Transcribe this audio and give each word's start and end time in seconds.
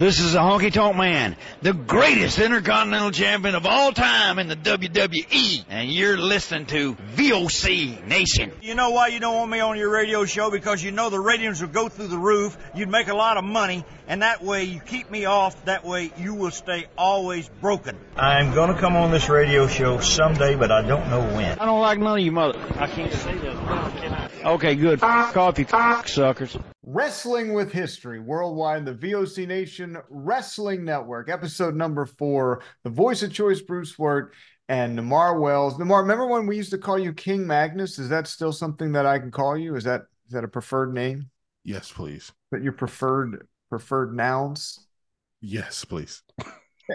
This 0.00 0.18
is 0.18 0.32
the 0.32 0.40
Honky 0.40 0.72
Tonk 0.72 0.96
Man, 0.96 1.36
the 1.62 1.72
greatest 1.72 2.40
intercontinental 2.40 3.12
champion 3.12 3.54
of 3.54 3.64
all 3.64 3.92
time 3.92 4.40
in 4.40 4.48
the 4.48 4.56
WWE, 4.56 5.64
and 5.68 5.88
you're 5.88 6.16
listening 6.18 6.66
to 6.66 6.96
VOC 6.96 8.04
Nation. 8.04 8.50
You 8.60 8.74
know 8.74 8.90
why 8.90 9.06
you 9.06 9.20
don't 9.20 9.36
want 9.36 9.52
me 9.52 9.60
on 9.60 9.78
your 9.78 9.90
radio 9.90 10.24
show? 10.24 10.50
Because 10.50 10.82
you 10.82 10.90
know 10.90 11.10
the 11.10 11.20
ratings 11.20 11.60
will 11.60 11.68
go 11.68 11.88
through 11.88 12.08
the 12.08 12.18
roof. 12.18 12.58
You'd 12.74 12.88
make 12.88 13.06
a 13.06 13.14
lot 13.14 13.36
of 13.36 13.44
money, 13.44 13.84
and 14.08 14.22
that 14.22 14.42
way 14.42 14.64
you 14.64 14.80
keep 14.80 15.12
me 15.12 15.26
off. 15.26 15.64
That 15.66 15.84
way 15.84 16.10
you 16.18 16.34
will 16.34 16.50
stay 16.50 16.86
always 16.98 17.48
broken. 17.60 17.96
I'm 18.16 18.52
gonna 18.52 18.76
come 18.76 18.96
on 18.96 19.12
this 19.12 19.28
radio 19.28 19.68
show 19.68 20.00
someday, 20.00 20.56
but 20.56 20.72
I 20.72 20.82
don't 20.82 21.08
know 21.08 21.20
when. 21.20 21.56
I 21.56 21.64
don't 21.66 21.80
like 21.80 22.00
none 22.00 22.18
of 22.18 22.24
you 22.24 22.32
mother. 22.32 22.58
I 22.80 22.88
can't 22.88 23.12
say 23.12 23.38
that. 23.38 24.30
Okay, 24.44 24.74
good. 24.74 24.98
Coffee, 24.98 25.64
suckers. 25.68 26.58
Wrestling 26.86 27.54
with 27.54 27.72
History 27.72 28.20
Worldwide, 28.20 28.84
the 28.84 28.92
VOC 28.92 29.48
Nation 29.48 29.96
Wrestling 30.10 30.84
Network, 30.84 31.30
episode 31.30 31.74
number 31.74 32.04
four. 32.04 32.60
The 32.82 32.90
voice 32.90 33.22
of 33.22 33.32
choice, 33.32 33.62
Bruce 33.62 33.98
Wirt 33.98 34.34
and 34.68 34.98
Nemar 34.98 35.40
Wells. 35.40 35.78
Nemar, 35.78 36.02
remember 36.02 36.26
when 36.26 36.46
we 36.46 36.58
used 36.58 36.72
to 36.72 36.78
call 36.78 36.98
you 36.98 37.14
King 37.14 37.46
Magnus? 37.46 37.98
Is 37.98 38.10
that 38.10 38.26
still 38.26 38.52
something 38.52 38.92
that 38.92 39.06
I 39.06 39.18
can 39.18 39.30
call 39.30 39.56
you? 39.56 39.76
Is 39.76 39.84
that 39.84 40.02
is 40.26 40.32
that 40.32 40.44
a 40.44 40.48
preferred 40.48 40.92
name? 40.92 41.30
Yes, 41.64 41.90
please. 41.90 42.30
But 42.50 42.62
your 42.62 42.72
preferred 42.72 43.46
preferred 43.70 44.14
nouns? 44.14 44.86
Yes, 45.40 45.86
please. 45.86 46.22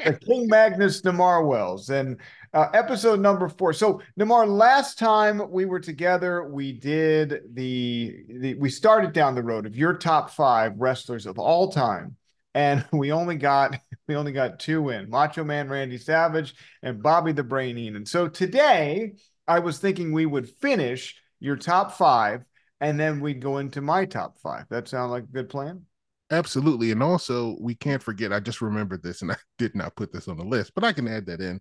King 0.00 0.46
Magnus 0.48 1.02
Nemar 1.02 1.46
Wells 1.46 1.90
and 1.90 2.18
uh, 2.56 2.70
episode 2.72 3.20
number 3.20 3.50
four. 3.50 3.74
So 3.74 4.00
Nemar, 4.18 4.48
last 4.48 4.98
time 4.98 5.42
we 5.50 5.66
were 5.66 5.78
together, 5.78 6.48
we 6.48 6.72
did 6.72 7.42
the, 7.52 8.24
the 8.30 8.54
we 8.54 8.70
started 8.70 9.12
down 9.12 9.34
the 9.34 9.42
road 9.42 9.66
of 9.66 9.76
your 9.76 9.92
top 9.92 10.30
five 10.30 10.72
wrestlers 10.78 11.26
of 11.26 11.38
all 11.38 11.70
time, 11.70 12.16
and 12.54 12.82
we 12.92 13.12
only 13.12 13.36
got 13.36 13.78
we 14.08 14.16
only 14.16 14.32
got 14.32 14.58
two 14.58 14.88
in 14.88 15.10
Macho 15.10 15.44
Man 15.44 15.68
Randy 15.68 15.98
Savage 15.98 16.54
and 16.82 17.02
Bobby 17.02 17.32
the 17.32 17.44
Brain 17.44 17.76
Heenan. 17.76 18.06
So 18.06 18.26
today 18.26 19.16
I 19.46 19.58
was 19.58 19.76
thinking 19.78 20.10
we 20.10 20.24
would 20.24 20.48
finish 20.48 21.14
your 21.40 21.56
top 21.56 21.92
five, 21.92 22.42
and 22.80 22.98
then 22.98 23.20
we'd 23.20 23.42
go 23.42 23.58
into 23.58 23.82
my 23.82 24.06
top 24.06 24.38
five. 24.38 24.64
That 24.70 24.88
sound 24.88 25.10
like 25.10 25.24
a 25.24 25.26
good 25.26 25.50
plan? 25.50 25.82
Absolutely. 26.30 26.90
And 26.90 27.02
also, 27.02 27.56
we 27.60 27.74
can't 27.74 28.02
forget, 28.02 28.32
I 28.32 28.40
just 28.40 28.60
remembered 28.60 29.02
this 29.02 29.22
and 29.22 29.30
I 29.30 29.36
did 29.58 29.74
not 29.74 29.94
put 29.94 30.12
this 30.12 30.28
on 30.28 30.36
the 30.36 30.44
list, 30.44 30.72
but 30.74 30.84
I 30.84 30.92
can 30.92 31.06
add 31.06 31.26
that 31.26 31.40
in. 31.40 31.60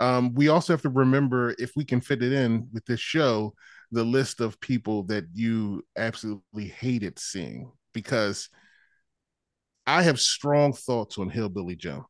Um, 0.00 0.34
we 0.34 0.48
also 0.48 0.72
have 0.72 0.82
to 0.82 0.88
remember, 0.88 1.54
if 1.58 1.72
we 1.76 1.84
can 1.84 2.00
fit 2.00 2.22
it 2.22 2.32
in 2.32 2.68
with 2.72 2.84
this 2.86 3.00
show, 3.00 3.54
the 3.92 4.04
list 4.04 4.40
of 4.40 4.60
people 4.60 5.04
that 5.04 5.24
you 5.32 5.84
absolutely 5.96 6.68
hated 6.68 7.18
seeing 7.18 7.70
because 7.92 8.48
I 9.86 10.02
have 10.02 10.18
strong 10.18 10.72
thoughts 10.72 11.18
on 11.18 11.28
Hillbilly 11.28 11.76
Jim. 11.76 12.04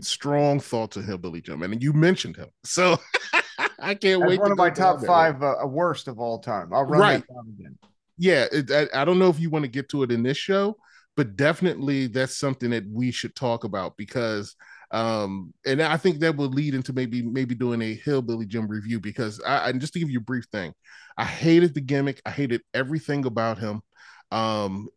strong 0.00 0.60
thoughts 0.60 0.96
on 0.96 1.04
Hillbilly 1.04 1.40
Jim. 1.40 1.62
And 1.62 1.82
you 1.82 1.92
mentioned 1.92 2.36
him. 2.36 2.48
So 2.64 2.98
I 3.78 3.94
can't 3.94 4.20
That's 4.20 4.28
wait. 4.28 4.40
One 4.40 4.52
of 4.52 4.58
my 4.58 4.70
top 4.70 5.04
five 5.04 5.42
uh, 5.42 5.54
worst 5.66 6.08
of 6.08 6.18
all 6.18 6.40
time. 6.40 6.72
I'll 6.72 6.84
run 6.84 7.00
right. 7.00 7.20
that 7.26 7.34
down 7.34 7.54
again. 7.58 7.78
Yeah. 8.18 8.46
It, 8.52 8.70
I, 8.70 9.02
I 9.02 9.04
don't 9.04 9.18
know 9.18 9.30
if 9.30 9.40
you 9.40 9.50
want 9.50 9.64
to 9.64 9.70
get 9.70 9.88
to 9.90 10.02
it 10.02 10.10
in 10.12 10.22
this 10.22 10.36
show 10.36 10.76
but 11.16 11.36
definitely 11.36 12.06
that's 12.06 12.36
something 12.36 12.70
that 12.70 12.84
we 12.90 13.10
should 13.10 13.34
talk 13.34 13.64
about 13.64 13.96
because 13.96 14.54
um 14.90 15.52
and 15.66 15.82
i 15.82 15.96
think 15.96 16.18
that 16.18 16.36
would 16.36 16.54
lead 16.54 16.74
into 16.74 16.92
maybe 16.92 17.22
maybe 17.22 17.54
doing 17.54 17.80
a 17.82 17.94
hillbilly 17.94 18.46
jim 18.46 18.68
review 18.68 19.00
because 19.00 19.40
i 19.46 19.68
and 19.68 19.80
just 19.80 19.92
to 19.92 19.98
give 19.98 20.10
you 20.10 20.18
a 20.18 20.22
brief 20.22 20.44
thing 20.52 20.72
i 21.16 21.24
hated 21.24 21.74
the 21.74 21.80
gimmick. 21.80 22.20
I 22.26 22.30
hated 22.30 22.62
everything 22.72 23.24
about 23.24 23.58
him 23.58 23.82
um 24.30 24.88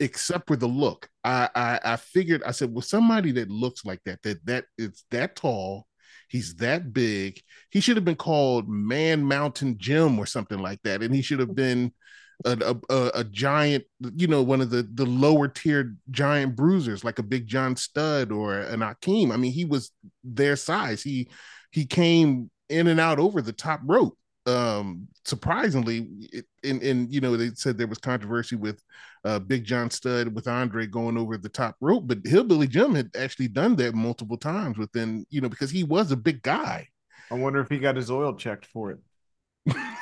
except 0.00 0.46
for 0.46 0.56
the 0.56 0.66
look. 0.66 1.08
I 1.24 1.48
i, 1.54 1.80
I 1.84 1.96
figured 1.96 2.42
i 2.44 2.52
said 2.52 2.72
well 2.72 2.82
somebody 2.82 3.32
that 3.32 3.50
looks 3.50 3.84
like 3.84 4.00
that 4.04 4.22
that 4.22 4.44
that 4.46 4.64
it's 4.76 5.04
that 5.10 5.36
tall 5.36 5.86
he's 6.28 6.54
that 6.56 6.92
big 6.92 7.40
he 7.70 7.80
should 7.80 7.96
have 7.96 8.04
been 8.04 8.16
called 8.16 8.68
man 8.68 9.24
mountain 9.24 9.76
jim 9.78 10.18
or 10.18 10.26
something 10.26 10.58
like 10.58 10.80
that 10.84 11.02
and 11.02 11.14
he 11.14 11.22
should 11.22 11.40
have 11.40 11.54
been 11.54 11.92
a, 12.44 12.76
a, 12.88 13.10
a, 13.16 13.24
giant, 13.24 13.84
you 14.14 14.28
know, 14.28 14.42
one 14.42 14.60
of 14.60 14.70
the 14.70 14.88
the 14.94 15.06
lower 15.06 15.48
tier 15.48 15.96
giant 16.10 16.54
bruisers, 16.54 17.04
like 17.04 17.18
a 17.18 17.22
Big 17.22 17.46
John 17.46 17.74
Studd 17.74 18.30
or 18.30 18.60
an 18.60 18.80
Akeem. 18.80 19.32
I 19.32 19.36
mean, 19.36 19.52
he 19.52 19.64
was 19.64 19.90
their 20.22 20.56
size. 20.56 21.02
He 21.02 21.28
he 21.72 21.84
came 21.84 22.50
in 22.68 22.86
and 22.86 23.00
out 23.00 23.18
over 23.18 23.42
the 23.42 23.52
top 23.52 23.80
rope. 23.84 24.16
Um, 24.46 25.08
surprisingly, 25.24 26.08
and 26.64 26.82
and 26.82 27.12
you 27.12 27.20
know 27.20 27.36
they 27.36 27.50
said 27.54 27.76
there 27.76 27.86
was 27.86 27.98
controversy 27.98 28.56
with 28.56 28.82
uh, 29.24 29.40
Big 29.40 29.64
John 29.64 29.90
Studd 29.90 30.34
with 30.34 30.48
Andre 30.48 30.86
going 30.86 31.18
over 31.18 31.36
the 31.36 31.48
top 31.48 31.76
rope, 31.80 32.04
but 32.06 32.18
Hillbilly 32.24 32.68
Jim 32.68 32.94
had 32.94 33.10
actually 33.16 33.48
done 33.48 33.76
that 33.76 33.94
multiple 33.94 34.38
times 34.38 34.78
within, 34.78 35.26
you 35.28 35.40
know, 35.40 35.48
because 35.48 35.70
he 35.70 35.84
was 35.84 36.12
a 36.12 36.16
big 36.16 36.42
guy. 36.42 36.88
I 37.30 37.34
wonder 37.34 37.60
if 37.60 37.68
he 37.68 37.78
got 37.78 37.96
his 37.96 38.10
oil 38.10 38.34
checked 38.34 38.66
for 38.66 38.92
it. 38.92 38.98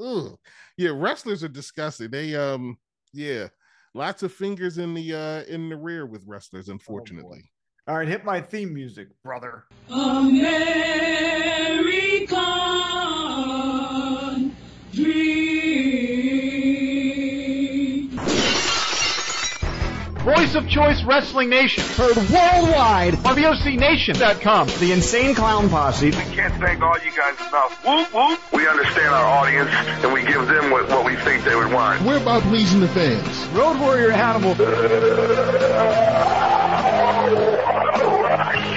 Ugh. 0.00 0.36
Yeah, 0.76 0.90
wrestlers 0.94 1.44
are 1.44 1.48
disgusting. 1.48 2.10
They 2.10 2.34
um 2.34 2.78
yeah, 3.12 3.48
lots 3.94 4.22
of 4.22 4.32
fingers 4.32 4.78
in 4.78 4.94
the 4.94 5.14
uh 5.14 5.42
in 5.52 5.68
the 5.68 5.76
rear 5.76 6.06
with 6.06 6.24
wrestlers, 6.26 6.68
unfortunately. 6.68 7.50
Oh 7.86 7.92
All 7.92 7.98
right, 7.98 8.08
hit 8.08 8.24
my 8.24 8.40
theme 8.40 8.72
music, 8.72 9.08
brother. 9.22 9.64
American 9.88 10.40
Voice 20.24 20.54
of 20.54 20.68
Choice 20.68 21.02
Wrestling 21.04 21.48
Nation. 21.48 21.82
Heard 21.96 22.16
worldwide 22.16 23.14
on 23.14 23.36
VOCNation.com. 23.36 24.68
The 24.78 24.92
Insane 24.92 25.34
Clown 25.34 25.70
Posse. 25.70 26.06
We 26.06 26.12
can't 26.12 26.54
thank 26.60 26.82
all 26.82 26.98
you 26.98 27.10
guys 27.16 27.38
enough. 27.40 27.84
Whoop, 27.86 28.12
whoop. 28.12 28.38
We 28.52 28.68
understand 28.68 29.14
our 29.14 29.24
audience 29.24 29.70
and 29.70 30.12
we 30.12 30.22
give 30.22 30.46
them 30.46 30.70
what, 30.70 30.88
what 30.88 31.06
we 31.06 31.16
think 31.16 31.44
they 31.44 31.56
would 31.56 31.72
want. 31.72 32.02
We're 32.02 32.18
about 32.18 32.42
pleasing 32.42 32.80
the 32.80 32.88
fans. 32.88 33.46
Road 33.48 33.80
Warrior 33.80 34.10
Hannibal. 34.10 34.54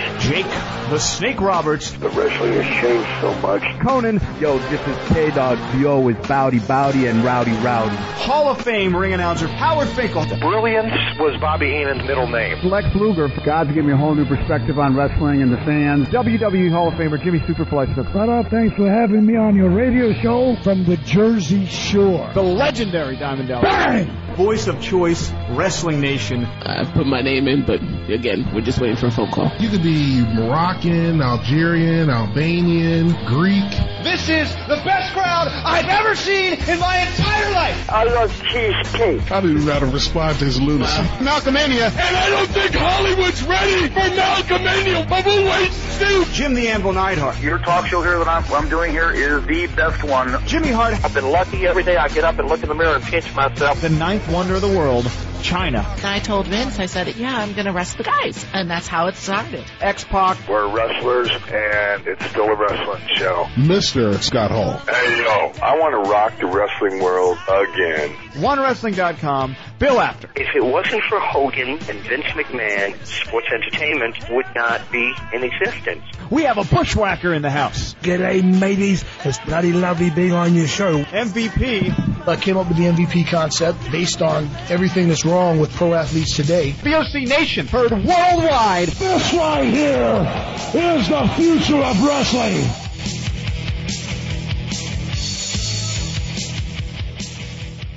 Jake 0.19 0.45
the 0.89 0.99
Snake 0.99 1.41
Roberts. 1.41 1.91
The 1.91 2.09
wrestling 2.09 2.53
has 2.53 2.81
changed 2.81 3.09
so 3.21 3.33
much. 3.41 3.63
Konnan. 3.81 4.21
Yo, 4.39 4.59
this 4.69 4.81
is 4.81 5.07
K-Dog. 5.09 5.57
Yo 5.81 6.07
is 6.09 6.27
Bowdy 6.27 6.59
Bowdy 6.59 7.07
and 7.07 7.23
Rowdy 7.23 7.53
Rowdy. 7.63 7.95
Hall 7.95 8.49
of 8.49 8.61
Fame 8.61 8.95
ring 8.95 9.13
announcer 9.13 9.47
Howard 9.47 9.87
Finkel. 9.89 10.25
Brilliance 10.37 10.93
was 11.19 11.39
Bobby 11.39 11.67
Heenan's 11.67 12.07
middle 12.07 12.27
name. 12.27 12.57
Lex 12.63 12.87
Luger. 12.95 13.29
God's 13.45 13.69
given 13.69 13.87
me 13.87 13.93
a 13.93 13.97
whole 13.97 14.13
new 14.13 14.25
perspective 14.25 14.77
on 14.77 14.95
wrestling 14.95 15.41
and 15.41 15.51
the 15.51 15.57
fans. 15.57 16.07
WWE 16.09 16.71
Hall 16.71 16.89
of 16.89 16.93
Famer 16.95 17.21
Jimmy 17.23 17.39
Superfly. 17.39 17.95
What 18.13 18.29
up? 18.29 18.45
Uh, 18.45 18.49
thanks 18.49 18.75
for 18.75 18.89
having 18.89 19.25
me 19.25 19.35
on 19.35 19.55
your 19.55 19.69
radio 19.69 20.13
show 20.21 20.55
from 20.63 20.85
the 20.85 20.97
Jersey 20.97 21.65
Shore. 21.65 22.29
The 22.33 22.43
legendary 22.43 23.15
Diamond 23.15 23.47
Dallas. 23.47 23.63
Bang! 23.63 24.35
Voice 24.35 24.67
of 24.67 24.81
Choice 24.81 25.31
Wrestling 25.51 26.01
Nation. 26.01 26.43
I 26.45 26.91
put 26.91 27.05
my 27.05 27.21
name 27.21 27.47
in, 27.47 27.65
but 27.65 27.81
again, 28.11 28.49
we're 28.53 28.61
just 28.61 28.81
waiting 28.81 28.97
for 28.97 29.07
a 29.07 29.11
phone 29.11 29.31
call. 29.31 29.51
You 29.59 29.69
could 29.69 29.83
be 29.83 30.02
Moroccan, 30.03 31.21
Algerian, 31.21 32.09
Albanian, 32.09 33.09
Greek. 33.25 33.69
This 34.03 34.27
is 34.27 34.53
the 34.67 34.81
best 34.83 35.13
crowd 35.13 35.47
I've 35.47 35.87
ever 35.87 36.13
seen 36.15 36.53
in 36.53 36.79
my 36.79 36.97
entire 36.97 37.51
life. 37.53 37.89
I 37.89 38.03
love 38.03 38.31
cheesecake. 38.51 39.31
I 39.31 39.39
don't 39.39 39.51
even 39.51 39.65
know 39.65 39.73
how 39.73 39.79
to 39.79 39.85
respond 39.85 40.39
to 40.39 40.45
his 40.45 40.59
lunacy. 40.59 41.01
Malcolmania. 41.23 41.87
And 41.87 42.17
I 42.17 42.29
don't 42.29 42.49
think 42.49 42.73
Hollywood's 42.73 43.43
ready 43.43 43.87
for 43.87 43.99
Malcolmania, 43.99 45.07
but 45.07 45.25
we'll 45.25 45.45
wait 45.45 45.67
and 45.67 45.73
see. 45.73 46.25
Jim 46.33 46.53
the 46.53 46.67
Anvil 46.67 46.93
Neidhart. 46.93 47.39
Your 47.39 47.59
talk 47.59 47.87
show 47.87 48.01
here 48.01 48.17
that 48.17 48.27
I'm, 48.27 48.43
I'm 48.53 48.67
doing 48.69 48.91
here 48.91 49.11
is 49.11 49.45
the 49.45 49.67
best 49.67 50.03
one. 50.03 50.45
Jimmy 50.45 50.71
Hart. 50.71 51.01
I've 51.03 51.13
been 51.13 51.29
lucky 51.29 51.65
every 51.65 51.83
day 51.83 51.95
I 51.95 52.09
get 52.09 52.25
up 52.25 52.37
and 52.39 52.49
look 52.49 52.61
in 52.61 52.67
the 52.69 52.75
mirror 52.75 52.95
and 52.95 53.03
pinch 53.03 53.33
myself. 53.33 53.79
The 53.79 53.89
ninth 53.89 54.29
wonder 54.29 54.55
of 54.55 54.61
the 54.61 54.67
world, 54.67 55.09
Chyna. 55.43 55.83
I 56.03 56.19
told 56.19 56.47
Vince, 56.47 56.79
I 56.79 56.85
said, 56.85 57.15
yeah, 57.15 57.37
I'm 57.37 57.53
going 57.53 57.65
to 57.65 57.73
wrestle 57.73 57.97
the 57.97 58.03
guys. 58.03 58.45
And 58.53 58.69
that's 58.69 58.87
how 58.87 59.07
it 59.07 59.15
started. 59.15 59.65
X-Pac. 59.81 60.47
We're 60.47 60.73
wrestlers 60.73 61.29
and 61.29 62.07
it's 62.07 62.25
still 62.29 62.45
a 62.45 62.55
wrestling 62.55 63.07
show. 63.15 63.45
Mr. 63.55 64.21
Scott 64.21 64.51
Hall. 64.51 64.77
Hey, 64.87 65.17
yo, 65.19 65.51
I 65.61 65.77
want 65.77 65.93
to 66.03 66.09
rock 66.09 66.39
the 66.39 66.47
wrestling 66.47 67.03
world 67.03 67.37
again. 67.47 68.15
OneWrestling.com. 68.33 69.55
Bill 69.79 69.99
Apter. 69.99 70.29
If 70.35 70.55
it 70.55 70.63
wasn't 70.63 71.03
for 71.03 71.19
Hogan 71.19 71.69
and 71.69 71.99
Vince 71.99 72.25
McMahon, 72.25 73.05
sports 73.05 73.47
entertainment 73.53 74.17
would 74.31 74.45
not 74.55 74.91
be 74.91 75.13
in 75.33 75.43
existence. 75.43 76.03
We 76.29 76.43
have 76.43 76.57
a 76.57 76.63
bushwhacker 76.63 77.33
in 77.33 77.41
the 77.41 77.49
house. 77.49 77.95
G'day, 78.01 78.43
mateys. 78.43 79.03
It's 79.23 79.39
bloody 79.39 79.73
lovely 79.73 80.09
being 80.09 80.33
on 80.33 80.55
your 80.55 80.67
show. 80.67 81.03
MVP. 81.03 82.27
I 82.27 82.35
came 82.37 82.57
up 82.57 82.69
with 82.69 82.77
the 82.77 82.85
MVP 82.85 83.27
concept 83.27 83.91
based 83.91 84.21
on 84.21 84.49
everything 84.69 85.09
that's 85.09 85.25
wrong 85.25 85.59
with 85.59 85.73
pro 85.73 85.93
athletes 85.93 86.35
today. 86.35 86.71
VOC 86.71 87.27
Nation. 87.27 87.67
Heard 87.67 87.91
worldwide. 87.91 88.87
This 88.87 89.33
right 89.33 89.65
here 89.65 90.25
is 90.73 91.09
the 91.09 91.27
future 91.35 91.83
of 91.83 92.01
wrestling. 92.03 92.82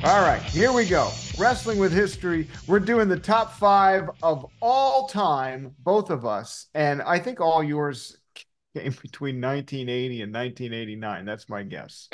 All 0.06 0.22
right, 0.22 0.40
here 0.40 0.72
we 0.72 0.86
go. 0.86 1.10
Wrestling 1.36 1.80
with 1.80 1.92
History. 1.92 2.46
We're 2.68 2.78
doing 2.78 3.08
the 3.08 3.18
top 3.18 3.54
five 3.54 4.08
of 4.22 4.46
all 4.62 5.08
time, 5.08 5.74
both 5.80 6.10
of 6.10 6.24
us. 6.24 6.68
And 6.74 7.02
I 7.02 7.18
think 7.18 7.40
all 7.40 7.60
yours 7.60 8.16
came 8.72 8.94
between 9.02 9.40
1980 9.40 10.22
and 10.22 10.32
1989. 10.32 11.24
That's 11.24 11.48
my 11.48 11.64
guess. 11.64 12.08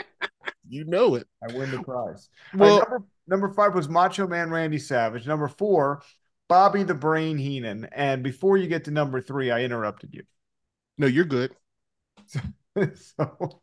You 0.66 0.84
know 0.86 1.16
it. 1.16 1.28
I 1.46 1.54
win 1.54 1.70
the 1.70 1.82
prize. 1.82 2.30
Well- 2.54 2.78
right, 2.78 2.88
number, 2.88 3.06
number 3.26 3.48
five 3.50 3.74
was 3.74 3.90
Macho 3.90 4.26
Man 4.26 4.48
Randy 4.48 4.78
Savage. 4.78 5.26
Number 5.26 5.46
four, 5.46 6.00
Bobby 6.48 6.84
the 6.84 6.94
Brain 6.94 7.36
Heenan. 7.36 7.90
And 7.92 8.22
before 8.22 8.56
you 8.56 8.68
get 8.68 8.84
to 8.84 8.90
number 8.90 9.20
three, 9.20 9.50
I 9.50 9.64
interrupted 9.64 10.14
you. 10.14 10.22
No, 10.96 11.06
you're 11.06 11.26
good. 11.26 11.54
so, 12.94 13.60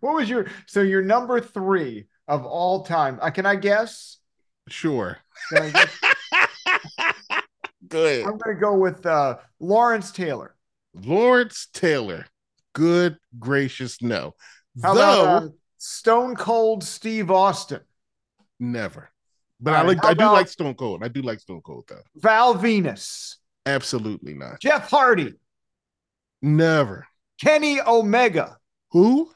what 0.00 0.14
was 0.16 0.28
your 0.28 0.48
so 0.66 0.82
your 0.82 1.02
number 1.02 1.40
three 1.40 2.08
of 2.30 2.46
all 2.46 2.82
time? 2.84 3.18
Uh, 3.20 3.30
can 3.30 3.44
I 3.44 3.56
guess? 3.56 4.18
Sure. 4.68 5.18
Can 5.52 5.62
I 5.64 5.70
guess? 5.70 5.98
Go 7.88 8.04
ahead. 8.04 8.24
I'm 8.24 8.38
going 8.38 8.54
to 8.56 8.60
go 8.60 8.76
with 8.76 9.04
uh, 9.04 9.38
Lawrence 9.58 10.12
Taylor. 10.12 10.54
Lawrence 10.94 11.66
Taylor. 11.72 12.26
Good 12.72 13.18
gracious, 13.38 14.00
no. 14.00 14.34
How 14.80 14.94
Though 14.94 15.22
about 15.22 15.42
uh, 15.42 15.48
Stone 15.78 16.36
Cold 16.36 16.84
Steve 16.84 17.30
Austin? 17.30 17.80
never. 18.60 19.10
But 19.60 19.74
All 19.74 19.80
I 19.80 19.86
like 19.88 20.04
I 20.04 20.14
do 20.14 20.24
like 20.24 20.48
Stone 20.48 20.74
Cold. 20.74 21.02
I 21.02 21.08
do 21.08 21.20
like 21.22 21.40
Stone 21.40 21.60
Cold 21.62 21.84
though. 21.88 22.02
Val 22.16 22.54
Venis, 22.54 23.36
Absolutely 23.66 24.34
not. 24.34 24.60
Jeff 24.60 24.88
Hardy, 24.88 25.34
Never. 26.42 27.06
Kenny 27.42 27.80
Omega. 27.80 28.56
Who? 28.92 29.30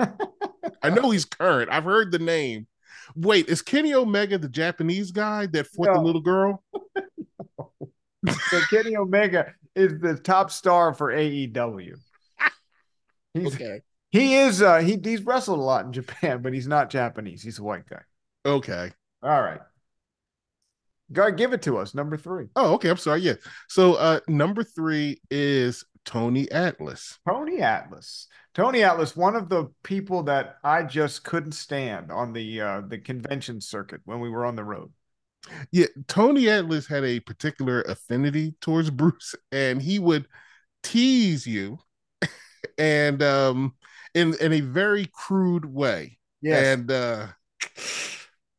I 0.82 0.90
know 0.90 1.10
he's 1.10 1.24
current. 1.24 1.70
I've 1.70 1.84
heard 1.84 2.12
the 2.12 2.18
name. 2.18 2.66
Wait, 3.16 3.48
is 3.48 3.62
Kenny 3.62 3.92
Omega 3.94 4.38
the 4.38 4.48
Japanese 4.48 5.10
guy 5.10 5.46
that 5.46 5.66
fought 5.66 5.92
the 5.92 6.00
little 6.00 6.20
girl? 6.20 6.62
So 8.50 8.60
Kenny 8.68 8.96
Omega 8.96 9.54
is 9.74 9.98
the 9.98 10.14
top 10.14 10.50
star 10.50 10.92
for 10.92 11.10
AEW. 11.10 11.94
He's, 13.34 13.54
Okay. 13.54 13.80
He 14.10 14.34
is 14.36 14.60
uh 14.60 14.78
he 14.78 14.98
he's 15.02 15.22
wrestled 15.22 15.60
a 15.60 15.62
lot 15.62 15.86
in 15.86 15.92
Japan, 15.92 16.42
but 16.42 16.52
he's 16.52 16.66
not 16.66 16.90
Japanese. 16.90 17.42
He's 17.42 17.60
a 17.60 17.62
white 17.62 17.88
guy. 17.88 18.02
Okay. 18.44 18.90
All 19.22 19.40
right. 19.40 19.60
Go 21.12 21.30
give 21.30 21.52
it 21.52 21.62
to 21.62 21.78
us. 21.78 21.94
Number 21.94 22.16
three. 22.16 22.46
Oh, 22.56 22.74
okay. 22.74 22.90
I'm 22.90 22.96
sorry. 22.96 23.20
Yeah. 23.20 23.34
So 23.68 23.94
uh 23.94 24.20
number 24.28 24.64
three 24.64 25.20
is 25.30 25.84
Tony 26.04 26.50
Atlas. 26.50 27.18
Tony 27.26 27.60
Atlas. 27.62 28.26
Tony 28.54 28.82
Atlas, 28.82 29.16
one 29.16 29.34
of 29.36 29.48
the 29.48 29.70
people 29.82 30.22
that 30.24 30.58
I 30.64 30.82
just 30.82 31.24
couldn't 31.24 31.52
stand 31.52 32.10
on 32.10 32.32
the 32.34 32.60
uh 32.60 32.80
the 32.82 32.98
convention 32.98 33.60
circuit 33.60 34.00
when 34.04 34.20
we 34.20 34.28
were 34.28 34.44
on 34.44 34.56
the 34.56 34.64
road. 34.64 34.92
Yeah, 35.72 35.86
Tony 36.06 36.48
Atlas 36.48 36.86
had 36.86 37.04
a 37.04 37.20
particular 37.20 37.82
affinity 37.82 38.54
towards 38.60 38.90
Bruce, 38.90 39.34
and 39.52 39.80
he 39.80 39.98
would 39.98 40.26
tease 40.82 41.46
you 41.46 41.78
and 42.78 43.22
um 43.22 43.74
in 44.14 44.34
in 44.40 44.52
a 44.52 44.60
very 44.60 45.06
crude 45.12 45.64
way. 45.64 46.18
Yes. 46.40 46.78
And 46.78 46.90
uh 46.90 47.28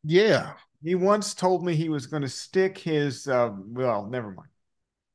yeah, 0.03 0.53
He 0.83 0.93
once 0.95 1.33
told 1.33 1.63
me 1.65 1.75
he 1.75 1.89
was 1.89 2.05
going 2.07 2.21
to 2.23 2.29
stick 2.29 2.77
his 2.77 3.27
uh 3.27 3.51
well, 3.55 4.05
never 4.05 4.31
mind. 4.31 4.49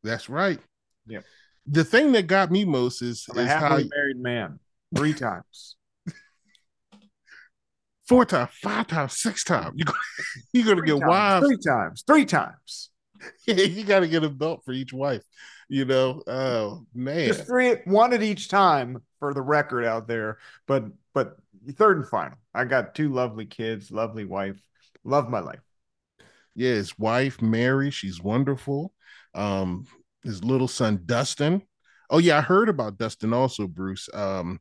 that's 0.02 0.28
right. 0.28 0.60
Yep. 1.06 1.26
The 1.66 1.84
thing 1.84 2.12
that 2.12 2.26
got 2.26 2.50
me 2.50 2.64
most 2.64 3.02
is, 3.02 3.26
I'm 3.30 3.38
a 3.38 3.42
is 3.42 3.48
how 3.48 3.58
happily 3.60 3.90
married 3.94 4.18
man. 4.18 4.60
Three 4.94 5.14
times. 5.14 5.76
four 8.08 8.24
times, 8.24 8.50
five 8.62 8.86
times, 8.86 9.18
six 9.18 9.42
times. 9.42 9.74
You're 9.74 9.86
gonna, 9.86 9.98
you're 10.52 10.64
gonna 10.64 10.76
Three 10.76 10.86
get 10.86 11.00
times, 11.00 11.08
wives. 11.08 11.46
Three 11.46 11.58
times. 11.58 12.04
Three 12.06 12.24
times. 12.24 12.90
you 13.46 13.84
gotta 13.84 14.08
get 14.08 14.24
a 14.24 14.28
belt 14.28 14.62
for 14.64 14.72
each 14.72 14.92
wife. 14.92 15.22
You 15.68 15.84
know, 15.84 16.22
oh 16.26 16.86
man. 16.94 17.28
Just 17.28 17.46
three 17.46 17.76
one 17.84 18.12
at 18.12 18.22
each 18.22 18.48
time 18.48 19.02
for 19.18 19.34
the 19.34 19.42
record 19.42 19.84
out 19.84 20.06
there. 20.06 20.38
But 20.66 20.84
but 21.12 21.36
third 21.72 21.96
and 21.96 22.08
final. 22.08 22.38
I 22.54 22.64
got 22.64 22.94
two 22.94 23.12
lovely 23.12 23.46
kids, 23.46 23.90
lovely 23.90 24.24
wife. 24.24 24.60
Love 25.02 25.28
my 25.28 25.40
life. 25.40 25.60
yeah, 26.54 26.70
his 26.70 26.98
wife 26.98 27.42
Mary, 27.42 27.90
she's 27.90 28.20
wonderful. 28.20 28.92
Um, 29.34 29.86
his 30.26 30.44
little 30.44 30.68
son 30.68 31.02
Dustin. 31.06 31.62
Oh 32.10 32.18
yeah, 32.18 32.38
I 32.38 32.40
heard 32.42 32.68
about 32.68 32.98
Dustin 32.98 33.32
also, 33.32 33.66
Bruce. 33.66 34.08
Um, 34.14 34.60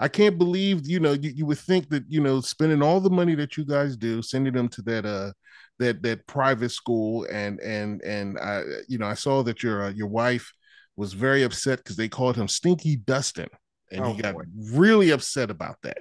I 0.00 0.08
can't 0.08 0.38
believe 0.38 0.86
you 0.86 1.00
know 1.00 1.12
you, 1.12 1.30
you 1.30 1.46
would 1.46 1.58
think 1.58 1.88
that 1.90 2.04
you 2.08 2.20
know 2.20 2.40
spending 2.40 2.82
all 2.82 3.00
the 3.00 3.10
money 3.10 3.34
that 3.34 3.56
you 3.56 3.64
guys 3.64 3.96
do, 3.96 4.22
sending 4.22 4.52
them 4.54 4.68
to 4.68 4.82
that 4.82 5.04
uh 5.04 5.32
that 5.78 6.02
that 6.02 6.26
private 6.26 6.70
school, 6.70 7.26
and 7.30 7.58
and 7.60 8.00
and 8.02 8.38
I 8.38 8.62
you 8.88 8.98
know 8.98 9.06
I 9.06 9.14
saw 9.14 9.42
that 9.42 9.62
your 9.62 9.84
uh, 9.86 9.90
your 9.90 10.06
wife 10.08 10.52
was 10.96 11.12
very 11.12 11.42
upset 11.42 11.78
because 11.78 11.96
they 11.96 12.08
called 12.08 12.36
him 12.36 12.48
Stinky 12.48 12.96
Dustin, 12.96 13.48
and 13.92 14.04
Oh, 14.04 14.12
he 14.14 14.22
got 14.22 14.34
boy. 14.34 14.44
really 14.72 15.10
upset 15.10 15.50
about 15.50 15.76
that. 15.82 15.98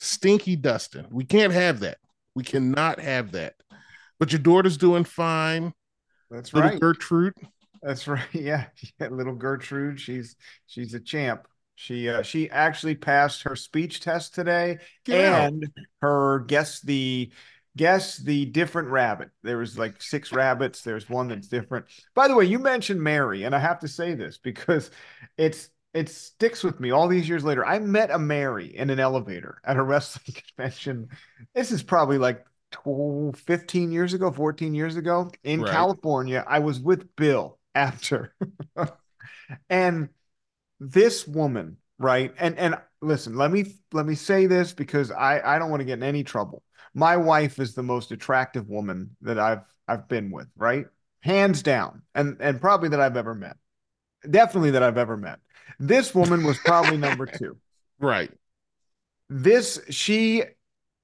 Stinky 0.00 0.54
Dustin, 0.56 1.06
we 1.10 1.24
can't 1.24 1.52
have 1.52 1.80
that. 1.80 1.98
We 2.34 2.44
cannot 2.44 3.00
have 3.00 3.32
that. 3.32 3.54
But 4.20 4.30
your 4.32 4.40
daughter's 4.40 4.76
doing 4.76 5.04
fine. 5.04 5.72
That's 6.30 6.52
Little 6.52 6.70
right. 6.70 6.80
Gertrude. 6.80 7.34
That's 7.82 8.06
right. 8.08 8.22
Yeah. 8.32 8.66
yeah. 9.00 9.08
Little 9.08 9.34
Gertrude. 9.34 10.00
She's 10.00 10.36
she's 10.66 10.94
a 10.94 11.00
champ. 11.00 11.46
She 11.74 12.08
uh, 12.08 12.22
she 12.22 12.50
actually 12.50 12.96
passed 12.96 13.42
her 13.42 13.54
speech 13.54 14.00
test 14.00 14.34
today 14.34 14.78
Yeah. 15.06 15.46
and 15.46 15.66
her 16.02 16.40
guess 16.40 16.80
the 16.80 17.30
guess 17.76 18.16
the 18.16 18.46
different 18.46 18.88
rabbit. 18.88 19.30
There 19.44 19.58
was 19.58 19.78
like 19.78 20.02
six 20.02 20.32
rabbits. 20.32 20.82
There's 20.82 21.08
one 21.08 21.28
that's 21.28 21.46
different. 21.48 21.86
By 22.14 22.26
the 22.28 22.34
way, 22.34 22.46
you 22.46 22.58
mentioned 22.58 23.00
Mary, 23.00 23.44
and 23.44 23.54
I 23.54 23.60
have 23.60 23.78
to 23.80 23.88
say 23.88 24.14
this 24.14 24.38
because 24.38 24.90
it's 25.36 25.70
it 25.94 26.08
sticks 26.08 26.62
with 26.64 26.80
me 26.80 26.90
all 26.90 27.08
these 27.08 27.28
years 27.28 27.44
later. 27.44 27.64
I 27.64 27.78
met 27.78 28.10
a 28.10 28.18
Mary 28.18 28.76
in 28.76 28.90
an 28.90 29.00
elevator 29.00 29.60
at 29.64 29.76
a 29.76 29.82
wrestling 29.84 30.36
convention. 30.56 31.08
This 31.54 31.70
is 31.72 31.82
probably 31.82 32.18
like 32.18 32.44
12, 32.72 33.38
15 33.38 33.92
years 33.92 34.14
ago, 34.14 34.30
14 34.30 34.74
years 34.74 34.96
ago 34.96 35.30
in 35.44 35.62
Right. 35.62 35.70
California. 35.70 36.44
I 36.46 36.58
was 36.58 36.78
with 36.80 37.14
Bill 37.16 37.58
Apter. 37.74 38.34
and 39.70 40.08
this 40.80 41.26
woman, 41.26 41.78
right? 41.98 42.34
And 42.38 42.58
and 42.58 42.76
listen, 43.00 43.36
let 43.36 43.50
me 43.50 43.76
let 43.92 44.06
me 44.06 44.14
say 44.14 44.46
this 44.46 44.72
because 44.72 45.10
I 45.10 45.40
I 45.40 45.58
don't 45.58 45.70
want 45.70 45.80
to 45.80 45.84
get 45.86 45.94
in 45.98 46.02
any 46.02 46.24
trouble. 46.24 46.62
My 46.94 47.16
wife 47.16 47.58
is 47.58 47.74
the 47.74 47.82
most 47.82 48.12
attractive 48.12 48.68
woman 48.68 49.16
that 49.22 49.38
I've 49.38 49.62
I've 49.86 50.08
been 50.08 50.30
with, 50.30 50.48
right? 50.56 50.86
Hands 51.20 51.62
down. 51.62 52.02
And 52.14 52.36
and 52.40 52.60
probably 52.60 52.90
that 52.90 53.00
I've 53.00 53.16
ever 53.16 53.34
met. 53.34 53.56
Definitely 54.28 54.72
that 54.72 54.82
I've 54.82 54.98
ever 54.98 55.16
met. 55.16 55.40
This 55.78 56.14
woman 56.14 56.44
was 56.44 56.58
probably 56.58 56.96
number 56.96 57.26
2 57.38 57.56
Right. 58.00 58.30
this 59.28 59.80
she 59.90 60.44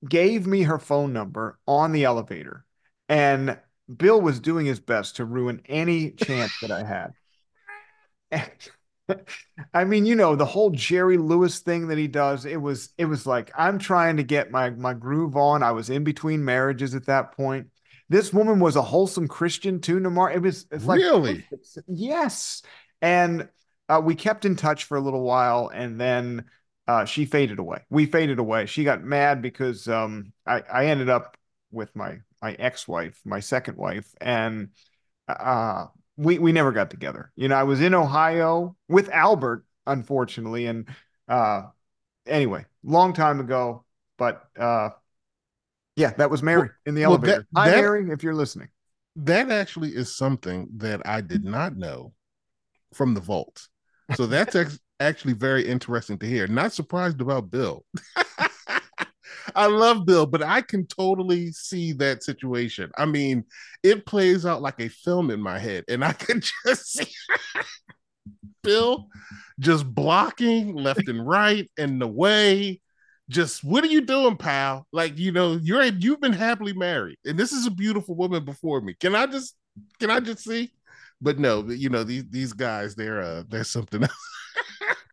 gave 0.08 0.46
me 0.46 0.62
her 0.62 0.78
phone 0.78 1.12
number 1.12 1.58
on 1.66 1.92
the 1.92 2.04
elevator 2.04 2.64
and 3.08 3.58
bill 3.94 4.20
was 4.20 4.40
doing 4.40 4.66
his 4.66 4.80
best 4.80 5.16
to 5.16 5.24
ruin 5.24 5.60
any 5.66 6.10
chance 6.10 6.52
that 6.60 6.70
i 6.70 6.82
had 6.82 7.12
And- 8.30 8.50
i 9.74 9.84
mean 9.84 10.06
you 10.06 10.14
know 10.14 10.34
the 10.34 10.46
whole 10.46 10.70
jerry 10.70 11.18
lewis 11.18 11.58
thing 11.58 11.88
that 11.88 11.98
he 11.98 12.08
does 12.08 12.46
it 12.46 12.56
was 12.56 12.90
it 12.96 13.04
was 13.04 13.26
like 13.26 13.52
i'm 13.56 13.78
trying 13.78 14.16
to 14.16 14.22
get 14.22 14.50
my 14.50 14.70
my 14.70 14.94
groove 14.94 15.36
on 15.36 15.62
i 15.62 15.72
was 15.72 15.90
in 15.90 16.04
between 16.04 16.42
marriages 16.44 16.94
at 16.94 17.06
that 17.06 17.32
point 17.32 17.66
this 18.08 18.32
woman 18.32 18.60
was 18.60 18.76
a 18.76 18.82
wholesome 18.82 19.28
christian 19.28 19.78
too 19.80 20.00
nemar 20.00 20.34
it 20.34 20.40
was 20.40 20.66
it's 20.70 20.86
like 20.86 20.98
Really? 21.00 21.44
yes 21.86 22.62
and 23.02 23.48
uh, 23.90 24.00
we 24.02 24.14
kept 24.14 24.46
in 24.46 24.56
touch 24.56 24.84
for 24.84 24.96
a 24.96 25.00
little 25.00 25.22
while 25.22 25.70
and 25.74 26.00
then 26.00 26.44
uh, 26.86 27.04
she 27.06 27.24
faded 27.24 27.58
away. 27.58 27.82
We 27.88 28.04
faded 28.06 28.38
away. 28.38 28.66
She 28.66 28.84
got 28.84 29.02
mad 29.02 29.40
because 29.40 29.88
um, 29.88 30.32
I, 30.46 30.62
I 30.70 30.86
ended 30.86 31.08
up 31.08 31.36
with 31.70 31.94
my 31.96 32.18
my 32.44 32.52
ex-wife, 32.58 33.18
my 33.24 33.40
second 33.40 33.78
wife, 33.78 34.06
and 34.20 34.68
uh, 35.28 35.86
we 36.18 36.38
we 36.38 36.52
never 36.52 36.72
got 36.72 36.90
together. 36.90 37.32
You 37.36 37.48
know, 37.48 37.54
I 37.54 37.62
was 37.62 37.80
in 37.80 37.94
Ohio 37.94 38.76
with 38.86 39.08
Albert, 39.08 39.64
unfortunately, 39.86 40.66
and 40.66 40.86
uh, 41.26 41.62
anyway, 42.26 42.66
long 42.82 43.14
time 43.14 43.40
ago. 43.40 43.84
But 44.18 44.44
uh, 44.58 44.90
yeah, 45.96 46.12
that 46.18 46.30
was 46.30 46.42
Mary 46.42 46.68
in 46.84 46.94
the 46.94 47.06
well, 47.06 47.16
that- 47.16 47.28
elevator. 47.28 47.48
Hi, 47.56 47.70
that- 47.70 47.76
Mary, 47.80 48.10
if 48.10 48.22
you're 48.22 48.34
listening. 48.34 48.68
That 49.16 49.50
actually 49.50 49.90
is 49.90 50.14
something 50.14 50.68
that 50.78 51.00
I 51.06 51.20
did 51.22 51.44
not 51.44 51.76
know 51.76 52.12
from 52.92 53.14
the 53.14 53.20
vault. 53.20 53.68
So 54.16 54.26
that's 54.26 54.56
ex- 54.56 54.80
actually 54.98 55.34
very 55.34 55.64
interesting 55.66 56.18
to 56.18 56.26
hear. 56.26 56.48
Not 56.48 56.72
surprised 56.72 57.20
about 57.20 57.48
Bill. 57.48 57.84
I 59.54 59.66
love 59.66 60.06
Bill, 60.06 60.26
but 60.26 60.42
I 60.42 60.62
can 60.62 60.86
totally 60.86 61.52
see 61.52 61.92
that 61.94 62.22
situation. 62.24 62.90
I 62.96 63.04
mean, 63.06 63.44
it 63.82 64.06
plays 64.06 64.46
out 64.46 64.62
like 64.62 64.80
a 64.80 64.88
film 64.88 65.30
in 65.30 65.40
my 65.40 65.58
head, 65.58 65.84
and 65.88 66.04
I 66.04 66.12
can 66.14 66.40
just 66.66 66.92
see 66.92 67.12
Bill 68.62 69.08
just 69.60 69.86
blocking 69.94 70.74
left 70.74 71.08
and 71.08 71.26
right 71.26 71.70
and 71.78 72.00
the 72.00 72.08
way. 72.08 72.80
just 73.30 73.64
what 73.64 73.84
are 73.84 73.88
you 73.88 74.02
doing, 74.02 74.36
pal? 74.36 74.86
Like, 74.92 75.18
you 75.18 75.32
know, 75.32 75.58
you're 75.62 75.84
you've 75.84 76.20
been 76.20 76.32
happily 76.34 76.74
married, 76.74 77.18
and 77.26 77.38
this 77.38 77.52
is 77.52 77.66
a 77.66 77.70
beautiful 77.70 78.16
woman 78.16 78.44
before 78.44 78.80
me. 78.80 78.94
Can 79.00 79.14
I 79.16 79.26
just 79.26 79.56
can 80.00 80.10
I 80.10 80.20
just 80.20 80.44
see? 80.44 80.72
But 81.20 81.38
no, 81.38 81.64
you 81.70 81.90
know, 81.90 82.04
these 82.04 82.24
these 82.30 82.52
guys, 82.54 82.94
they're 82.96 83.22
uh 83.22 83.44
they're 83.48 83.64
something 83.64 84.02
else. 84.04 84.12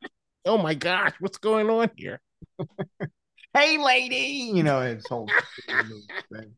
oh 0.46 0.58
my 0.58 0.74
gosh, 0.74 1.14
what's 1.20 1.38
going 1.38 1.70
on 1.70 1.90
here? 1.98 2.22
Hey 3.62 3.78
lady, 3.78 4.52
you 4.54 4.64
know, 4.64 4.82
it's 4.82 5.08
whole 5.08 5.30
thing. 6.32 6.54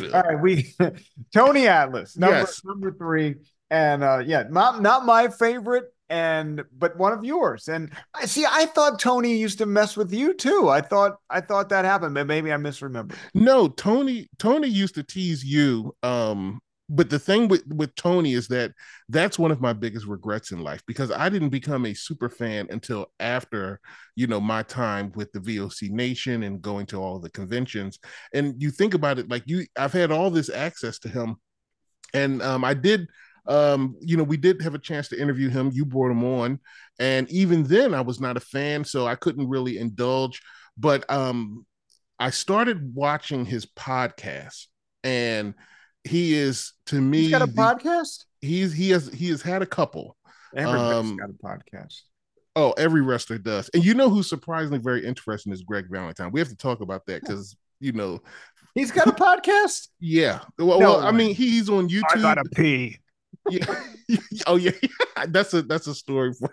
All 0.14 0.22
right, 0.22 0.40
we 0.40 0.74
Tony 1.34 1.68
Atlas, 1.68 2.16
number 2.16 2.38
Yes. 2.38 2.64
number 2.64 2.92
three, 2.92 3.34
and 3.70 4.02
uh 4.02 4.22
yeah, 4.24 4.44
not 4.48 4.80
not 4.80 5.04
my 5.04 5.28
favorite, 5.28 5.84
and 6.08 6.64
but 6.76 6.96
one 6.96 7.12
of 7.12 7.22
yours. 7.22 7.68
And 7.68 7.90
I 8.14 8.24
see, 8.24 8.46
I 8.48 8.66
thought 8.66 8.98
Tony 8.98 9.36
used 9.36 9.58
to 9.58 9.66
mess 9.66 9.96
with 9.98 10.12
you 10.12 10.32
too. 10.32 10.68
I 10.70 10.80
thought 10.80 11.16
I 11.28 11.42
thought 11.42 11.68
that 11.68 11.84
happened, 11.84 12.14
but 12.14 12.26
maybe 12.26 12.50
I 12.52 12.56
misremembered. 12.56 13.14
No, 13.34 13.68
Tony 13.68 14.28
Tony 14.38 14.68
used 14.68 14.94
to 14.94 15.02
tease 15.02 15.44
you. 15.44 15.94
Um, 16.02 16.60
but 16.92 17.08
the 17.08 17.20
thing 17.20 17.46
with 17.46 17.64
with 17.68 17.94
Tony 17.94 18.34
is 18.34 18.48
that 18.48 18.72
that's 19.08 19.38
one 19.38 19.52
of 19.52 19.60
my 19.60 19.72
biggest 19.72 20.06
regrets 20.06 20.50
in 20.50 20.64
life 20.64 20.82
because 20.86 21.12
I 21.12 21.28
didn't 21.28 21.50
become 21.50 21.86
a 21.86 21.94
super 21.94 22.28
fan 22.28 22.66
until 22.70 23.12
after 23.20 23.80
you 24.16 24.26
know 24.26 24.40
my 24.40 24.64
time 24.64 25.12
with 25.14 25.30
the 25.30 25.38
VOC 25.38 25.90
Nation 25.90 26.42
and 26.42 26.60
going 26.60 26.86
to 26.86 27.00
all 27.00 27.20
the 27.20 27.30
conventions. 27.30 28.00
And 28.34 28.60
you 28.60 28.72
think 28.72 28.94
about 28.94 29.20
it, 29.20 29.30
like 29.30 29.44
you, 29.46 29.64
I've 29.78 29.92
had 29.92 30.10
all 30.10 30.30
this 30.30 30.50
access 30.50 30.98
to 31.00 31.08
him, 31.08 31.36
and 32.12 32.42
um, 32.42 32.64
I 32.64 32.74
did. 32.74 33.06
Um, 33.46 33.96
you 34.00 34.16
know, 34.16 34.22
we 34.22 34.36
did 34.36 34.60
have 34.60 34.74
a 34.74 34.78
chance 34.78 35.08
to 35.08 35.20
interview 35.20 35.48
him. 35.48 35.70
You 35.72 35.84
brought 35.84 36.10
him 36.10 36.24
on, 36.24 36.58
and 36.98 37.30
even 37.30 37.62
then, 37.62 37.94
I 37.94 38.00
was 38.00 38.20
not 38.20 38.36
a 38.36 38.40
fan, 38.40 38.84
so 38.84 39.06
I 39.06 39.14
couldn't 39.14 39.48
really 39.48 39.78
indulge. 39.78 40.42
But 40.76 41.10
um, 41.10 41.64
I 42.18 42.30
started 42.30 42.94
watching 42.94 43.46
his 43.46 43.64
podcast, 43.64 44.66
and 45.04 45.54
he 46.04 46.34
is 46.34 46.72
to 46.86 47.00
me 47.00 47.22
He's 47.22 47.30
got 47.30 47.42
a 47.42 47.46
the- 47.46 47.52
podcast. 47.52 48.24
He's 48.40 48.72
he 48.72 48.90
has 48.90 49.08
he 49.08 49.28
has 49.28 49.42
had 49.42 49.62
a 49.62 49.66
couple. 49.66 50.16
Everybody's 50.56 51.10
Um, 51.10 51.16
got 51.16 51.30
a 51.30 51.32
podcast. 51.32 52.00
Oh, 52.56 52.72
every 52.72 53.02
wrestler 53.02 53.38
does. 53.38 53.68
And 53.74 53.84
you 53.84 53.94
know 53.94 54.08
who's 54.10 54.28
surprisingly 54.28 54.78
very 54.78 55.06
interesting 55.06 55.52
is 55.52 55.62
Greg 55.62 55.86
Valentine. 55.90 56.32
We 56.32 56.40
have 56.40 56.48
to 56.48 56.56
talk 56.56 56.80
about 56.80 57.06
that 57.06 57.20
because 57.22 57.56
you 57.80 57.92
know 57.92 58.20
He's 58.74 58.90
got 58.92 59.08
a 59.08 59.12
podcast. 59.12 59.88
yeah. 60.00 60.40
Well, 60.58 60.80
No 60.80 60.90
well 60.92 61.00
I 61.00 61.10
mean 61.12 61.34
he's 61.34 61.68
on 61.68 61.88
YouTube. 61.88 62.02
I 62.16 62.20
gotta 62.22 62.44
pee. 62.54 62.98
Yeah. 63.48 63.66
oh 64.46 64.56
yeah, 64.56 64.72
that's 65.28 65.54
a 65.54 65.62
that's 65.62 65.86
a 65.86 65.94
story 65.94 66.32
for, 66.32 66.50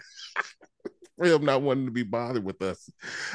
for 1.18 1.26
him 1.26 1.46
not 1.46 1.62
wanting 1.62 1.86
to 1.86 1.92
be 1.92 2.04
bothered 2.04 2.44
with 2.44 2.62
us. 2.62 2.90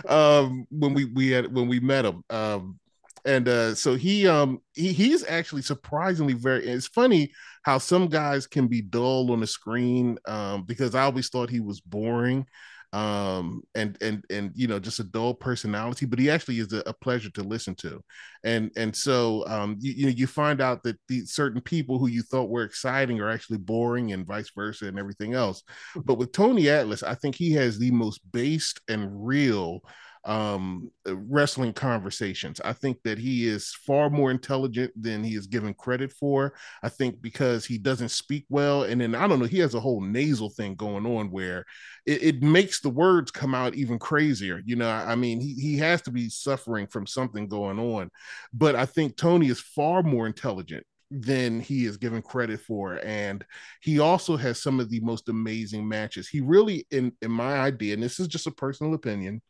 Um, 0.08 0.66
when 0.70 0.94
we 0.94 1.04
we 1.06 1.30
had 1.30 1.52
when 1.54 1.68
we 1.68 1.80
met 1.80 2.04
him. 2.04 2.22
Um, 2.30 2.78
and 3.24 3.48
uh, 3.48 3.74
so 3.74 3.94
he 3.94 4.26
um 4.26 4.60
he 4.74 4.92
he's 4.92 5.24
actually 5.26 5.62
surprisingly 5.62 6.34
very. 6.34 6.66
It's 6.66 6.88
funny 6.88 7.32
how 7.62 7.78
some 7.78 8.08
guys 8.08 8.46
can 8.46 8.66
be 8.66 8.82
dull 8.82 9.30
on 9.32 9.40
the 9.40 9.46
screen. 9.46 10.18
Um, 10.26 10.64
because 10.64 10.94
I 10.94 11.02
always 11.02 11.28
thought 11.28 11.50
he 11.50 11.60
was 11.60 11.80
boring. 11.80 12.46
Um, 12.92 13.62
and 13.74 13.96
and 14.02 14.22
and 14.28 14.52
you 14.54 14.68
know 14.68 14.78
just 14.78 15.00
a 15.00 15.04
dull 15.04 15.34
personality, 15.34 16.04
but 16.04 16.18
he 16.18 16.30
actually 16.30 16.58
is 16.58 16.72
a, 16.74 16.82
a 16.86 16.92
pleasure 16.92 17.30
to 17.30 17.42
listen 17.42 17.74
to 17.76 18.02
and 18.44 18.70
and 18.76 18.94
so 18.94 19.46
um 19.46 19.76
you, 19.80 19.92
you 19.92 20.04
know 20.06 20.12
you 20.12 20.26
find 20.26 20.60
out 20.60 20.82
that 20.82 20.98
the 21.08 21.24
certain 21.24 21.60
people 21.60 21.98
who 21.98 22.08
you 22.08 22.22
thought 22.22 22.48
were 22.48 22.64
exciting 22.64 23.20
are 23.20 23.30
actually 23.30 23.58
boring 23.58 24.12
and 24.12 24.26
vice 24.26 24.50
versa 24.54 24.86
and 24.86 24.98
everything 24.98 25.34
else 25.34 25.62
but 26.04 26.18
with 26.18 26.32
tony 26.32 26.68
atlas 26.68 27.02
i 27.02 27.14
think 27.14 27.34
he 27.34 27.52
has 27.52 27.78
the 27.78 27.90
most 27.90 28.20
based 28.32 28.80
and 28.88 29.08
real 29.26 29.80
um 30.24 30.90
wrestling 31.06 31.72
conversations. 31.72 32.60
I 32.64 32.72
think 32.72 32.98
that 33.02 33.18
he 33.18 33.46
is 33.48 33.74
far 33.86 34.08
more 34.08 34.30
intelligent 34.30 34.92
than 35.00 35.24
he 35.24 35.34
is 35.34 35.46
given 35.46 35.74
credit 35.74 36.12
for. 36.12 36.54
I 36.82 36.88
think 36.88 37.20
because 37.20 37.64
he 37.64 37.78
doesn't 37.78 38.10
speak 38.10 38.46
well 38.48 38.84
and 38.84 39.00
then 39.00 39.14
i 39.14 39.26
don't 39.26 39.38
know 39.38 39.44
he 39.44 39.58
has 39.58 39.74
a 39.74 39.80
whole 39.80 40.00
nasal 40.00 40.50
thing 40.50 40.74
going 40.74 41.06
on 41.06 41.30
where 41.30 41.64
it, 42.06 42.22
it 42.22 42.42
makes 42.42 42.80
the 42.80 42.88
words 42.88 43.30
come 43.30 43.54
out 43.54 43.74
even 43.74 43.98
crazier 43.98 44.60
you 44.64 44.76
know? 44.76 44.88
I 44.88 45.12
I 45.12 45.14
mean 45.14 45.40
he, 45.40 45.54
he 45.54 45.78
has 45.78 46.02
to 46.02 46.10
be 46.10 46.28
suffering 46.28 46.86
from 46.86 47.06
something 47.06 47.48
going 47.48 47.78
on 47.78 48.10
but 48.52 48.74
I 48.76 48.86
think 48.86 49.16
Tony 49.16 49.48
is 49.48 49.60
far 49.60 50.02
more 50.02 50.26
intelligent 50.26 50.86
than 51.10 51.60
he 51.60 51.84
is 51.84 51.98
given 51.98 52.22
credit 52.22 52.60
for 52.60 53.00
and 53.04 53.44
he 53.80 53.98
also 53.98 54.36
has 54.36 54.62
some 54.62 54.80
of 54.80 54.88
the 54.88 55.00
most 55.00 55.28
amazing 55.28 55.86
matches. 55.86 56.28
He 56.28 56.40
really 56.40 56.86
in 56.90 57.12
in 57.20 57.30
my 57.30 57.56
idea 57.58 57.94
and 57.94 58.02
this 58.02 58.18
is 58.18 58.28
just 58.28 58.46
a 58.46 58.50
personal 58.52 58.94
opinion 58.94 59.42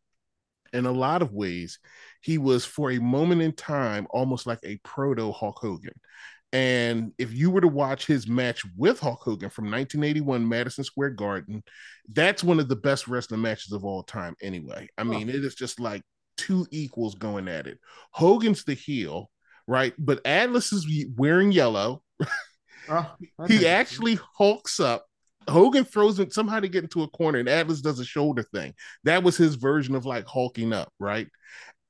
in 0.73 0.87
a 0.87 0.93
lot 0.93 1.23
of 1.23 1.33
ways 1.33 1.79
he 2.21 2.39
was 2.39 2.65
for 2.65 2.91
a 2.91 2.99
moment 2.99 3.43
in 3.43 3.53
time 3.53 4.07
almost 4.11 4.47
like 4.47 4.61
a 4.65 4.79
proto 4.85 5.33
Hulk 5.33 5.59
Hogan 5.61 5.95
and 6.55 7.13
if 7.19 7.33
you 7.33 7.51
were 7.51 7.63
to 7.63 7.69
watch 7.69 8.07
his 8.07 8.29
match 8.29 8.63
with 8.77 9.01
Hulk 9.01 9.21
Hogan 9.23 9.51
from 9.51 9.65
1981 9.65 10.49
Madison 10.49 10.85
Square 10.85 11.11
Garden 11.11 11.63
that's 12.09 12.45
one 12.45 12.61
of 12.61 12.69
the 12.69 12.77
best 12.77 13.09
wrestling 13.09 13.43
matches 13.43 13.73
of 13.73 13.85
all 13.85 14.03
time 14.03 14.35
anyway 14.43 14.89
i 14.99 15.03
mean 15.05 15.29
it 15.29 15.45
is 15.45 15.55
just 15.55 15.81
like 15.81 16.03
two 16.37 16.67
equals 16.71 17.15
going 17.15 17.49
at 17.49 17.67
it 17.67 17.79
Hogan's 18.13 18.65
the 18.65 18.75
heel, 18.75 19.31
right? 19.67 19.95
But 19.99 20.21
Atlas 20.27 20.73
is 20.73 20.87
wearing 21.17 21.53
yellow. 21.53 22.03
Oh, 22.89 23.15
He 23.47 23.67
actually 23.67 24.19
hulks 24.37 24.81
up. 24.81 25.07
Hogan 25.49 25.85
throws 25.85 26.19
him 26.19 26.31
somehow 26.31 26.61
to 26.61 26.69
get 26.69 26.85
into 26.85 27.03
a 27.03 27.09
corner, 27.09 27.39
and 27.39 27.49
Atlas 27.49 27.81
does 27.81 27.99
a 27.99 28.05
shoulder 28.05 28.43
thing. 28.43 28.75
That 29.05 29.23
was 29.23 29.37
his 29.37 29.57
version 29.57 29.95
of 29.95 30.07
like 30.07 30.27
hulking 30.27 30.73
up, 30.73 30.93
right? 30.99 31.29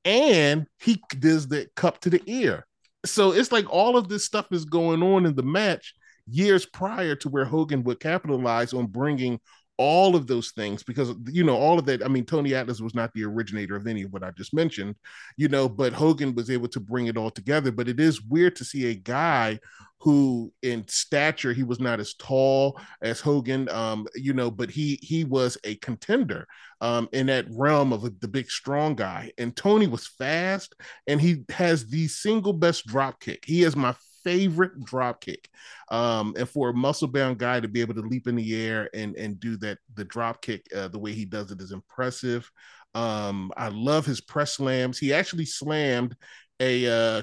And 0.05 0.67
he 0.79 1.01
does 1.19 1.47
the 1.47 1.67
cup 1.75 1.99
to 2.01 2.09
the 2.09 2.21
ear. 2.25 2.65
So 3.05 3.31
it's 3.31 3.51
like 3.51 3.69
all 3.69 3.97
of 3.97 4.07
this 4.09 4.25
stuff 4.25 4.47
is 4.51 4.65
going 4.65 5.03
on 5.03 5.25
in 5.25 5.35
the 5.35 5.43
match 5.43 5.93
years 6.27 6.65
prior 6.65 7.15
to 7.15 7.29
where 7.29 7.45
Hogan 7.45 7.83
would 7.83 7.99
capitalize 7.99 8.73
on 8.73 8.87
bringing 8.87 9.39
all 9.77 10.15
of 10.15 10.27
those 10.27 10.51
things 10.51 10.83
because 10.83 11.13
you 11.25 11.43
know 11.43 11.57
all 11.57 11.79
of 11.79 11.85
that 11.85 12.03
i 12.03 12.07
mean 12.07 12.23
tony 12.23 12.53
atlas 12.53 12.79
was 12.79 12.93
not 12.93 13.11
the 13.13 13.23
originator 13.23 13.75
of 13.75 13.87
any 13.87 14.03
of 14.03 14.13
what 14.13 14.23
i 14.23 14.29
just 14.31 14.53
mentioned 14.53 14.95
you 15.35 15.47
know 15.47 15.67
but 15.67 15.93
hogan 15.93 16.35
was 16.35 16.49
able 16.49 16.67
to 16.67 16.79
bring 16.79 17.07
it 17.07 17.17
all 17.17 17.31
together. 17.31 17.71
But 17.71 17.87
it 17.87 17.99
is 17.99 18.21
weird 18.21 18.55
to 18.57 18.65
see 18.65 18.89
a 18.89 18.95
guy 18.95 19.59
who 19.99 20.51
in 20.61 20.85
stature 20.87 21.53
he 21.53 21.63
was 21.63 21.79
not 21.79 21.99
as 22.01 22.13
tall 22.15 22.77
as 23.01 23.21
hogan 23.21 23.69
um 23.69 24.05
you 24.15 24.33
know 24.33 24.51
but 24.51 24.69
he 24.69 24.99
he 25.01 25.23
was 25.23 25.57
a 25.63 25.75
contender 25.75 26.45
um 26.81 27.07
in 27.13 27.27
that 27.27 27.45
realm 27.49 27.93
of 27.93 28.19
the 28.19 28.27
big 28.27 28.49
strong 28.49 28.95
guy. 28.95 29.31
And 29.37 29.55
tony 29.55 29.87
was 29.87 30.07
fast 30.07 30.75
and 31.07 31.21
he 31.21 31.43
has 31.49 31.87
the 31.87 32.07
single 32.07 32.53
best 32.53 32.85
drop 32.85 33.19
kick. 33.19 33.43
He 33.45 33.63
is 33.63 33.75
my 33.75 33.95
favorite 34.23 34.83
drop 34.83 35.21
kick. 35.21 35.49
Um, 35.89 36.33
and 36.37 36.47
for 36.47 36.69
a 36.69 36.73
muscle 36.73 37.07
bound 37.07 37.37
guy 37.37 37.59
to 37.59 37.67
be 37.67 37.81
able 37.81 37.95
to 37.95 38.01
leap 38.01 38.27
in 38.27 38.35
the 38.35 38.55
air 38.55 38.89
and 38.93 39.15
and 39.15 39.39
do 39.39 39.57
that, 39.57 39.79
the 39.95 40.05
drop 40.05 40.41
kick, 40.41 40.65
uh, 40.75 40.87
the 40.87 40.99
way 40.99 41.13
he 41.13 41.25
does 41.25 41.51
it 41.51 41.61
is 41.61 41.71
impressive. 41.71 42.49
Um, 42.95 43.51
I 43.57 43.69
love 43.69 44.05
his 44.05 44.21
press 44.21 44.53
slams. 44.53 44.99
He 44.99 45.13
actually 45.13 45.45
slammed 45.45 46.15
a 46.59 46.87
uh, 46.87 47.21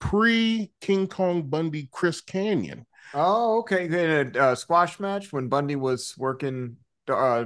pre 0.00 0.70
King 0.80 1.06
Kong 1.06 1.42
Bundy 1.42 1.88
Chris 1.92 2.20
Canyon. 2.20 2.86
Oh, 3.12 3.58
okay. 3.60 3.84
In 3.84 4.36
a 4.36 4.38
uh, 4.38 4.54
squash 4.54 4.98
match 4.98 5.32
when 5.32 5.48
Bundy 5.48 5.76
was 5.76 6.14
working 6.16 6.76
uh, 7.08 7.12
uh, 7.12 7.44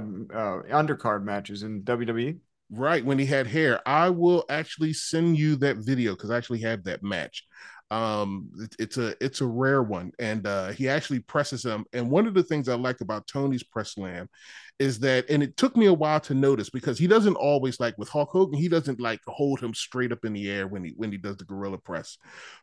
undercard 0.71 1.23
matches 1.23 1.63
in? 1.63 1.83
WWE. 1.83 2.39
Right 2.71 3.03
when 3.03 3.17
he 3.17 3.25
had 3.25 3.47
hair, 3.47 3.81
I 3.87 4.11
will 4.11 4.45
actually 4.47 4.93
send 4.93 5.37
you 5.37 5.55
that 5.57 5.77
video 5.77 6.13
because 6.13 6.29
I 6.29 6.37
actually 6.37 6.61
have 6.61 6.83
that 6.83 7.01
match. 7.01 7.47
Um, 7.91 8.51
it, 8.59 8.75
it's 8.77 8.97
a 8.97 9.15
it's 9.23 9.41
a 9.41 9.47
rare 9.47 9.81
one, 9.81 10.11
and 10.19 10.45
uh, 10.45 10.69
he 10.69 10.87
actually 10.87 11.19
presses 11.19 11.65
him. 11.65 11.85
And 11.93 12.09
one 12.09 12.27
of 12.27 12.33
the 12.33 12.43
things 12.43 12.69
I 12.69 12.75
like 12.75 13.01
about 13.01 13.27
Tony's 13.27 13.63
press 13.63 13.93
slam 13.93 14.29
is 14.77 14.99
that, 14.99 15.29
and 15.29 15.41
it 15.41 15.57
took 15.57 15.75
me 15.75 15.87
a 15.87 15.93
while 15.93 16.19
to 16.21 16.33
notice 16.33 16.69
because 16.69 16.99
he 16.99 17.07
doesn't 17.07 17.35
always 17.35 17.79
like 17.79 17.97
with 17.97 18.09
Hulk 18.09 18.29
Hogan, 18.29 18.59
he 18.59 18.67
doesn't 18.67 18.99
like 18.99 19.19
hold 19.25 19.59
him 19.59 19.73
straight 19.73 20.11
up 20.11 20.23
in 20.23 20.33
the 20.33 20.49
air 20.49 20.67
when 20.67 20.83
he 20.83 20.93
when 20.97 21.11
he 21.11 21.17
does 21.17 21.37
the 21.37 21.45
gorilla 21.45 21.77
press, 21.77 22.17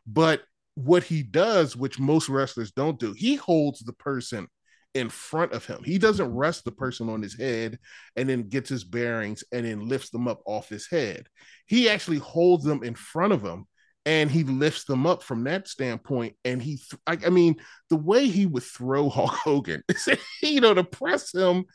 but 0.05 0.43
what 0.75 1.03
he 1.03 1.23
does, 1.23 1.75
which 1.75 1.99
most 1.99 2.29
wrestlers 2.29 2.71
don't 2.71 2.99
do, 2.99 3.11
he 3.13 3.35
holds 3.35 3.79
the 3.79 3.93
person 3.93 4.47
in 4.93 5.09
front 5.09 5.51
of 5.51 5.65
him. 5.65 5.83
He 5.83 5.97
doesn't 5.97 6.35
rest 6.35 6.65
the 6.65 6.71
person 6.71 7.09
on 7.09 7.21
his 7.21 7.37
head 7.37 7.79
and 8.15 8.29
then 8.29 8.49
gets 8.49 8.69
his 8.69 8.83
bearings 8.83 9.43
and 9.51 9.65
then 9.65 9.87
lifts 9.87 10.11
them 10.11 10.27
up 10.27 10.41
off 10.45 10.69
his 10.69 10.87
head. 10.87 11.27
He 11.65 11.89
actually 11.89 12.17
holds 12.17 12.63
them 12.63 12.83
in 12.83 12.93
front 12.93 13.33
of 13.33 13.41
him 13.41 13.65
and 14.07 14.31
he 14.31 14.45
lifts 14.45 14.85
them 14.85 15.05
up 15.05 15.21
from 15.21 15.43
that 15.43 15.67
standpoint. 15.67 16.37
And 16.45 16.61
he, 16.63 16.77
th- 16.77 17.01
I, 17.05 17.17
I 17.27 17.29
mean, 17.29 17.57
the 17.89 17.97
way 17.97 18.27
he 18.27 18.45
would 18.45 18.63
throw 18.63 19.09
Hulk 19.09 19.33
Hogan, 19.33 19.83
you 20.41 20.61
know, 20.61 20.73
to 20.73 20.83
press 20.83 21.35
him. 21.35 21.65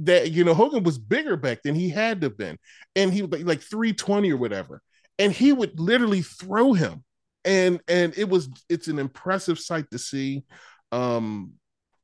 That 0.00 0.30
you 0.30 0.44
know, 0.44 0.52
Hogan 0.52 0.82
was 0.82 0.98
bigger 0.98 1.38
back 1.38 1.60
then. 1.62 1.74
He 1.74 1.88
had 1.88 2.20
to 2.20 2.26
have 2.26 2.36
been, 2.36 2.58
and 2.96 3.14
he 3.14 3.22
was 3.22 3.30
like, 3.30 3.46
like 3.46 3.60
320 3.62 4.30
or 4.30 4.36
whatever. 4.36 4.82
And 5.18 5.32
he 5.32 5.54
would 5.54 5.80
literally 5.80 6.20
throw 6.20 6.74
him. 6.74 7.02
And 7.46 7.80
and 7.88 8.12
it 8.18 8.28
was 8.28 8.50
it's 8.68 8.88
an 8.88 8.98
impressive 8.98 9.58
sight 9.58 9.86
to 9.92 9.98
see. 9.98 10.44
Um, 10.92 11.54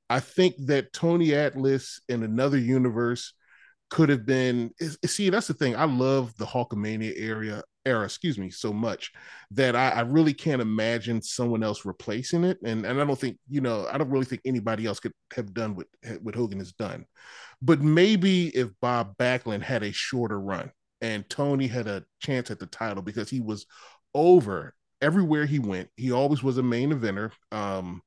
I 0.08 0.20
think 0.20 0.54
that 0.68 0.94
Tony 0.94 1.34
Atlas 1.34 2.00
in 2.08 2.22
another 2.22 2.56
universe 2.56 3.34
could 3.90 4.08
have 4.08 4.24
been. 4.24 4.70
See, 5.04 5.28
that's 5.28 5.48
the 5.48 5.54
thing. 5.54 5.76
I 5.76 5.84
love 5.84 6.34
the 6.38 6.46
Hulkamania 6.46 7.12
area 7.14 7.62
era, 7.84 8.04
excuse 8.04 8.38
me, 8.38 8.50
so 8.50 8.72
much 8.72 9.12
that 9.50 9.74
I, 9.76 9.90
I, 9.90 10.00
really 10.02 10.34
can't 10.34 10.62
imagine 10.62 11.20
someone 11.20 11.62
else 11.62 11.84
replacing 11.84 12.44
it. 12.44 12.58
And 12.64 12.84
and 12.86 13.00
I 13.00 13.04
don't 13.04 13.18
think 13.18 13.38
you 13.48 13.60
know 13.60 13.86
I 13.90 13.98
don't 13.98 14.10
really 14.10 14.24
think 14.24 14.42
anybody 14.44 14.86
else 14.86 15.00
could 15.00 15.12
have 15.34 15.52
done 15.52 15.74
what 15.74 15.86
what 16.22 16.34
Hogan 16.34 16.58
has 16.58 16.72
done. 16.72 17.06
But 17.60 17.80
maybe 17.80 18.48
if 18.48 18.70
Bob 18.80 19.16
Backlund 19.16 19.62
had 19.62 19.82
a 19.82 19.92
shorter 19.92 20.40
run 20.40 20.70
and 21.00 21.28
Tony 21.28 21.66
had 21.66 21.86
a 21.88 22.04
chance 22.20 22.50
at 22.50 22.58
the 22.58 22.66
title 22.66 23.02
because 23.02 23.28
he 23.28 23.40
was 23.40 23.66
over 24.14 24.74
everywhere 25.00 25.46
he 25.46 25.58
went. 25.58 25.90
He 25.96 26.12
always 26.12 26.42
was 26.42 26.58
a 26.58 26.62
main 26.62 26.92
eventer. 26.92 27.32
Um, 27.50 28.02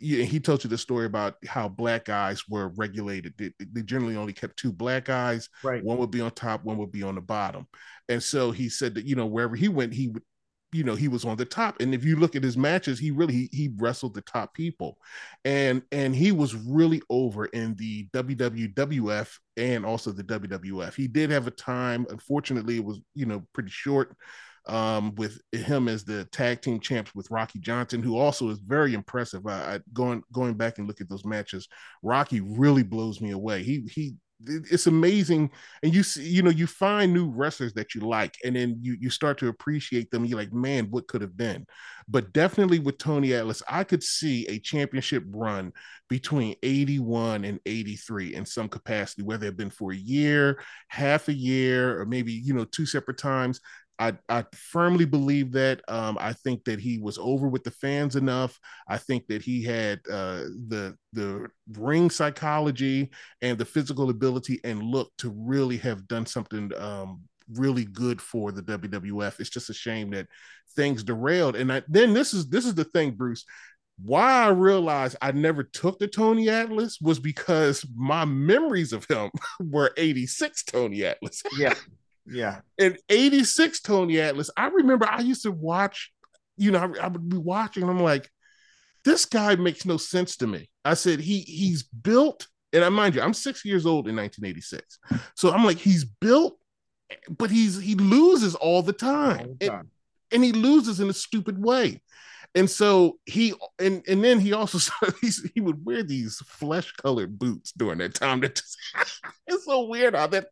he 0.00 0.40
told 0.40 0.64
you 0.64 0.70
the 0.70 0.78
story 0.78 1.06
about 1.06 1.36
how 1.46 1.68
black 1.68 2.06
guys 2.06 2.48
were 2.48 2.68
regulated. 2.76 3.34
They, 3.36 3.52
they, 3.58 3.82
generally 3.82 4.16
only 4.16 4.32
kept 4.32 4.56
two 4.56 4.72
black 4.72 5.04
guys. 5.04 5.48
Right. 5.62 5.84
One 5.84 5.98
would 5.98 6.10
be 6.10 6.20
on 6.20 6.30
top, 6.32 6.64
one 6.64 6.78
would 6.78 6.92
be 6.92 7.02
on 7.02 7.14
the 7.14 7.20
bottom. 7.20 7.66
And 8.08 8.22
so 8.22 8.50
he 8.50 8.68
said 8.68 8.94
that 8.94 9.06
you 9.06 9.14
know 9.14 9.26
wherever 9.26 9.56
he 9.56 9.68
went, 9.68 9.92
he 9.92 10.08
would, 10.08 10.22
you 10.72 10.84
know, 10.84 10.94
he 10.94 11.08
was 11.08 11.24
on 11.24 11.36
the 11.36 11.44
top. 11.44 11.80
And 11.80 11.94
if 11.94 12.04
you 12.04 12.16
look 12.16 12.36
at 12.36 12.44
his 12.44 12.56
matches, 12.56 12.98
he 12.98 13.10
really 13.10 13.34
he, 13.34 13.48
he 13.52 13.70
wrestled 13.76 14.14
the 14.14 14.22
top 14.22 14.54
people, 14.54 14.98
and 15.44 15.82
and 15.92 16.14
he 16.14 16.32
was 16.32 16.54
really 16.54 17.02
over 17.10 17.46
in 17.46 17.74
the 17.76 18.08
WWF 18.14 19.36
and 19.56 19.84
also 19.84 20.12
the 20.12 20.24
WWF. 20.24 20.94
He 20.94 21.08
did 21.08 21.30
have 21.30 21.46
a 21.46 21.52
time. 21.52 22.06
Unfortunately, 22.10 22.76
it 22.76 22.84
was 22.84 23.00
you 23.14 23.26
know 23.26 23.44
pretty 23.52 23.70
short 23.70 24.16
um, 24.70 25.14
with 25.16 25.40
him 25.52 25.88
as 25.88 26.04
the 26.04 26.24
tag 26.26 26.62
team 26.62 26.80
champs 26.80 27.14
with 27.14 27.30
Rocky 27.30 27.58
Johnson, 27.58 28.02
who 28.02 28.16
also 28.16 28.48
is 28.50 28.58
very 28.58 28.94
impressive. 28.94 29.46
I, 29.46 29.74
I 29.74 29.80
going 29.92 30.22
going 30.32 30.54
back 30.54 30.78
and 30.78 30.86
look 30.86 31.00
at 31.00 31.08
those 31.08 31.24
matches, 31.24 31.68
Rocky 32.02 32.40
really 32.40 32.84
blows 32.84 33.20
me 33.20 33.32
away. 33.32 33.62
He 33.62 33.82
he 33.90 34.14
it's 34.46 34.86
amazing 34.86 35.50
and 35.82 35.94
you 35.94 36.02
see 36.02 36.26
you 36.26 36.42
know 36.42 36.50
you 36.50 36.66
find 36.66 37.12
new 37.12 37.28
wrestlers 37.28 37.74
that 37.74 37.94
you 37.94 38.00
like 38.00 38.36
and 38.44 38.56
then 38.56 38.78
you 38.80 38.96
you 38.98 39.10
start 39.10 39.36
to 39.36 39.48
appreciate 39.48 40.10
them 40.10 40.24
you're 40.24 40.38
like 40.38 40.52
man 40.52 40.86
what 40.90 41.06
could 41.08 41.20
have 41.20 41.36
been 41.36 41.66
but 42.08 42.32
definitely 42.32 42.78
with 42.78 42.96
tony 42.96 43.34
atlas 43.34 43.62
i 43.68 43.84
could 43.84 44.02
see 44.02 44.46
a 44.46 44.58
championship 44.58 45.24
run 45.28 45.70
between 46.08 46.54
81 46.62 47.44
and 47.44 47.60
83 47.66 48.34
in 48.34 48.46
some 48.46 48.68
capacity 48.68 49.22
whether 49.22 49.46
it 49.46 49.58
been 49.58 49.70
for 49.70 49.92
a 49.92 49.96
year 49.96 50.62
half 50.88 51.28
a 51.28 51.34
year 51.34 52.00
or 52.00 52.06
maybe 52.06 52.32
you 52.32 52.54
know 52.54 52.64
two 52.64 52.86
separate 52.86 53.18
times 53.18 53.60
I, 54.00 54.14
I 54.30 54.44
firmly 54.54 55.04
believe 55.04 55.52
that. 55.52 55.82
Um, 55.86 56.16
I 56.18 56.32
think 56.32 56.64
that 56.64 56.80
he 56.80 56.98
was 56.98 57.18
over 57.18 57.46
with 57.48 57.64
the 57.64 57.70
fans 57.70 58.16
enough. 58.16 58.58
I 58.88 58.96
think 58.96 59.26
that 59.26 59.42
he 59.42 59.62
had 59.62 60.00
uh, 60.10 60.44
the 60.68 60.96
the 61.12 61.48
ring 61.72 62.08
psychology 62.08 63.10
and 63.42 63.58
the 63.58 63.66
physical 63.66 64.08
ability 64.08 64.58
and 64.64 64.82
look 64.82 65.12
to 65.18 65.30
really 65.36 65.76
have 65.78 66.08
done 66.08 66.24
something 66.24 66.72
um, 66.78 67.20
really 67.52 67.84
good 67.84 68.22
for 68.22 68.52
the 68.52 68.62
WWF. 68.62 69.38
It's 69.38 69.50
just 69.50 69.68
a 69.68 69.74
shame 69.74 70.10
that 70.10 70.28
things 70.74 71.04
derailed. 71.04 71.54
And 71.54 71.70
I, 71.70 71.82
then 71.86 72.14
this 72.14 72.32
is 72.32 72.48
this 72.48 72.64
is 72.64 72.74
the 72.74 72.84
thing, 72.84 73.12
Bruce. 73.12 73.44
Why 74.02 74.46
I 74.46 74.48
realized 74.48 75.18
I 75.20 75.32
never 75.32 75.62
took 75.62 75.98
the 75.98 76.08
Tony 76.08 76.48
Atlas 76.48 76.98
was 77.02 77.18
because 77.18 77.84
my 77.94 78.24
memories 78.24 78.94
of 78.94 79.04
him 79.04 79.30
were 79.60 79.92
86 79.98 80.64
Tony 80.64 81.04
Atlas. 81.04 81.42
Yeah. 81.58 81.74
Yeah. 82.30 82.60
In 82.78 82.96
86, 83.08 83.80
Tony 83.80 84.20
Atlas, 84.20 84.50
I 84.56 84.68
remember 84.68 85.06
I 85.08 85.20
used 85.20 85.42
to 85.42 85.52
watch, 85.52 86.12
you 86.56 86.70
know, 86.70 86.78
I, 86.78 87.04
I, 87.04 87.08
would 87.08 87.28
be 87.28 87.36
watching 87.36 87.82
and 87.82 87.90
I'm 87.90 88.00
like, 88.00 88.30
this 89.04 89.24
guy 89.24 89.56
makes 89.56 89.84
no 89.84 89.96
sense 89.96 90.36
to 90.36 90.46
me. 90.46 90.68
I 90.84 90.94
said, 90.94 91.20
he 91.20 91.40
he's 91.40 91.82
built, 91.82 92.46
and 92.72 92.84
I 92.84 92.88
mind 92.88 93.14
you, 93.14 93.22
I'm 93.22 93.34
six 93.34 93.64
years 93.64 93.86
old 93.86 94.08
in 94.08 94.16
1986. 94.16 94.98
So 95.36 95.50
I'm 95.50 95.64
like, 95.64 95.78
he's 95.78 96.04
built, 96.04 96.58
but 97.28 97.50
he's 97.50 97.80
he 97.80 97.94
loses 97.94 98.54
all 98.54 98.82
the 98.82 98.92
time. 98.92 99.40
All 99.40 99.56
the 99.58 99.68
time. 99.68 99.78
And, 99.78 99.88
and 100.32 100.44
he 100.44 100.52
loses 100.52 101.00
in 101.00 101.08
a 101.08 101.14
stupid 101.14 101.62
way. 101.62 102.02
And 102.54 102.68
so 102.68 103.18
he 103.26 103.54
and 103.78 104.02
and 104.08 104.22
then 104.24 104.40
he 104.40 104.52
also 104.52 104.78
started, 104.78 105.16
he 105.54 105.60
would 105.60 105.84
wear 105.84 106.02
these 106.02 106.36
flesh 106.38 106.92
colored 106.92 107.38
boots 107.38 107.72
during 107.72 107.98
that 107.98 108.14
time. 108.14 108.40
That 108.40 108.54
just, 108.56 108.76
it's 109.46 109.64
so 109.64 109.86
weird 109.86 110.14
how 110.14 110.26
that 110.28 110.48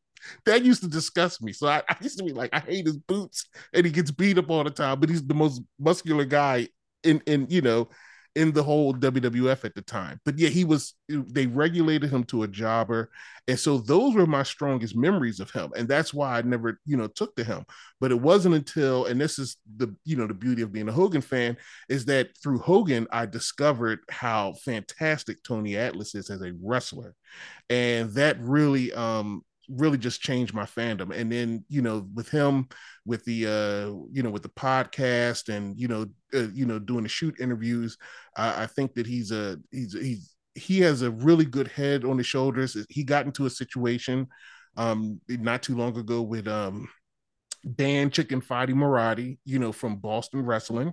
that 0.47 0.65
used 0.65 0.83
to 0.83 0.89
disgust 0.89 1.43
me. 1.43 1.53
So 1.53 1.69
I, 1.69 1.83
I, 1.89 1.97
used 2.01 2.19
to 2.19 2.25
be 2.25 2.33
like, 2.33 2.51
I 2.53 2.61
hate 2.61 2.87
his 2.87 2.99
boots, 2.99 3.49
and 3.73 3.85
he 3.85 3.93
gets 3.93 4.11
beat 4.11 4.39
up 4.39 4.51
all 4.51 4.65
the 4.65 4.71
time. 4.71 5.01
But 5.01 5.09
he's 5.09 5.27
the 5.27 5.35
most 5.35 5.63
muscular 5.79 6.25
guy 6.25 6.69
in 7.05 7.23
in 7.27 7.47
you 7.49 7.61
know 7.63 7.89
in 8.39 8.53
the 8.53 8.63
whole 8.63 8.95
WWF 8.95 9.65
at 9.65 9.75
the 9.75 9.83
time. 9.83 10.21
But 10.25 10.39
yeah, 10.39 10.49
he 10.49 10.65
was. 10.65 10.95
They 11.09 11.47
regulated 11.47 12.11
him 12.11 12.23
to 12.25 12.45
a 12.45 12.49
jobber, 12.49 13.11
and 13.49 13.59
so 13.59 13.79
those 13.79 14.15
were 14.15 14.27
my 14.27 14.45
strongest 14.45 14.95
memories 14.95 15.41
of 15.41 15.51
him, 15.51 15.73
and 15.77 15.89
that's 15.89 16.15
why 16.15 16.39
I 16.39 16.43
never 16.43 16.79
you 16.87 16.97
know 16.97 17.09
took 17.09 17.35
to 17.35 17.43
him. 17.43 17.65
But 18.01 18.13
it 18.13 18.21
wasn't 18.21 18.55
until, 18.55 19.07
and 19.07 19.21
this 19.21 19.41
is 19.41 19.57
the 19.77 19.93
you 20.05 20.17
know 20.17 20.29
the 20.29 20.35
beauty 20.35 20.63
of 20.63 20.73
being 20.73 20.89
a 20.89 20.93
Hogan 20.93 21.21
fan 21.21 21.57
is 21.89 22.05
that 22.05 22.29
through 22.41 22.59
Hogan 22.59 23.09
I 23.11 23.27
discovered 23.27 24.01
how 24.09 24.53
fantastic 24.65 25.43
Tony 25.43 25.77
Atlas 25.77 26.15
is 26.15 26.31
as 26.31 26.41
a 26.41 26.53
wrestler, 26.63 27.17
and 27.69 28.13
that 28.13 28.41
really 28.41 28.93
um 28.93 29.43
really 29.69 29.99
just 29.99 30.21
changed 30.21 30.55
my 30.55 30.65
fandom 30.65 31.15
and 31.15 31.31
then 31.31 31.65
you 31.69 31.83
know 31.83 32.07
with 32.15 32.29
him 32.29 32.67
with 33.05 33.25
the 33.25 33.47
uh 33.47 33.95
you 34.11 34.23
know 34.23 34.31
with 34.31 34.43
the 34.43 34.49
podcast 34.49 35.55
and 35.55 35.79
you 35.79 35.89
know 35.89 36.07
uh, 36.35 36.49
you 36.53 36.65
know 36.65 36.79
doing 36.79 37.03
the 37.03 37.09
shoot 37.09 37.39
interviews 37.41 37.97
I, 38.37 38.63
I 38.63 38.67
think 38.67 38.95
that 38.95 39.07
he's 39.07 39.31
a 39.31 39.59
he's 39.71 39.93
he's 39.93 40.35
he 40.55 40.81
has 40.81 41.03
a 41.03 41.11
really 41.11 41.45
good 41.45 41.69
head 41.69 42.05
on 42.05 42.19
his 42.19 42.27
shoulders 42.27 42.77
he 42.89 43.05
got 43.05 43.27
into 43.27 43.47
a 43.47 43.51
situation 43.51 44.27
um 44.77 45.21
not 45.29 45.63
too 45.63 45.77
long 45.77 45.97
ago 45.97 46.23
with 46.23 46.49
um 46.49 46.89
Dan 47.75 48.11
Chicken 48.11 48.41
Fighty 48.41 48.71
Marathi, 48.71 49.39
you 49.45 49.59
know, 49.59 49.73
from 49.73 49.97
Boston 49.97 50.45
Wrestling. 50.45 50.93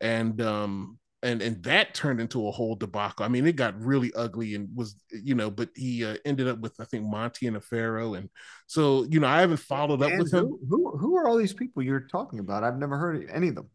And 0.00 0.40
um, 0.40 0.98
and 1.22 1.40
and 1.40 1.62
that 1.62 1.94
turned 1.94 2.20
into 2.20 2.48
a 2.48 2.50
whole 2.50 2.74
debacle. 2.74 3.24
I 3.24 3.28
mean, 3.28 3.46
it 3.46 3.56
got 3.56 3.80
really 3.80 4.12
ugly 4.14 4.54
and 4.54 4.68
was 4.74 4.96
you 5.10 5.34
know, 5.34 5.50
but 5.50 5.70
he 5.74 6.04
uh, 6.04 6.16
ended 6.24 6.48
up 6.48 6.58
with 6.58 6.74
I 6.80 6.84
think 6.84 7.04
Monty 7.04 7.46
and 7.46 7.56
a 7.56 7.60
Pharaoh, 7.60 8.14
and 8.14 8.28
so 8.66 9.04
you 9.04 9.20
know 9.20 9.28
I 9.28 9.40
haven't 9.40 9.58
followed 9.58 10.02
up 10.02 10.18
with 10.18 10.32
him. 10.32 10.56
Who 10.68 10.96
who 10.96 11.16
are 11.16 11.28
all 11.28 11.36
these 11.36 11.54
people 11.54 11.82
you're 11.82 12.08
talking 12.08 12.40
about? 12.40 12.64
I've 12.64 12.78
never 12.78 12.98
heard 12.98 13.28
any 13.32 13.48
of 13.48 13.54
them. 13.54 13.70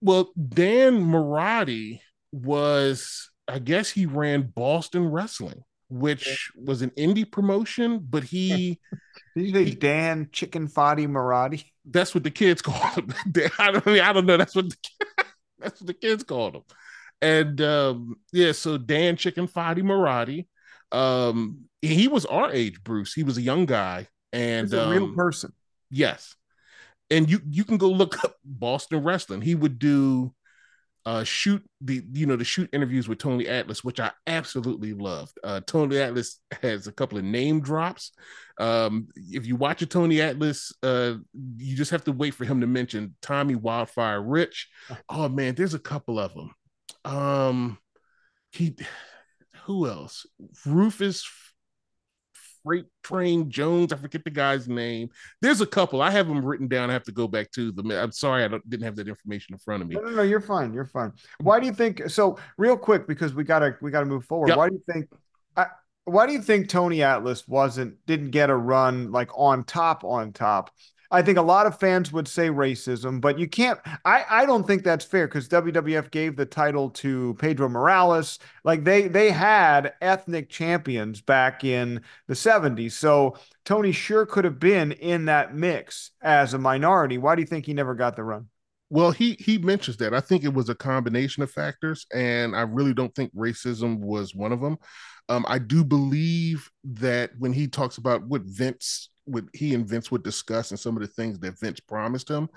Well, 0.00 0.32
Dan 0.36 1.02
Marathi 1.02 2.00
was, 2.32 3.30
I 3.48 3.58
guess, 3.58 3.90
he 3.90 4.06
ran 4.06 4.52
Boston 4.54 5.08
Wrestling, 5.08 5.62
which 5.88 6.50
was 6.56 6.82
an 6.82 6.90
indie 6.90 7.30
promotion, 7.30 8.06
but 8.08 8.24
he. 8.24 8.78
Did 9.34 9.46
you 9.46 9.52
say 9.52 9.64
he, 9.64 9.74
Dan 9.74 10.28
Chicken 10.32 10.68
Foddy 10.68 11.06
Marathi? 11.06 11.64
That's 11.84 12.14
what 12.14 12.24
the 12.24 12.30
kids 12.30 12.62
call 12.62 12.74
him. 12.90 13.12
I 13.58 13.70
don't 13.70 13.86
I 13.86 13.90
mean 13.92 14.02
I 14.02 14.12
don't 14.14 14.26
know. 14.26 14.38
That's 14.38 14.56
what 14.56 14.70
the, 14.70 14.76
that's 15.58 15.80
what 15.80 15.86
the 15.86 15.94
kids 15.94 16.24
called 16.24 16.56
him. 16.56 16.62
And 17.22 17.60
um, 17.60 18.16
yeah, 18.32 18.52
so 18.52 18.78
Dan 18.78 19.16
Chicken 19.16 19.48
Foddy 19.48 19.82
Marathi, 19.82 20.46
um, 20.92 21.64
he 21.82 22.08
was 22.08 22.26
our 22.26 22.52
age, 22.52 22.82
Bruce. 22.82 23.14
He 23.14 23.22
was 23.22 23.38
a 23.38 23.42
young 23.42 23.66
guy, 23.66 24.08
and 24.32 24.72
a 24.72 24.84
um, 24.84 24.90
real 24.90 25.14
person. 25.14 25.52
Yes, 25.90 26.36
and 27.10 27.30
you 27.30 27.40
you 27.48 27.64
can 27.64 27.78
go 27.78 27.90
look 27.90 28.22
up 28.24 28.36
Boston 28.44 29.02
wrestling. 29.02 29.40
He 29.40 29.54
would 29.54 29.78
do 29.78 30.34
uh 31.06 31.22
shoot 31.22 31.62
the 31.80 32.02
you 32.12 32.26
know 32.26 32.34
the 32.34 32.44
shoot 32.44 32.68
interviews 32.72 33.08
with 33.08 33.18
Tony 33.18 33.46
Atlas, 33.46 33.84
which 33.84 34.00
I 34.00 34.10
absolutely 34.26 34.92
loved. 34.92 35.38
Uh 35.44 35.60
Tony 35.64 35.98
Atlas 35.98 36.40
has 36.62 36.88
a 36.88 36.92
couple 36.92 37.16
of 37.16 37.24
name 37.24 37.60
drops. 37.60 38.10
Um 38.58 39.06
if 39.16 39.46
you 39.46 39.54
watch 39.54 39.82
a 39.82 39.86
Tony 39.86 40.20
Atlas, 40.20 40.72
uh 40.82 41.14
you 41.56 41.76
just 41.76 41.92
have 41.92 42.04
to 42.04 42.12
wait 42.12 42.34
for 42.34 42.44
him 42.44 42.60
to 42.60 42.66
mention 42.66 43.14
Tommy 43.22 43.54
Wildfire 43.54 44.20
Rich. 44.20 44.68
Oh 45.08 45.28
man, 45.28 45.54
there's 45.54 45.74
a 45.74 45.78
couple 45.78 46.18
of 46.18 46.34
them. 46.34 46.50
Um, 47.06 47.78
he, 48.50 48.76
who 49.64 49.88
else? 49.88 50.26
Rufus 50.64 51.28
Freight 52.64 52.86
Train 53.04 53.48
Jones. 53.48 53.92
I 53.92 53.96
forget 53.96 54.24
the 54.24 54.30
guy's 54.30 54.68
name. 54.68 55.10
There's 55.40 55.60
a 55.60 55.66
couple. 55.66 56.02
I 56.02 56.10
have 56.10 56.26
them 56.26 56.44
written 56.44 56.66
down. 56.66 56.90
I 56.90 56.94
have 56.94 57.04
to 57.04 57.12
go 57.12 57.28
back 57.28 57.50
to 57.52 57.70
them. 57.70 57.90
I'm 57.92 58.12
sorry, 58.12 58.44
I 58.44 58.48
didn't 58.48 58.82
have 58.82 58.96
that 58.96 59.08
information 59.08 59.54
in 59.54 59.58
front 59.58 59.82
of 59.82 59.88
me. 59.88 59.94
No, 59.94 60.02
no, 60.02 60.10
no, 60.10 60.22
you're 60.22 60.40
fine. 60.40 60.74
You're 60.74 60.84
fine. 60.84 61.12
Why 61.40 61.60
do 61.60 61.66
you 61.66 61.72
think? 61.72 62.10
So, 62.10 62.38
real 62.58 62.76
quick, 62.76 63.06
because 63.06 63.34
we 63.34 63.44
gotta 63.44 63.76
we 63.80 63.92
gotta 63.92 64.06
move 64.06 64.24
forward. 64.24 64.48
Yep. 64.48 64.58
Why 64.58 64.68
do 64.68 64.74
you 64.74 64.82
think? 64.92 65.06
I, 65.56 65.66
why 66.06 66.26
do 66.26 66.32
you 66.32 66.42
think 66.42 66.68
Tony 66.68 67.02
Atlas 67.02 67.46
wasn't 67.46 68.04
didn't 68.06 68.30
get 68.30 68.50
a 68.50 68.56
run 68.56 69.12
like 69.12 69.30
on 69.38 69.64
top 69.64 70.02
on 70.04 70.32
top 70.32 70.70
I 71.10 71.22
think 71.22 71.38
a 71.38 71.42
lot 71.42 71.66
of 71.66 71.78
fans 71.78 72.12
would 72.12 72.28
say 72.28 72.48
racism, 72.48 73.20
but 73.20 73.38
you 73.38 73.48
can't. 73.48 73.78
I, 74.04 74.24
I 74.28 74.46
don't 74.46 74.66
think 74.66 74.82
that's 74.82 75.04
fair 75.04 75.28
because 75.28 75.48
WWF 75.48 76.10
gave 76.10 76.36
the 76.36 76.46
title 76.46 76.90
to 76.90 77.34
Pedro 77.38 77.68
Morales. 77.68 78.38
Like 78.64 78.84
they 78.84 79.08
they 79.08 79.30
had 79.30 79.94
ethnic 80.00 80.48
champions 80.48 81.20
back 81.20 81.64
in 81.64 82.02
the 82.26 82.34
70s. 82.34 82.92
So 82.92 83.36
Tony 83.64 83.92
sure 83.92 84.26
could 84.26 84.44
have 84.44 84.58
been 84.58 84.92
in 84.92 85.26
that 85.26 85.54
mix 85.54 86.10
as 86.22 86.54
a 86.54 86.58
minority. 86.58 87.18
Why 87.18 87.34
do 87.34 87.42
you 87.42 87.46
think 87.46 87.66
he 87.66 87.74
never 87.74 87.94
got 87.94 88.16
the 88.16 88.24
run? 88.24 88.48
Well, 88.88 89.10
he 89.10 89.36
he 89.40 89.58
mentions 89.58 89.96
that. 89.96 90.14
I 90.14 90.20
think 90.20 90.44
it 90.44 90.54
was 90.54 90.68
a 90.68 90.74
combination 90.74 91.42
of 91.42 91.50
factors, 91.50 92.06
and 92.14 92.54
I 92.54 92.62
really 92.62 92.94
don't 92.94 93.14
think 93.14 93.34
racism 93.34 93.98
was 93.98 94.34
one 94.34 94.52
of 94.52 94.60
them. 94.60 94.78
Um, 95.28 95.44
I 95.48 95.58
do 95.58 95.84
believe 95.84 96.70
that 96.84 97.30
when 97.38 97.52
he 97.52 97.66
talks 97.66 97.98
about 97.98 98.22
what 98.22 98.42
Vince, 98.42 99.10
what 99.26 99.44
he 99.52 99.74
and 99.74 99.86
Vince 99.86 100.10
would 100.10 100.22
discuss, 100.22 100.70
and 100.70 100.80
some 100.80 100.96
of 100.96 101.02
the 101.02 101.08
things 101.08 101.38
that 101.40 101.58
Vince 101.60 101.80
promised 101.80 102.30
him, 102.30 102.48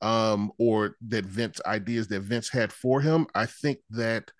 um, 0.00 0.52
or 0.58 0.96
that 1.08 1.24
Vince 1.24 1.60
ideas 1.66 2.06
that 2.08 2.20
Vince 2.20 2.48
had 2.48 2.72
for 2.72 3.00
him, 3.00 3.26
I 3.34 3.46
think 3.46 3.78
that 3.90 4.30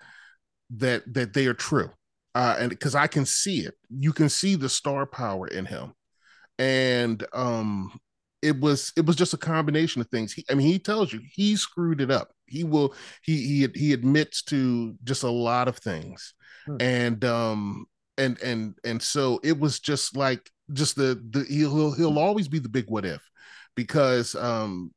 that 0.77 1.03
that 1.13 1.33
they 1.33 1.47
are 1.47 1.55
true, 1.55 1.91
uh, 2.35 2.57
and 2.59 2.71
because 2.71 2.95
I 2.95 3.07
can 3.07 3.27
see 3.27 3.61
it, 3.61 3.75
you 3.91 4.13
can 4.13 4.29
see 4.29 4.55
the 4.55 4.69
star 4.69 5.07
power 5.07 5.49
in 5.49 5.67
him, 5.67 5.95
and 6.59 7.25
um, 7.33 7.99
it 8.43 8.61
was 8.61 8.93
it 8.97 9.05
was 9.07 9.17
just 9.17 9.35
a 9.35 9.39
combination 9.39 10.01
of 10.01 10.09
things. 10.09 10.33
He, 10.33 10.45
I 10.51 10.55
mean, 10.55 10.69
he 10.69 10.79
tells 10.79 11.13
you 11.13 11.21
he 11.33 11.57
screwed 11.57 12.01
it 12.01 12.11
up. 12.11 12.31
He 12.47 12.65
will 12.65 12.95
he 13.23 13.37
he 13.37 13.69
he 13.75 13.93
admits 13.93 14.43
to 14.45 14.95
just 15.05 15.23
a 15.23 15.31
lot 15.31 15.69
of 15.69 15.79
things, 15.79 16.35
hmm. 16.67 16.77
and 16.81 17.25
um 17.25 17.87
and 18.19 18.39
and 18.41 18.75
and 18.85 19.01
so 19.01 19.41
it 19.43 19.59
was 19.59 19.81
just 19.81 20.17
like 20.17 20.51
just 20.73 20.97
the 20.97 21.23
the 21.31 21.45
he'll 21.49 21.93
he'll 21.93 22.19
always 22.19 22.49
be 22.49 22.59
the 22.59 22.69
big 22.69 22.87
what 22.89 23.05
if 23.05 23.23
because 23.75 24.35
um 24.35 24.93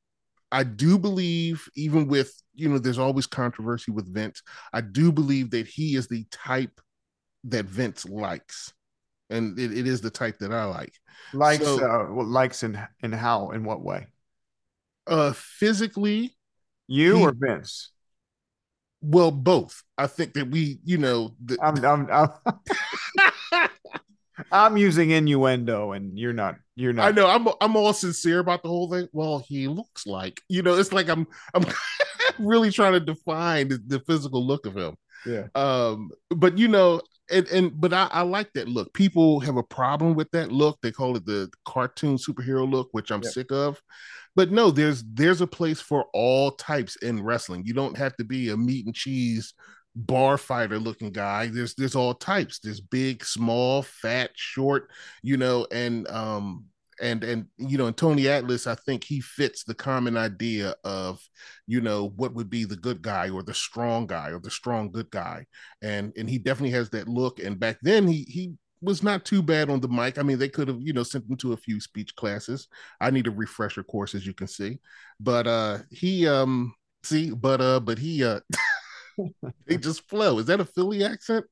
I 0.52 0.64
do 0.64 1.00
believe 1.00 1.68
even 1.76 2.08
with 2.08 2.34
you 2.54 2.70
know 2.70 2.78
there's 2.78 3.00
always 3.00 3.26
controversy 3.26 3.92
with 3.92 4.14
Vince. 4.14 4.44
I 4.74 4.82
do 4.82 5.12
believe 5.12 5.52
that 5.52 5.68
he 5.68 5.96
is 5.96 6.08
the 6.08 6.26
type 6.32 6.82
that 7.46 7.66
Vince 7.66 8.06
likes 8.06 8.74
and 9.32 9.58
it, 9.58 9.76
it 9.76 9.88
is 9.88 10.02
the 10.02 10.10
type 10.10 10.38
that 10.40 10.52
I 10.52 10.66
like. 10.66 10.94
Likes, 11.34 11.64
so, 11.64 11.80
uh, 11.80 12.24
likes 12.24 12.64
and 12.64 12.78
in 13.02 13.12
how 13.14 13.52
in 13.52 13.64
what 13.64 13.82
way? 13.82 14.08
Uh, 15.08 15.32
physically, 15.34 16.36
you 16.88 17.16
he, 17.16 17.24
or 17.24 17.34
Vince? 17.36 17.92
Well, 19.02 19.32
both. 19.32 19.82
I 19.98 20.08
think 20.08 20.34
that 20.34 20.50
we, 20.50 20.80
you 20.84 20.98
know, 20.98 21.36
the, 21.44 21.58
I'm, 21.62 21.84
I'm, 21.84 22.08
I'm, 22.12 22.30
I'm 24.52 24.78
using 24.78 25.12
innuendo, 25.12 25.94
and 25.94 26.18
you're 26.18 26.34
not. 26.34 26.56
You're 26.76 26.94
not. 26.94 27.08
I 27.08 27.12
know. 27.12 27.28
I'm. 27.28 27.48
I'm 27.62 27.76
all 27.76 27.94
sincere 27.94 28.40
about 28.40 28.64
the 28.64 28.70
whole 28.70 28.90
thing. 28.90 29.08
Well, 29.14 29.44
he 29.48 29.68
looks 29.68 30.06
like. 30.06 30.42
You 30.50 30.62
know, 30.62 30.76
it's 30.76 30.92
like 30.94 31.10
I'm. 31.10 31.28
I'm 31.54 31.66
really 32.40 32.72
trying 32.72 32.94
to 32.94 33.00
define 33.00 33.70
the, 33.70 33.82
the 33.86 34.00
physical 34.02 34.46
look 34.46 34.66
of 34.66 34.76
him. 34.76 34.96
Yeah. 35.26 35.48
Um. 35.56 36.12
But 36.30 36.58
you 36.58 36.68
know, 36.68 37.02
and, 37.32 37.48
and 37.48 37.80
but 37.80 37.94
I, 37.94 38.08
I, 38.12 38.22
like 38.22 38.52
that 38.54 38.68
look. 38.68 38.94
People 38.94 39.40
have 39.42 39.58
a 39.58 39.64
problem 39.64 40.16
with 40.16 40.30
that 40.32 40.52
look. 40.52 40.80
They 40.82 40.92
call 40.92 41.16
it 41.16 41.26
the 41.26 41.50
cartoon 41.66 42.18
superhero 42.18 42.70
look, 42.70 42.90
which 42.92 43.12
I'm 43.12 43.24
sick 43.24 43.52
of. 43.52 43.82
But 44.36 44.52
no, 44.52 44.72
there's 44.72 45.04
there's 45.14 45.42
a 45.42 45.48
place 45.48 45.82
for 45.82 46.06
all 46.14 46.52
types 46.52 46.96
in 46.98 47.24
wrestling. 47.24 47.64
You 47.66 47.74
don't 47.74 47.98
have 47.98 48.16
to 48.18 48.24
be 48.24 48.50
a 48.50 48.58
meat 48.58 48.86
and 48.86 48.96
cheese 48.96 49.54
bar 49.96 50.38
fighter 50.38 50.80
looking 50.80 51.12
guy. 51.12 51.48
There's 51.48 51.76
there's 51.76 51.96
all 51.96 52.14
types. 52.14 52.60
There's 52.60 52.80
big, 52.82 53.26
small, 53.26 53.82
fat, 53.82 54.32
short, 54.36 54.90
you 55.24 55.38
know, 55.38 55.68
and 55.72 56.08
um 56.10 56.66
and 57.02 57.24
and 57.24 57.46
you 57.58 57.78
know, 57.78 57.88
and 57.88 57.98
Tony 57.98 58.28
Atlas, 58.28 58.68
I 58.68 58.76
think 58.76 59.04
he 59.04 59.22
fits 59.22 59.64
the 59.64 59.74
common 59.74 60.18
idea 60.18 60.76
of, 60.84 61.20
you 61.68 61.82
know, 61.82 62.10
what 62.16 62.34
would 62.36 62.50
be 62.50 62.64
the 62.64 62.76
good 62.76 63.02
guy 63.02 63.30
or 63.30 63.44
the 63.44 63.54
strong 63.54 64.06
guy 64.08 64.30
or 64.30 64.40
the 64.40 64.52
strong 64.52 64.92
good 64.92 65.10
guy, 65.12 65.46
and 65.82 66.14
and 66.18 66.30
he 66.30 66.38
definitely 66.38 66.72
has 66.72 66.90
that 66.92 67.08
look. 67.08 67.40
And 67.40 67.60
back 67.60 67.78
then, 67.82 68.08
he 68.08 68.24
he 68.30 68.54
was 68.82 69.04
not 69.04 69.26
too 69.26 69.42
bad 69.44 69.70
on 69.70 69.80
the 69.80 69.88
mic. 69.88 70.18
I 70.18 70.24
mean, 70.24 70.40
they 70.40 70.50
could 70.50 70.68
have, 70.68 70.82
you 70.82 70.94
know, 70.94 71.04
sent 71.04 71.30
him 71.30 71.38
to 71.38 71.54
a 71.54 71.58
few 71.58 71.80
speech 71.80 72.16
classes. 72.16 72.68
I 73.00 73.12
need 73.12 73.28
a 73.28 73.32
refresher 73.32 73.84
course, 73.84 74.16
as 74.16 74.26
you 74.26 74.34
can 74.34 74.48
see. 74.48 74.80
But 75.20 75.48
uh 75.48 75.80
he 75.92 76.28
um 76.28 76.74
see, 77.04 77.32
but 77.32 77.62
uh, 77.62 77.80
but 77.80 77.98
he 78.00 78.24
uh 78.24 78.40
they 79.66 79.78
just 79.78 80.08
flow. 80.08 80.40
Is 80.40 80.46
that 80.48 80.60
a 80.60 80.66
Philly 80.66 81.04
accent? 81.04 81.46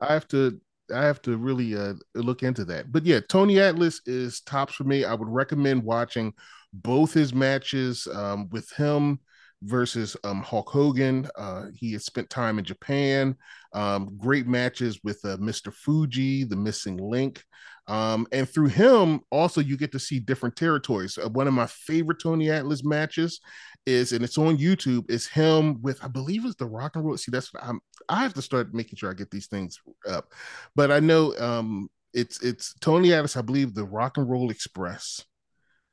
I 0.00 0.12
have 0.12 0.28
to 0.28 0.60
I 0.94 1.02
have 1.02 1.22
to 1.22 1.36
really 1.36 1.76
uh, 1.76 1.94
look 2.14 2.42
into 2.42 2.64
that. 2.66 2.92
But 2.92 3.06
yeah, 3.06 3.20
Tony 3.28 3.58
Atlas 3.58 4.00
is 4.06 4.40
tops 4.40 4.74
for 4.74 4.84
me. 4.84 5.04
I 5.04 5.14
would 5.14 5.28
recommend 5.28 5.82
watching 5.82 6.34
both 6.72 7.12
his 7.12 7.32
matches 7.32 8.06
um, 8.12 8.48
with 8.50 8.70
him 8.72 9.20
versus 9.62 10.16
um, 10.24 10.42
Hulk 10.42 10.68
Hogan. 10.68 11.28
Uh, 11.36 11.66
he 11.74 11.92
has 11.92 12.04
spent 12.04 12.28
time 12.28 12.58
in 12.58 12.64
Japan. 12.64 13.36
Um, 13.72 14.16
great 14.18 14.46
matches 14.46 15.00
with 15.02 15.20
uh, 15.24 15.36
Mr. 15.38 15.72
Fuji, 15.72 16.44
the 16.44 16.56
missing 16.56 16.98
link. 16.98 17.42
Um, 17.86 18.26
and 18.32 18.48
through 18.48 18.68
him, 18.68 19.20
also, 19.30 19.60
you 19.60 19.76
get 19.76 19.92
to 19.92 19.98
see 19.98 20.18
different 20.18 20.56
territories. 20.56 21.18
Uh, 21.22 21.28
one 21.28 21.46
of 21.46 21.54
my 21.54 21.66
favorite 21.66 22.20
Tony 22.20 22.50
Atlas 22.50 22.84
matches 22.84 23.40
is, 23.86 24.12
and 24.12 24.24
it's 24.24 24.38
on 24.38 24.56
YouTube, 24.56 25.10
is 25.10 25.26
him 25.26 25.82
with, 25.82 26.02
I 26.02 26.08
believe 26.08 26.44
it's 26.46 26.56
the 26.56 26.66
rock 26.66 26.96
and 26.96 27.04
roll. 27.04 27.16
See, 27.16 27.30
that's 27.30 27.52
what 27.52 27.62
I'm, 27.62 27.80
I 28.08 28.22
have 28.22 28.34
to 28.34 28.42
start 28.42 28.74
making 28.74 28.96
sure 28.96 29.10
I 29.10 29.14
get 29.14 29.30
these 29.30 29.48
things 29.48 29.78
up. 30.08 30.32
But 30.74 30.90
I 30.90 31.00
know 31.00 31.36
um, 31.38 31.90
it's 32.14 32.42
it's 32.42 32.74
Tony 32.80 33.12
Atlas, 33.12 33.36
I 33.36 33.42
believe, 33.42 33.74
the 33.74 33.84
Rock 33.84 34.16
and 34.16 34.28
Roll 34.28 34.50
Express 34.50 35.24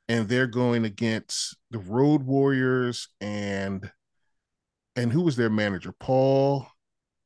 and 0.08 0.28
they're 0.28 0.46
going 0.46 0.84
against 0.84 1.56
the 1.70 1.78
Road 1.78 2.22
Warriors 2.22 3.08
and 3.20 3.90
and 4.94 5.10
who 5.10 5.22
was 5.22 5.36
their 5.36 5.48
manager? 5.48 5.94
Paul 5.98 6.66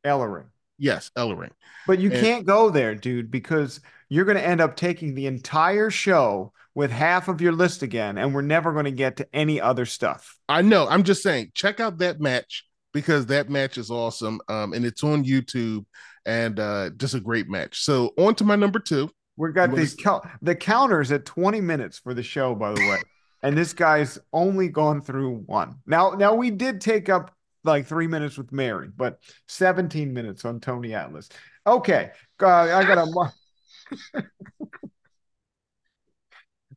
Ellering. 0.05 0.47
Yes, 0.79 1.11
Ellering. 1.17 1.51
But 1.87 1.99
you 1.99 2.13
and, 2.13 2.21
can't 2.21 2.47
go 2.47 2.71
there, 2.71 2.95
dude, 2.95 3.29
because 3.29 3.81
you're 4.09 4.25
going 4.25 4.37
to 4.37 4.47
end 4.47 4.61
up 4.61 4.77
taking 4.77 5.15
the 5.15 5.27
entire 5.27 5.91
show 5.91 6.53
with 6.75 6.91
half 6.91 7.29
of 7.29 7.41
your 7.41 7.53
list 7.53 7.83
again, 7.83 8.19
and 8.19 8.35
we're 8.35 8.43
never 8.43 8.73
going 8.73 8.85
to 8.85 8.91
get 8.91 9.17
to 9.17 9.27
any 9.33 9.61
other 9.61 9.87
stuff. 9.87 10.37
I 10.49 10.63
know. 10.63 10.87
I'm 10.89 11.03
just 11.03 11.23
saying, 11.23 11.53
check 11.55 11.81
out 11.81 11.99
that 11.99 12.21
match 12.21 12.65
because 12.93 13.27
that 13.27 13.49
match 13.49 13.79
is 13.79 13.91
awesome, 13.91 14.41
um, 14.49 14.73
and 14.73 14.85
it's 14.85 15.03
on 15.03 15.25
YouTube, 15.25 15.87
and 16.27 16.61
uh, 16.61 16.91
just 16.97 17.15
a 17.15 17.21
great 17.21 17.49
match. 17.49 17.83
So 17.83 18.13
on 18.19 18.35
to 18.37 18.45
my 18.45 18.57
number 18.57 18.79
two. 18.79 19.11
We've 19.39 19.55
got 19.55 19.75
these 19.75 19.97
the 20.41 20.55
counters 20.55 21.13
at 21.13 21.27
20 21.27 21.61
minutes 21.61 21.99
for 21.99 22.15
the 22.15 22.23
show, 22.23 22.55
by 22.55 22.73
the 22.73 22.81
way. 22.81 22.99
and 23.43 23.57
this 23.57 23.73
guy's 23.73 24.19
only 24.33 24.69
gone 24.69 25.03
through 25.03 25.45
one. 25.47 25.77
Now, 25.87 26.11
now 26.11 26.35
we 26.35 26.51
did 26.51 26.81
take 26.81 27.09
up 27.09 27.33
like 27.65 27.87
three 27.87 28.07
minutes 28.07 28.39
with 28.39 28.53
Mary, 28.53 28.89
but 28.97 29.19
17 29.49 30.13
minutes 30.13 30.45
on 30.45 30.61
Tony 30.61 30.95
Atlas. 30.95 31.29
Okay. 31.67 32.11
Uh, 32.41 32.47
I 32.47 32.85
got 32.85 32.99
a 32.99 33.05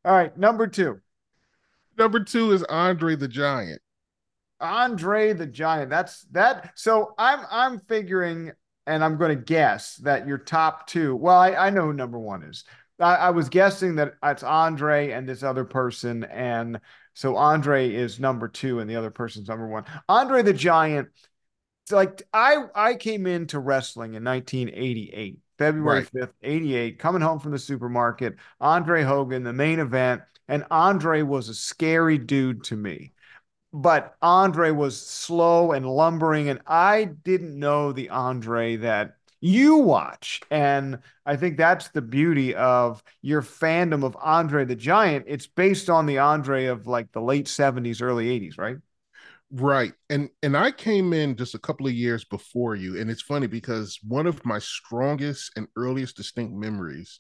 All 0.06 0.16
right, 0.16 0.38
number 0.38 0.68
two. 0.68 1.02
Number 1.98 2.24
two 2.24 2.52
is 2.54 2.64
Andre 2.64 3.16
the 3.16 3.28
Giant. 3.28 3.82
Andre 4.62 5.34
the 5.34 5.46
Giant. 5.46 5.90
That's 5.90 6.22
that. 6.32 6.72
So 6.76 7.14
I'm 7.18 7.46
I'm 7.52 7.80
figuring 7.80 8.52
and 8.88 9.04
I'm 9.04 9.18
going 9.18 9.38
to 9.38 9.44
guess 9.44 9.98
that 9.98 10.28
your 10.28 10.40
top 10.40 10.88
two. 10.88 11.16
Well, 11.16 11.38
I, 11.38 11.52
I 11.52 11.70
know 11.70 11.84
who 11.84 11.94
number 11.94 12.18
one 12.18 12.44
is. 12.44 12.64
I, 13.00 13.16
I, 13.16 13.30
was 13.30 13.48
guessing 13.48 13.96
that 13.96 14.16
it's 14.24 14.42
Andre 14.42 15.12
and 15.12 15.30
this 15.30 15.44
other 15.44 15.64
person, 15.64 16.24
and 16.24 16.80
so 17.14 17.36
Andre 17.36 17.94
is 17.94 18.20
number 18.20 18.48
two, 18.48 18.80
and 18.80 18.90
the 18.90 18.96
other 18.96 19.12
person's 19.12 19.48
number 19.48 19.68
one. 19.68 19.86
Andre 20.10 20.42
the 20.42 20.54
Giant. 20.54 21.10
It's 21.84 21.92
like 21.92 22.24
I 22.34 22.66
I 22.74 22.96
came 22.96 23.28
into 23.28 23.60
wrestling 23.60 24.16
in 24.16 24.24
1988. 24.24 25.40
February 25.60 26.00
right. 26.00 26.12
5th, 26.12 26.34
88, 26.42 26.98
coming 26.98 27.22
home 27.22 27.40
from 27.40 27.52
the 27.52 27.60
supermarket, 27.60 28.38
Andre 28.60 29.04
Hogan, 29.04 29.44
the 29.44 29.54
main 29.54 29.80
event. 29.80 30.24
And 30.48 30.66
Andre 30.72 31.22
was 31.22 31.48
a 31.48 31.54
scary 31.54 32.18
dude 32.18 32.64
to 32.66 32.76
me 32.76 33.14
but 33.72 34.16
Andre 34.22 34.72
was 34.72 35.00
slow 35.00 35.74
and 35.74 35.86
lumbering, 35.86 36.50
and 36.50 36.60
I 36.66 37.06
didn't 37.06 37.58
know 37.58 37.92
the 37.92 38.10
Andre 38.10 38.78
that 38.78 39.16
you 39.42 39.78
watch. 39.78 40.42
And 40.50 41.00
I 41.26 41.36
think 41.36 41.58
that's 41.58 41.90
the 41.90 42.02
beauty 42.02 42.56
of 42.56 43.04
your 43.22 43.42
fandom 43.42 44.04
of 44.04 44.18
Andre 44.20 44.66
the 44.66 44.76
Giant. 44.76 45.26
It's 45.28 45.48
based 45.48 45.90
on 45.90 46.06
the 46.06 46.18
Andre 46.18 46.66
of 46.66 46.88
like 46.88 47.12
the 47.12 47.22
late 47.22 47.46
70s, 47.46 48.02
early 48.02 48.28
80s, 48.40 48.58
right? 48.58 48.78
Right. 49.52 49.94
And 50.10 50.30
and 50.44 50.56
I 50.56 50.72
came 50.72 51.12
in 51.12 51.36
just 51.36 51.56
a 51.56 51.60
couple 51.60 51.88
of 51.88 51.94
years 51.94 52.24
before 52.24 52.76
you. 52.76 53.00
And 53.00 53.10
it's 53.10 53.22
funny 53.22 53.48
because 53.48 54.00
one 54.08 54.28
of 54.28 54.46
my 54.46 54.60
strongest 54.60 55.52
and 55.56 55.68
earliest 55.76 56.16
distinct 56.16 56.54
memories 56.54 57.20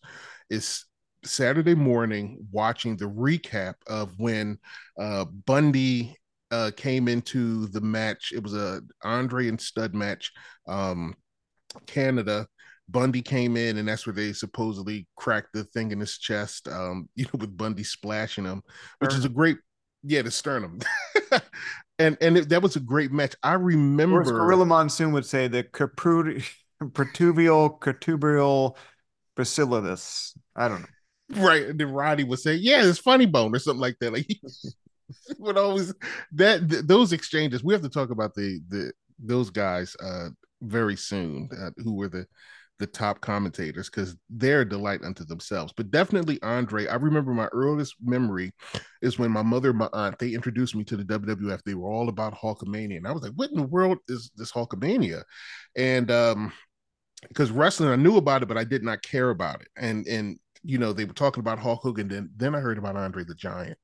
is 0.50 0.86
Saturday 1.26 1.76
morning 1.76 2.38
watching 2.52 2.96
the 2.96 3.10
recap 3.10 3.76
of 3.88 4.13
when 4.18 4.60
uh, 5.00 5.26
Bundy 5.26 6.15
uh, 6.52 6.72
came 6.76 7.08
into 7.08 7.68
the 7.68 7.82
match. 7.82 8.32
It 8.34 8.44
was 8.44 8.54
a 8.54 8.82
Andre 9.04 9.48
and 9.48 9.60
Studd 9.60 9.96
match. 9.96 10.32
Um, 10.68 11.15
Canada. 11.88 12.48
Bundy 12.88 13.22
came 13.22 13.56
in, 13.56 13.78
and 13.78 13.88
that's 13.88 14.08
where 14.08 14.13
they 14.15 14.34
supposedly 14.34 15.08
cracked 15.15 15.54
the 15.54 15.63
thing 15.63 15.92
in 15.92 16.00
his 16.00 16.18
chest. 16.18 16.68
Um, 16.68 17.08
you 17.15 17.26
know, 17.26 17.38
with 17.39 17.56
Bundy 17.56 17.84
splashing 17.84 18.46
him, 18.46 18.63
which 19.00 19.13
is 19.13 19.26
a 19.26 19.30
great, 19.30 19.58
yeah, 20.04 20.22
the 20.22 20.32
sternum. 20.32 20.80
and 22.00 22.18
and 22.22 22.38
it, 22.38 22.50
that 22.50 22.62
was 22.62 22.76
a 22.76 22.80
great 22.80 23.12
match. 23.12 23.36
I 23.44 23.54
remember. 23.54 24.22
Or 24.22 24.24
Gorilla 24.24 24.65
Monsoon 24.65 25.12
would 25.13 25.26
say 25.26 25.48
the 25.48 25.63
protubial 25.63 26.42
protuberal 27.82 28.76
bacillus. 29.36 30.34
I 30.56 30.68
don't 30.68 30.82
know. 30.82 30.88
Right. 31.42 31.68
And 31.68 31.80
then 31.80 31.92
Roddy 31.92 32.24
would 32.24 32.39
say, 32.39 32.56
Yeah, 32.56 32.84
it's 32.86 33.00
funny 33.00 33.26
bone 33.26 33.56
or 33.56 33.60
something 33.60 33.82
like 33.82 33.98
that. 34.00 34.13
Like 34.13 34.28
would 35.39 35.58
always 35.58 35.94
that 36.34 36.70
th- 36.70 36.86
those 36.86 37.13
exchanges. 37.13 37.63
We 37.63 37.74
have 37.74 37.84
to 37.84 37.89
talk 37.89 38.10
about 38.10 38.34
the 38.36 38.60
the 38.68 38.92
those 39.20 39.50
guys 39.50 39.96
uh 40.02 40.30
very 40.62 40.96
soon 40.96 41.50
uh, 41.58 41.72
who 41.78 41.96
were 41.96 42.10
the 42.10 42.26
the 42.80 42.88
top 42.88 43.22
commentators 43.22 43.89
because 43.89 44.15
they're 44.30 44.62
a 44.62 44.70
delight 44.70 45.04
unto 45.04 45.26
themselves. 45.26 45.74
But 45.76 45.92
definitely 45.92 46.42
Andre. 46.42 46.88
I 46.88 46.96
remember 46.96 47.34
my 47.34 47.48
earliest 47.48 47.96
memory 48.02 48.52
is 49.02 49.20
when 49.20 49.32
my 49.32 49.42
mother 49.42 49.74
my 49.74 49.89
aunt 49.94 50.18
they 50.18 50.34
introduced 50.34 50.76
me 50.76 50.84
to 50.86 50.98
the 50.98 51.04
WWF. 51.04 51.62
They 51.63 51.76
were 51.76 51.89
all 51.89 52.10
about 52.10 52.36
Hulkamania, 52.36 52.98
and 52.98 53.08
I 53.08 53.12
was 53.12 53.22
like, 53.22 53.34
"What 53.36 53.52
in 53.52 53.58
the 53.58 53.63
world 53.63 54.00
is 54.08 54.32
this 54.36 54.52
Hulkamania?" 54.52 55.24
And 55.76 56.10
um, 56.10 56.54
because 57.28 57.52
wrestling, 57.52 57.89
I 57.89 57.98
knew 57.98 58.18
about 58.18 58.44
it, 58.44 58.48
but 58.48 58.58
I 58.58 58.63
did 58.63 58.84
not 58.84 59.02
care 59.02 59.30
about 59.30 59.62
it. 59.62 59.68
And 59.78 60.08
and 60.08 60.39
you 60.63 60.78
know 60.78 60.94
they 60.94 61.06
were 61.06 61.13
talking 61.13 61.42
about 61.42 61.60
Hulk 61.60 61.82
Hogan. 61.84 62.08
Then 62.08 62.30
then 62.36 62.56
I 62.56 62.60
heard 62.60 62.78
about 62.78 62.96
Andre 62.96 63.24
the 63.26 63.36
Giant, 63.36 63.78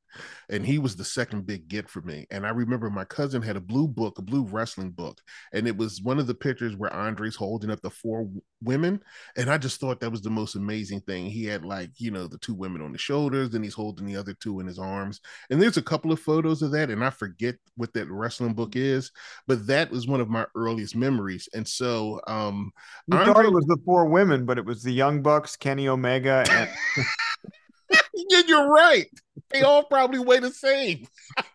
and 0.50 0.66
he 0.66 0.80
was 0.80 0.96
the 0.96 1.04
second 1.04 1.46
big 1.46 1.68
get 1.68 1.90
for 1.90 2.02
me. 2.02 2.26
And 2.32 2.46
I 2.46 2.50
remember 2.50 2.90
my 2.90 3.06
cousin 3.06 3.42
had 3.42 3.56
a 3.56 3.62
blue 3.62 3.88
book, 3.88 4.18
a 4.18 4.22
blue 4.22 4.44
wrestling 4.44 4.92
book, 4.92 5.22
and 5.54 5.68
it 5.68 5.76
was 5.76 6.02
one 6.02 6.20
of 6.20 6.28
the 6.28 6.36
pictures 6.36 6.76
where 6.76 6.94
Andre's 6.94 7.36
holding 7.36 7.72
up 7.72 7.82
the 7.82 7.90
four 7.90 8.28
women, 8.62 9.02
and 9.36 9.50
I 9.50 9.58
just 9.58 9.80
thought 9.80 10.00
that 10.00 10.12
was 10.12 10.22
the 10.22 10.30
most 10.30 10.56
amazing 10.56 11.02
thing. 11.02 11.26
He 11.26 11.46
had 11.46 11.66
like 11.66 11.92
you 11.98 12.12
know 12.12 12.28
the 12.28 12.38
two 12.38 12.54
women 12.54 12.82
on 12.82 12.92
the 12.92 12.98
shoulders, 12.98 13.54
and 13.54 13.64
he's 13.64 13.74
holding 13.74 14.06
the 14.06 14.18
other 14.18 14.34
two 14.34 14.60
in 14.60 14.68
his 14.68 14.80
arms. 14.80 15.22
And 15.50 15.62
there's 15.62 15.78
a 15.78 15.82
couple 15.82 16.12
of 16.12 16.20
photos 16.20 16.62
of 16.62 16.72
that, 16.72 16.90
and 16.90 17.04
I 17.04 17.10
forget 17.10 17.56
what 17.76 17.94
that 17.94 18.10
wrestling 18.10 18.54
book 18.54 18.76
is, 18.76 19.12
but 19.48 19.68
that 19.68 19.92
was 19.92 20.08
one 20.08 20.22
of 20.22 20.30
my 20.30 20.46
earliest 20.56 20.96
memories. 20.96 21.50
And 21.54 21.68
so, 21.68 22.22
um, 22.28 22.72
you 23.08 23.18
Andre- 23.18 23.34
thought 23.34 23.46
it 23.46 23.54
was 23.54 23.66
the 23.66 23.78
four 23.86 24.06
women, 24.06 24.46
but 24.46 24.58
it 24.58 24.66
was 24.66 24.84
the 24.84 24.94
Young 24.94 25.22
Bucks, 25.22 25.56
Kenny 25.56 25.88
Omega, 25.88 26.46
and. 26.50 26.70
yeah, 28.30 28.42
you're 28.48 28.70
right. 28.70 29.08
They 29.52 29.62
all 29.62 29.84
probably 29.84 30.20
weigh 30.20 30.40
the 30.40 30.52
same. 30.52 31.08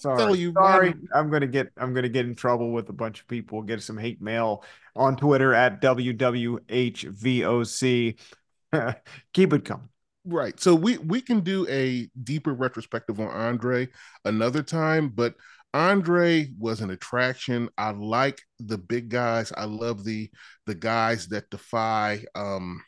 Sorry, 0.00 0.38
you, 0.38 0.52
sorry. 0.54 0.94
Man. 0.94 1.08
I'm 1.14 1.30
gonna 1.30 1.46
get 1.46 1.68
I'm 1.76 1.92
gonna 1.92 2.08
get 2.08 2.24
in 2.24 2.34
trouble 2.34 2.72
with 2.72 2.88
a 2.88 2.92
bunch 2.94 3.20
of 3.20 3.28
people. 3.28 3.60
Get 3.60 3.82
some 3.82 3.98
hate 3.98 4.22
mail 4.22 4.64
on 4.96 5.14
Twitter 5.14 5.52
at 5.52 5.82
WWHVOC. 5.82 6.58
Keep 9.34 9.52
it 9.52 9.64
coming. 9.66 9.90
Right. 10.24 10.58
So 10.58 10.74
we 10.74 10.96
we 10.98 11.20
can 11.20 11.40
do 11.40 11.66
a 11.68 12.08
deeper 12.22 12.54
retrospective 12.54 13.20
on 13.20 13.28
Andre 13.28 13.88
another 14.24 14.62
time, 14.62 15.10
but 15.10 15.34
Andre 15.74 16.48
was 16.58 16.80
an 16.80 16.90
attraction. 16.90 17.68
I 17.76 17.90
like 17.90 18.40
the 18.58 18.78
big 18.78 19.10
guys. 19.10 19.52
I 19.54 19.66
love 19.66 20.04
the 20.04 20.30
the 20.64 20.74
guys 20.74 21.28
that 21.28 21.50
defy 21.50 22.24
um 22.34 22.82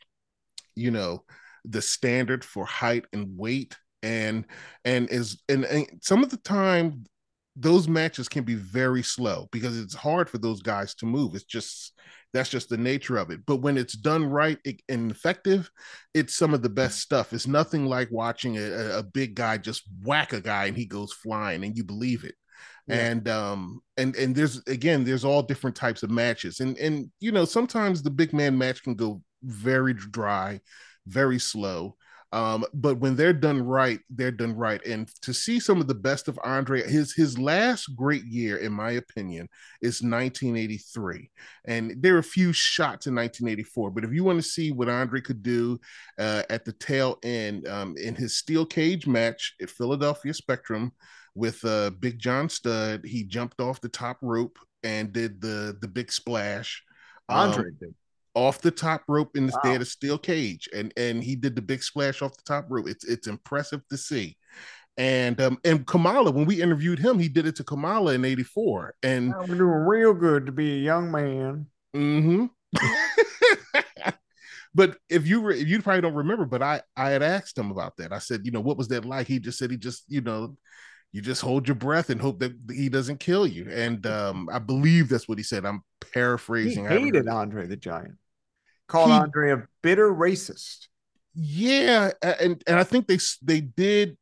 you 0.75 0.89
know 0.89 1.25
the 1.65 1.81
standard 1.81 2.43
for 2.43 2.65
height 2.65 3.05
and 3.13 3.37
weight 3.37 3.75
and 4.01 4.45
and 4.85 5.09
is 5.09 5.41
and, 5.49 5.63
and 5.65 5.87
some 6.01 6.23
of 6.23 6.29
the 6.29 6.37
time 6.37 7.05
those 7.55 7.87
matches 7.87 8.27
can 8.27 8.43
be 8.43 8.55
very 8.55 9.03
slow 9.03 9.47
because 9.51 9.79
it's 9.79 9.93
hard 9.93 10.29
for 10.29 10.39
those 10.39 10.61
guys 10.61 10.95
to 10.95 11.05
move. 11.05 11.35
It's 11.35 11.43
just 11.43 11.93
that's 12.33 12.49
just 12.49 12.69
the 12.69 12.77
nature 12.77 13.17
of 13.17 13.29
it. 13.29 13.41
But 13.45 13.57
when 13.57 13.77
it's 13.77 13.93
done 13.93 14.25
right 14.25 14.57
and 14.89 15.11
effective 15.11 15.69
it's 16.15 16.35
some 16.35 16.53
of 16.53 16.63
the 16.63 16.69
best 16.69 16.99
stuff. 16.99 17.31
It's 17.31 17.47
nothing 17.47 17.85
like 17.85 18.09
watching 18.11 18.57
a, 18.57 18.97
a 18.97 19.03
big 19.03 19.35
guy 19.35 19.57
just 19.59 19.83
whack 20.03 20.33
a 20.33 20.41
guy 20.41 20.65
and 20.65 20.75
he 20.75 20.85
goes 20.85 21.13
flying 21.13 21.63
and 21.63 21.77
you 21.77 21.83
believe 21.83 22.23
it. 22.23 22.35
Yeah. 22.87 22.95
and 22.95 23.29
um 23.29 23.81
and 23.95 24.13
and 24.15 24.35
there's 24.35 24.61
again 24.67 25.05
there's 25.05 25.23
all 25.23 25.41
different 25.43 25.75
types 25.75 26.03
of 26.03 26.09
matches. 26.09 26.59
And 26.59 26.77
and 26.79 27.11
you 27.19 27.31
know 27.31 27.45
sometimes 27.45 28.01
the 28.01 28.09
big 28.09 28.33
man 28.33 28.57
match 28.57 28.83
can 28.83 28.95
go 28.95 29.21
very 29.43 29.93
dry 29.93 30.59
very 31.07 31.39
slow. 31.39 31.95
Um, 32.33 32.65
but 32.73 32.97
when 32.97 33.15
they're 33.15 33.31
done 33.31 33.61
right, 33.61 33.99
they're 34.09 34.31
done 34.31 34.55
right. 34.55 34.83
And 34.87 35.07
to 35.21 35.35
see 35.35 35.59
some 35.59 35.79
of 35.79 35.87
the 35.87 35.93
best 35.93 36.27
of 36.27 36.39
Andre, 36.43 36.81
his 36.81 37.13
his 37.13 37.37
last 37.37 37.95
great 37.95 38.23
year, 38.23 38.57
in 38.57 38.73
my 38.73 38.93
opinion, 38.93 39.47
is 39.83 40.01
1983. 40.01 41.29
And 41.65 41.93
there 42.01 42.15
are 42.15 42.19
a 42.19 42.23
few 42.23 42.51
shots 42.51 43.05
in 43.05 43.13
1984. 43.13 43.91
But 43.91 44.03
if 44.03 44.11
you 44.11 44.23
want 44.23 44.41
to 44.41 44.49
see 44.49 44.71
what 44.71 44.89
Andre 44.89 45.21
could 45.21 45.43
do 45.43 45.79
uh, 46.17 46.41
at 46.49 46.65
the 46.65 46.73
tail 46.73 47.19
end 47.21 47.67
um, 47.67 47.95
in 47.97 48.15
his 48.15 48.35
steel 48.35 48.65
cage 48.65 49.05
match 49.05 49.53
at 49.61 49.69
Philadelphia 49.69 50.33
Spectrum 50.33 50.91
with 51.35 51.63
uh, 51.63 51.91
Big 51.99 52.17
John 52.17 52.49
Studd, 52.49 53.05
he 53.05 53.25
jumped 53.25 53.61
off 53.61 53.79
the 53.79 53.89
top 53.89 54.17
rope 54.23 54.57
and 54.81 55.13
did 55.13 55.39
the 55.39 55.77
the 55.81 55.87
big 55.87 56.11
splash. 56.11 56.83
Andre 57.29 57.67
um, 57.67 57.77
did 57.79 57.95
off 58.35 58.61
the 58.61 58.71
top 58.71 59.03
rope 59.07 59.35
in 59.35 59.45
the 59.45 59.59
wow. 59.63 59.75
a 59.75 59.85
steel 59.85 60.17
cage, 60.17 60.67
and 60.73 60.93
and 60.97 61.23
he 61.23 61.35
did 61.35 61.55
the 61.55 61.61
big 61.61 61.83
splash 61.83 62.21
off 62.21 62.35
the 62.35 62.43
top 62.45 62.65
rope. 62.69 62.87
It's 62.87 63.05
it's 63.05 63.27
impressive 63.27 63.81
to 63.89 63.97
see. 63.97 64.37
And 64.97 65.39
um 65.41 65.57
and 65.63 65.85
Kamala, 65.85 66.31
when 66.31 66.45
we 66.45 66.61
interviewed 66.61 66.99
him, 66.99 67.19
he 67.19 67.29
did 67.29 67.47
it 67.47 67.55
to 67.57 67.63
Kamala 67.63 68.13
in 68.13 68.25
'84, 68.25 68.95
and 69.03 69.33
I'm 69.33 69.47
doing 69.47 69.61
real 69.61 70.13
good 70.13 70.45
to 70.45 70.51
be 70.51 70.73
a 70.73 70.81
young 70.81 71.11
man. 71.11 71.67
Mm-hmm. 71.95 72.45
but 74.75 74.97
if 75.09 75.27
you 75.27 75.41
re- 75.41 75.63
you 75.63 75.81
probably 75.81 76.01
don't 76.01 76.13
remember, 76.13 76.45
but 76.45 76.61
I 76.61 76.81
I 76.95 77.09
had 77.09 77.23
asked 77.23 77.57
him 77.57 77.71
about 77.71 77.97
that. 77.97 78.13
I 78.13 78.19
said, 78.19 78.41
you 78.45 78.51
know, 78.51 78.61
what 78.61 78.77
was 78.77 78.87
that 78.89 79.05
like? 79.05 79.27
He 79.27 79.39
just 79.39 79.57
said 79.57 79.71
he 79.71 79.77
just 79.77 80.03
you 80.07 80.21
know 80.21 80.55
you 81.11 81.21
just 81.21 81.41
hold 81.41 81.67
your 81.67 81.75
breath 81.75 82.09
and 82.09 82.19
hope 82.19 82.39
that 82.39 82.53
he 82.71 82.89
doesn't 82.89 83.19
kill 83.19 83.45
you. 83.45 83.67
And 83.71 84.05
um, 84.07 84.49
I 84.51 84.59
believe 84.59 85.09
that's 85.09 85.27
what 85.27 85.37
he 85.37 85.43
said. 85.43 85.65
I'm 85.65 85.83
paraphrasing. 86.13 86.87
He 86.87 86.95
hated 86.95 87.27
Andre 87.27 87.67
the 87.67 87.77
Giant 87.77 88.17
called 88.87 89.09
he, 89.09 89.15
Andre 89.15 89.51
a 89.51 89.63
bitter 89.81 90.13
racist. 90.13 90.87
Yeah, 91.33 92.11
and 92.21 92.63
and 92.67 92.79
I 92.79 92.83
think 92.83 93.07
they 93.07 93.19
they 93.41 93.61
did 93.61 94.17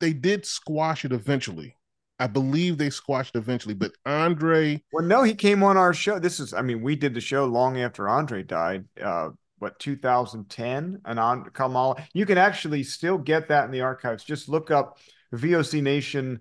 they 0.00 0.12
did 0.12 0.46
squash 0.46 1.04
it 1.04 1.12
eventually. 1.12 1.74
I 2.20 2.26
believe 2.26 2.78
they 2.78 2.90
squashed 2.90 3.36
it 3.36 3.38
eventually, 3.38 3.74
but 3.74 3.92
Andre. 4.04 4.82
Well, 4.92 5.04
no, 5.04 5.22
he 5.22 5.34
came 5.34 5.62
on 5.62 5.76
our 5.76 5.94
show. 5.94 6.18
This 6.18 6.40
is, 6.40 6.52
I 6.52 6.62
mean, 6.62 6.82
we 6.82 6.96
did 6.96 7.14
the 7.14 7.20
show 7.20 7.44
long 7.44 7.80
after 7.80 8.08
Andre 8.08 8.42
died. 8.42 8.86
Uh, 9.00 9.30
what 9.58 9.78
2010 9.78 11.00
and 11.04 11.20
on 11.20 11.44
Kamala. 11.50 11.96
You 12.12 12.26
can 12.26 12.38
actually 12.38 12.82
still 12.82 13.18
get 13.18 13.48
that 13.48 13.64
in 13.64 13.70
the 13.70 13.80
archives. 13.80 14.24
Just 14.24 14.48
look 14.48 14.70
up 14.70 14.98
VOC 15.34 15.82
Nation 15.82 16.40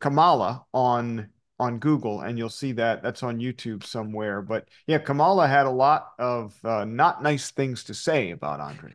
Kamala 0.00 0.64
on 0.72 1.28
on 1.58 1.78
Google 1.78 2.20
and 2.20 2.36
you'll 2.36 2.48
see 2.48 2.72
that 2.72 3.02
that's 3.02 3.22
on 3.22 3.38
YouTube 3.38 3.84
somewhere. 3.84 4.42
But 4.42 4.68
yeah, 4.86 4.98
Kamala 4.98 5.48
had 5.48 5.66
a 5.66 5.70
lot 5.70 6.12
of 6.18 6.54
uh, 6.64 6.84
not 6.84 7.22
nice 7.22 7.50
things 7.50 7.84
to 7.84 7.94
say 7.94 8.30
about 8.30 8.60
Andre. 8.60 8.92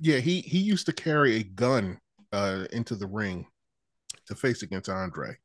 Yeah, 0.00 0.18
he 0.18 0.40
he 0.40 0.58
used 0.58 0.86
to 0.86 0.92
carry 0.92 1.36
a 1.36 1.42
gun 1.42 1.98
uh, 2.32 2.64
into 2.72 2.96
the 2.96 3.06
ring 3.06 3.46
to 4.26 4.34
face 4.34 4.62
against 4.62 4.88
Andre 4.88 5.36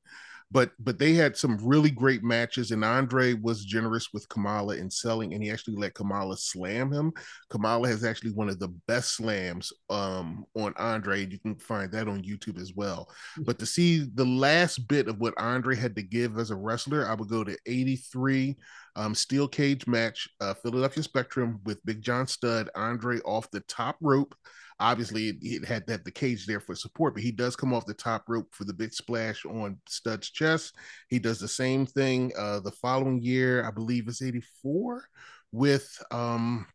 but 0.51 0.71
but 0.79 0.97
they 0.97 1.13
had 1.13 1.37
some 1.37 1.57
really 1.61 1.91
great 1.91 2.23
matches 2.23 2.71
and 2.71 2.83
andre 2.83 3.33
was 3.33 3.65
generous 3.65 4.09
with 4.13 4.27
kamala 4.29 4.75
in 4.75 4.89
selling 4.89 5.33
and 5.33 5.43
he 5.43 5.51
actually 5.51 5.75
let 5.75 5.93
kamala 5.93 6.35
slam 6.37 6.91
him 6.91 7.11
kamala 7.49 7.87
has 7.87 8.03
actually 8.03 8.31
one 8.31 8.49
of 8.49 8.59
the 8.59 8.67
best 8.87 9.15
slams 9.15 9.71
um, 9.89 10.45
on 10.55 10.73
andre 10.77 11.25
you 11.25 11.39
can 11.39 11.55
find 11.55 11.91
that 11.91 12.07
on 12.07 12.23
youtube 12.23 12.59
as 12.59 12.73
well 12.75 13.09
hmm. 13.35 13.43
but 13.43 13.59
to 13.59 13.65
see 13.65 14.07
the 14.15 14.25
last 14.25 14.87
bit 14.87 15.07
of 15.07 15.19
what 15.19 15.33
andre 15.37 15.75
had 15.75 15.95
to 15.95 16.03
give 16.03 16.37
as 16.37 16.51
a 16.51 16.55
wrestler 16.55 17.07
i 17.07 17.13
would 17.13 17.29
go 17.29 17.43
to 17.43 17.57
83 17.65 18.55
um, 18.95 19.15
steel 19.15 19.47
cage 19.47 19.87
match 19.87 20.27
uh, 20.41 20.53
philadelphia 20.53 21.03
spectrum 21.03 21.59
with 21.65 21.83
big 21.85 22.01
john 22.01 22.27
studd 22.27 22.69
andre 22.75 23.19
off 23.19 23.49
the 23.51 23.61
top 23.61 23.97
rope 24.01 24.35
Obviously, 24.79 25.29
it 25.41 25.65
had 25.65 25.85
to 25.87 25.93
have 25.93 26.03
the 26.03 26.11
cage 26.11 26.45
there 26.45 26.59
for 26.59 26.75
support, 26.75 27.13
but 27.13 27.23
he 27.23 27.31
does 27.31 27.55
come 27.55 27.73
off 27.73 27.85
the 27.85 27.93
top 27.93 28.23
rope 28.29 28.47
for 28.53 28.63
the 28.63 28.73
big 28.73 28.93
splash 28.93 29.45
on 29.45 29.77
Studd's 29.87 30.29
chest. 30.29 30.75
He 31.09 31.19
does 31.19 31.39
the 31.39 31.47
same 31.47 31.85
thing 31.85 32.31
uh, 32.37 32.61
the 32.61 32.71
following 32.71 33.21
year, 33.21 33.65
I 33.65 33.71
believe 33.71 34.07
it's 34.07 34.21
84, 34.21 35.03
with 35.51 36.01
um, 36.11 36.65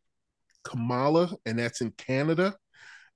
Kamala, 0.64 1.32
and 1.46 1.58
that's 1.58 1.80
in 1.80 1.92
Canada 1.92 2.54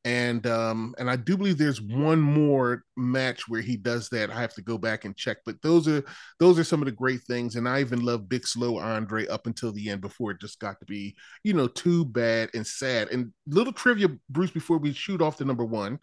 and 0.04 0.46
um 0.46 0.94
and 0.98 1.10
i 1.10 1.16
do 1.16 1.36
believe 1.36 1.58
there's 1.58 1.82
one 1.82 2.20
more 2.20 2.84
match 2.96 3.48
where 3.48 3.60
he 3.60 3.76
does 3.76 4.08
that. 4.10 4.30
I 4.30 4.40
have 4.40 4.54
to 4.54 4.62
go 4.62 4.78
back 4.78 5.04
and 5.04 5.16
check 5.16 5.38
but 5.44 5.60
those 5.62 5.88
are 5.88 6.04
those 6.38 6.58
are 6.58 6.64
some 6.64 6.80
of 6.80 6.86
the 6.86 6.92
great 6.92 7.22
things. 7.22 7.56
And 7.56 7.68
i 7.68 7.80
even 7.80 8.04
love 8.04 8.28
big 8.28 8.46
slow 8.46 8.78
andre 8.78 9.26
up 9.26 9.46
until 9.46 9.72
the 9.72 9.90
end 9.90 10.00
before 10.00 10.30
it 10.30 10.40
just 10.40 10.60
got 10.60 10.78
to 10.80 10.86
be 10.86 11.16
you 11.42 11.52
know 11.52 11.68
too 11.68 12.04
bad 12.04 12.50
and 12.54 12.66
sad. 12.66 13.08
And 13.08 13.32
little 13.46 13.72
trivia 13.72 14.08
bruce 14.30 14.50
before 14.50 14.78
we 14.78 14.92
shoot 14.92 15.20
off 15.20 15.38
the 15.38 15.44
number 15.44 15.64
one 15.64 15.98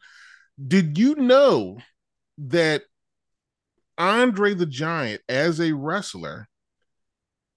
did 0.67 0.97
you 0.97 1.15
know 1.15 1.77
that 2.37 2.83
andre 3.97 4.53
the 4.53 4.65
giant 4.65 5.21
as 5.29 5.59
a 5.59 5.71
wrestler 5.73 6.47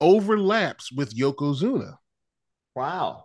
overlaps 0.01 0.93
with 0.93 1.17
yokozuna? 1.17 1.97
Wow. 2.75 3.25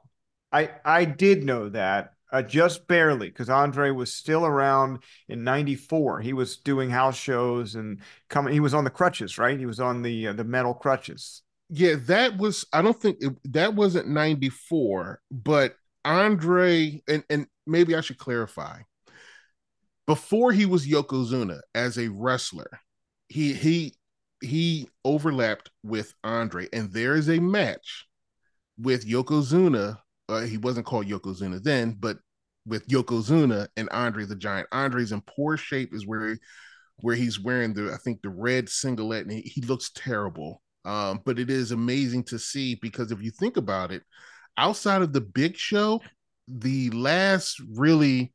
I 0.51 0.71
i 0.85 1.05
did 1.05 1.43
know 1.43 1.69
that 1.69 2.13
uh, 2.33 2.41
just 2.43 2.87
barely, 2.87 3.29
because 3.29 3.49
Andre 3.49 3.91
was 3.91 4.13
still 4.13 4.45
around 4.45 4.99
in 5.29 5.43
'94. 5.43 6.21
He 6.21 6.33
was 6.33 6.57
doing 6.57 6.89
house 6.89 7.17
shows 7.17 7.75
and 7.75 8.01
coming. 8.29 8.53
He 8.53 8.59
was 8.61 8.73
on 8.73 8.83
the 8.85 8.89
crutches, 8.89 9.37
right? 9.37 9.59
He 9.59 9.65
was 9.67 9.79
on 9.79 10.01
the 10.01 10.27
uh, 10.29 10.33
the 10.33 10.43
metal 10.43 10.73
crutches. 10.73 11.43
Yeah, 11.69 11.95
that 12.07 12.37
was. 12.37 12.65
I 12.73 12.81
don't 12.81 12.99
think 12.99 13.17
it, 13.21 13.33
that 13.53 13.75
wasn't 13.75 14.09
'94, 14.09 15.21
but 15.31 15.75
Andre 16.05 17.01
and 17.07 17.23
and 17.29 17.47
maybe 17.67 17.95
I 17.95 18.01
should 18.01 18.17
clarify. 18.17 18.81
before 20.07 20.51
he 20.51 20.65
was 20.65 20.87
Yokozuna 20.87 21.61
as 21.75 21.97
a 21.97 22.09
wrestler, 22.09 22.79
he 23.29 23.53
he 23.53 23.95
he 24.41 24.89
overlapped 25.05 25.71
with 25.83 26.13
Andre, 26.23 26.67
and 26.73 26.91
there 26.91 27.15
is 27.15 27.29
a 27.29 27.39
match 27.39 28.05
with 28.77 29.07
Yokozuna. 29.07 29.99
Uh, 30.29 30.41
he 30.41 30.57
wasn't 30.57 30.85
called 30.85 31.07
Yokozuna 31.07 31.61
then, 31.61 31.95
but 31.99 32.17
with 32.65 32.87
Yokozuna 32.87 33.67
and 33.75 33.89
Andre 33.89 34.25
the 34.25 34.35
Giant. 34.35 34.67
Andre's 34.71 35.11
in 35.11 35.21
poor 35.21 35.57
shape, 35.57 35.93
is 35.93 36.07
where 36.07 36.37
where 36.97 37.15
he's 37.15 37.39
wearing 37.39 37.73
the 37.73 37.91
I 37.93 37.97
think 37.97 38.21
the 38.21 38.29
red 38.29 38.69
singlet, 38.69 39.23
and 39.23 39.31
he, 39.31 39.41
he 39.41 39.61
looks 39.61 39.91
terrible. 39.95 40.61
Um, 40.85 41.21
but 41.25 41.39
it 41.39 41.49
is 41.49 41.71
amazing 41.71 42.23
to 42.25 42.39
see 42.39 42.75
because 42.75 43.11
if 43.11 43.21
you 43.21 43.31
think 43.31 43.57
about 43.57 43.91
it, 43.91 44.03
outside 44.57 45.01
of 45.01 45.13
the 45.13 45.21
Big 45.21 45.55
Show, 45.55 46.01
the 46.47 46.89
last 46.91 47.61
really 47.73 48.33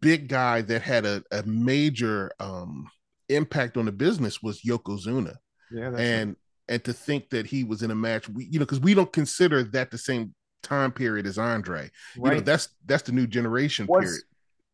big 0.00 0.28
guy 0.28 0.62
that 0.62 0.82
had 0.82 1.06
a, 1.06 1.22
a 1.30 1.42
major 1.44 2.30
um, 2.40 2.86
impact 3.28 3.76
on 3.76 3.84
the 3.84 3.92
business 3.92 4.42
was 4.42 4.62
Yokozuna. 4.62 5.36
Yeah, 5.70 5.94
and 5.96 6.30
right. 6.30 6.36
and 6.68 6.84
to 6.84 6.92
think 6.92 7.30
that 7.30 7.46
he 7.46 7.64
was 7.64 7.82
in 7.82 7.90
a 7.90 7.94
match, 7.94 8.28
we 8.28 8.44
you 8.46 8.58
know, 8.58 8.64
because 8.64 8.80
we 8.80 8.94
don't 8.94 9.12
consider 9.12 9.62
that 9.64 9.90
the 9.90 9.98
same 9.98 10.34
time 10.62 10.92
period 10.92 11.26
as 11.26 11.38
Andre. 11.38 11.90
Right. 12.16 12.32
You 12.32 12.38
know, 12.38 12.40
that's 12.40 12.68
that's 12.86 13.02
the 13.02 13.12
new 13.12 13.26
generation 13.26 13.86
was, 13.86 14.04
period. 14.04 14.22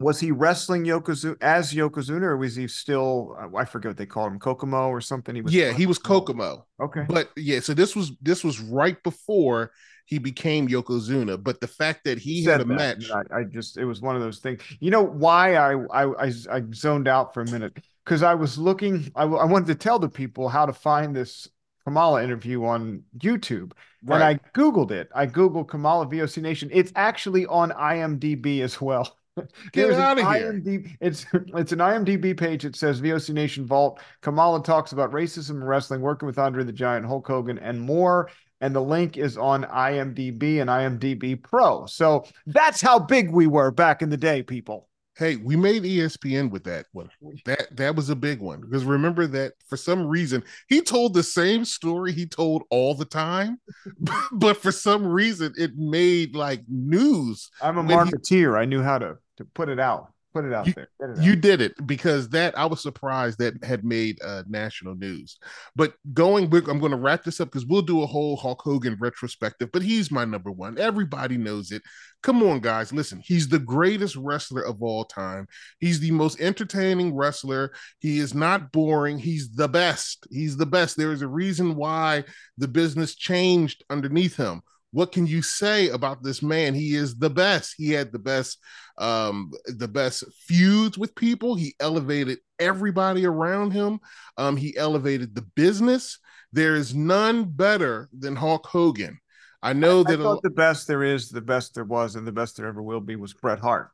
Was 0.01 0.18
he 0.18 0.33
wrestling 0.33 0.85
Yokozuna 0.85 1.37
as 1.40 1.73
Yokozuna, 1.73 2.23
or 2.23 2.37
was 2.37 2.57
he 2.57 2.66
still? 2.66 3.37
I 3.57 3.64
forget 3.64 3.90
what 3.90 3.97
they 3.97 4.07
called 4.07 4.33
him, 4.33 4.38
Kokomo 4.40 4.88
or 4.88 5.01
something. 5.01 5.35
He 5.35 5.40
was. 5.40 5.55
Yeah, 5.55 5.73
he 5.73 5.87
was 5.87 5.99
Kokomo. 5.99 6.66
Okay, 6.81 7.05
but 7.09 7.31
yeah, 7.37 7.61
so 7.61 7.75
this 7.75 7.94
was 7.94 8.12
this 8.20 8.42
was 8.42 8.61
right 8.61 9.01
before 9.05 9.70
he 10.07 10.18
became 10.18 10.68
Yokozuna. 10.68 11.42
But 11.42 11.61
the 11.61 11.68
fact 11.68 12.05
that 12.05 12.18
he 12.18 12.44
had 12.44 12.61
a 12.61 12.64
that, 12.64 12.75
match, 12.75 13.11
I, 13.11 13.38
I, 13.38 13.44
just 13.44 13.79
it 13.79 13.85
was 13.85 14.03
one 14.03 14.16
of 14.16 14.23
those 14.23 14.40
things. 14.40 14.62
You 14.81 14.90
know 14.90 15.03
why 15.03 15.55
I 15.55 15.75
I 15.75 16.27
I, 16.27 16.33
I 16.51 16.62
zoned 16.75 17.07
out 17.07 17.33
for 17.33 17.42
a 17.42 17.51
minute 17.51 17.79
because 18.05 18.23
I 18.23 18.35
was 18.35 18.59
looking. 18.59 19.12
I, 19.14 19.23
I 19.23 19.44
wanted 19.44 19.68
to 19.68 19.77
tell 19.77 20.01
the 20.01 20.09
people 20.09 20.49
how 20.49 20.66
to 20.66 20.73
find 20.73 21.14
this 21.14 21.49
Kamala 21.85 22.23
interview 22.23 22.64
on 22.64 23.03
YouTube. 23.18 23.73
Right. 24.03 24.16
And 24.16 24.25
I 24.25 24.59
Googled 24.59 24.90
it. 24.90 25.11
I 25.14 25.27
Googled 25.27 25.68
Kamala 25.68 26.07
VOC 26.07 26.42
Nation. 26.42 26.70
It's 26.73 26.92
actually 26.94 27.47
on 27.47 27.70
IMDb 27.70 28.61
as 28.61 28.81
well. 28.81 29.16
Get 29.73 29.92
out 29.92 30.18
of 30.18 30.27
here. 30.33 30.53
IMDb, 30.53 30.97
it's 31.01 31.27
it's 31.33 31.73
an 31.73 31.81
IMDb 31.81 32.37
page. 32.37 32.64
It 32.64 32.77
says 32.77 33.01
VOC 33.01 33.35
Nation 33.35 33.66
Vault. 33.66 34.01
Kamala 34.20 34.62
talks 34.62 34.92
about 34.92 35.12
racism 35.12 35.51
and 35.51 35.68
wrestling, 35.68 36.01
working 36.01 36.27
with 36.27 36.38
Andre 36.38 36.64
the 36.64 36.73
Giant, 36.73 37.07
Hulk 37.07 37.27
Hogan, 37.27 37.59
and 37.59 37.81
more. 37.81 38.31
And 38.61 38.75
the 38.75 38.81
link 38.81 39.18
is 39.18 39.37
on 39.37 39.64
IMDb 39.64 40.61
and 40.61 40.70
IMDb 40.70 41.42
Pro. 41.42 41.87
So 41.87 42.25
that's 42.47 42.81
how 42.81 42.99
big 42.99 43.31
we 43.31 43.47
were 43.47 43.70
back 43.70 44.01
in 44.01 44.09
the 44.09 44.16
day, 44.16 44.42
people. 44.42 44.88
Hey, 45.16 45.37
we 45.37 45.55
made 45.55 45.85
ESPN 45.85 46.50
with 46.50 46.64
that 46.64 46.87
one. 46.92 47.09
That 47.44 47.77
that 47.77 47.94
was 47.94 48.11
a 48.11 48.16
big 48.16 48.40
one 48.40 48.61
because 48.61 48.85
remember 48.85 49.27
that 49.29 49.53
for 49.68 49.77
some 49.77 50.07
reason 50.07 50.42
he 50.68 50.81
told 50.81 51.14
the 51.14 51.22
same 51.22 51.64
story 51.64 52.12
he 52.12 52.27
told 52.27 52.64
all 52.70 52.94
the 52.94 53.05
time, 53.05 53.59
but 54.33 54.57
for 54.57 54.72
some 54.72 55.07
reason 55.07 55.55
it 55.57 55.77
made 55.77 56.35
like 56.35 56.62
news. 56.68 57.50
I'm 57.62 57.79
a 57.79 57.85
marketeer. 57.85 58.57
He, 58.57 58.62
I 58.62 58.64
knew 58.64 58.83
how 58.83 58.98
to 58.98 59.18
to 59.37 59.44
put 59.44 59.68
it 59.68 59.81
out 59.81 60.13
put 60.35 60.44
it 60.44 60.53
out 60.53 60.66
you, 60.66 60.73
there. 60.75 60.88
It 61.01 61.18
out. 61.18 61.25
You 61.25 61.37
did 61.37 61.61
it 61.61 61.87
because 61.87 62.29
that 62.31 62.59
I 62.59 62.66
was 62.66 62.83
surprised 62.83 63.38
that 63.38 63.62
had 63.64 63.85
made 63.85 64.20
uh, 64.23 64.42
national 64.49 64.97
news. 64.97 65.38
But 65.77 65.94
going, 66.12 66.44
I'm 66.44 66.81
going 66.81 66.90
to 66.90 66.99
wrap 66.99 67.23
this 67.23 67.40
up 67.40 67.49
because 67.49 67.66
we'll 67.66 67.83
do 67.83 68.03
a 68.03 68.07
whole 68.07 68.37
Hulk 68.37 68.61
Hogan 68.62 68.97
retrospective. 69.01 69.70
But 69.73 69.83
he's 69.83 70.11
my 70.11 70.25
number 70.25 70.51
one. 70.51 70.79
Everybody 70.79 71.37
knows 71.37 71.70
it. 71.70 71.83
Come 72.23 72.42
on, 72.42 72.61
guys, 72.61 72.92
listen. 72.92 73.20
He's 73.23 73.49
the 73.49 73.59
greatest 73.59 74.16
wrestler 74.16 74.62
of 74.62 74.83
all 74.83 75.05
time. 75.05 75.47
He's 75.79 76.01
the 76.01 76.11
most 76.11 76.40
entertaining 76.40 77.14
wrestler. 77.14 77.73
He 78.01 78.18
is 78.18 78.35
not 78.35 78.73
boring. 78.73 79.18
He's 79.18 79.51
the 79.51 79.68
best. 79.68 80.27
He's 80.31 80.57
the 80.57 80.66
best. 80.66 80.97
There 80.97 81.12
is 81.12 81.23
a 81.23 81.29
reason 81.29 81.77
why 81.77 82.25
the 82.59 82.68
business 82.68 83.14
changed 83.14 83.85
underneath 83.90 84.37
him 84.37 84.62
what 84.94 85.11
can 85.11 85.26
you 85.26 85.42
say 85.42 85.88
about 85.88 86.22
this 86.22 86.40
man? 86.40 86.72
He 86.72 86.94
is 86.94 87.16
the 87.16 87.28
best. 87.28 87.74
He 87.76 87.90
had 87.90 88.12
the 88.12 88.18
best 88.20 88.59
um 88.96 89.50
the 89.66 89.88
best 89.88 90.22
feuds 90.46 90.96
with 90.96 91.16
people. 91.16 91.57
He 91.57 91.74
elevated 91.80 92.38
everybody 92.61 93.26
around 93.26 93.72
him. 93.72 93.98
Um 94.37 94.57
he 94.57 94.76
elevated 94.76 95.35
the 95.35 95.42
business. 95.57 96.20
There 96.52 96.76
is 96.76 96.94
none 96.94 97.44
better 97.44 98.09
than 98.16 98.37
Hulk 98.37 98.66
Hogan. 98.66 99.18
I 99.61 99.72
know 99.72 100.00
I, 100.00 100.12
that 100.12 100.20
I 100.20 100.22
thought 100.22 100.44
a, 100.44 100.48
the 100.48 100.54
best 100.54 100.87
there 100.87 101.02
is, 101.02 101.28
the 101.28 101.40
best 101.40 101.74
there 101.74 101.85
was, 101.85 102.14
and 102.14 102.24
the 102.24 102.33
best 102.33 102.57
there 102.57 102.66
ever 102.66 102.80
will 102.80 103.00
be 103.00 103.16
was 103.16 103.33
Bret 103.33 103.59
Hart. 103.59 103.90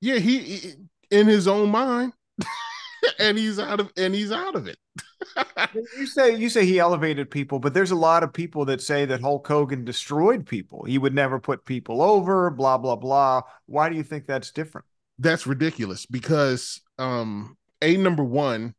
Yeah, 0.00 0.16
he 0.16 0.72
in 1.10 1.26
his 1.26 1.46
own 1.46 1.70
mind. 1.70 2.14
and 3.18 3.38
he's 3.38 3.58
out 3.58 3.80
of 3.80 3.92
and 3.96 4.14
he's 4.14 4.32
out 4.32 4.54
of 4.54 4.66
it. 4.66 4.78
you 5.96 6.06
say 6.06 6.34
you 6.36 6.48
say 6.48 6.64
he 6.64 6.78
elevated 6.78 7.30
people, 7.30 7.58
but 7.58 7.74
there's 7.74 7.90
a 7.90 7.96
lot 7.96 8.22
of 8.22 8.32
people 8.32 8.64
that 8.66 8.80
say 8.80 9.04
that 9.04 9.20
Hulk 9.20 9.46
Hogan 9.46 9.84
destroyed 9.84 10.46
people. 10.46 10.84
He 10.84 10.98
would 10.98 11.14
never 11.14 11.40
put 11.40 11.64
people 11.64 12.02
over, 12.02 12.50
blah 12.50 12.78
blah 12.78 12.96
blah. 12.96 13.42
Why 13.66 13.88
do 13.88 13.96
you 13.96 14.02
think 14.02 14.26
that's 14.26 14.50
different? 14.50 14.86
That's 15.18 15.46
ridiculous 15.46 16.06
because 16.06 16.80
um 16.98 17.56
a 17.82 17.96
number 17.96 18.24
1 18.24 18.74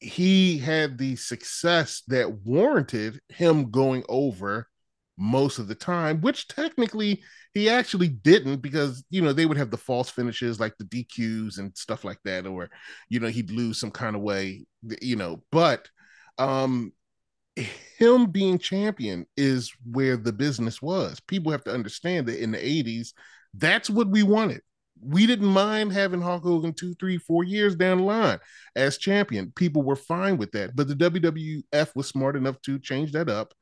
he 0.00 0.58
had 0.58 0.98
the 0.98 1.14
success 1.14 2.02
that 2.08 2.44
warranted 2.44 3.20
him 3.28 3.70
going 3.70 4.02
over 4.08 4.68
most 5.22 5.60
of 5.60 5.68
the 5.68 5.74
time, 5.74 6.20
which 6.20 6.48
technically 6.48 7.22
he 7.54 7.68
actually 7.68 8.08
didn't 8.08 8.56
because 8.56 9.04
you 9.08 9.22
know 9.22 9.32
they 9.32 9.46
would 9.46 9.56
have 9.56 9.70
the 9.70 9.76
false 9.76 10.10
finishes 10.10 10.58
like 10.58 10.74
the 10.78 10.84
DQs 10.84 11.58
and 11.58 11.76
stuff 11.76 12.04
like 12.04 12.18
that, 12.24 12.46
or 12.46 12.68
you 13.08 13.20
know 13.20 13.28
he'd 13.28 13.50
lose 13.50 13.78
some 13.78 13.92
kind 13.92 14.16
of 14.16 14.22
way, 14.22 14.66
you 15.00 15.16
know. 15.16 15.42
But 15.52 15.88
um 16.38 16.92
him 17.98 18.26
being 18.26 18.58
champion 18.58 19.26
is 19.36 19.72
where 19.90 20.16
the 20.16 20.32
business 20.32 20.82
was. 20.82 21.20
People 21.20 21.52
have 21.52 21.64
to 21.64 21.72
understand 21.72 22.26
that 22.26 22.42
in 22.42 22.52
the 22.52 22.58
80s, 22.58 23.12
that's 23.54 23.90
what 23.90 24.08
we 24.08 24.22
wanted. 24.22 24.62
We 25.04 25.26
didn't 25.26 25.48
mind 25.48 25.92
having 25.92 26.22
Hulk 26.22 26.44
Hogan 26.44 26.72
two, 26.72 26.94
three, 26.94 27.18
four 27.18 27.44
years 27.44 27.74
down 27.76 27.98
the 27.98 28.04
line 28.04 28.38
as 28.74 28.98
champion. 28.98 29.52
People 29.54 29.82
were 29.82 29.96
fine 29.96 30.38
with 30.38 30.52
that. 30.52 30.74
But 30.74 30.88
the 30.88 30.94
WWF 30.94 31.94
was 31.94 32.08
smart 32.08 32.36
enough 32.36 32.60
to 32.62 32.78
change 32.78 33.12
that 33.12 33.28
up. 33.28 33.52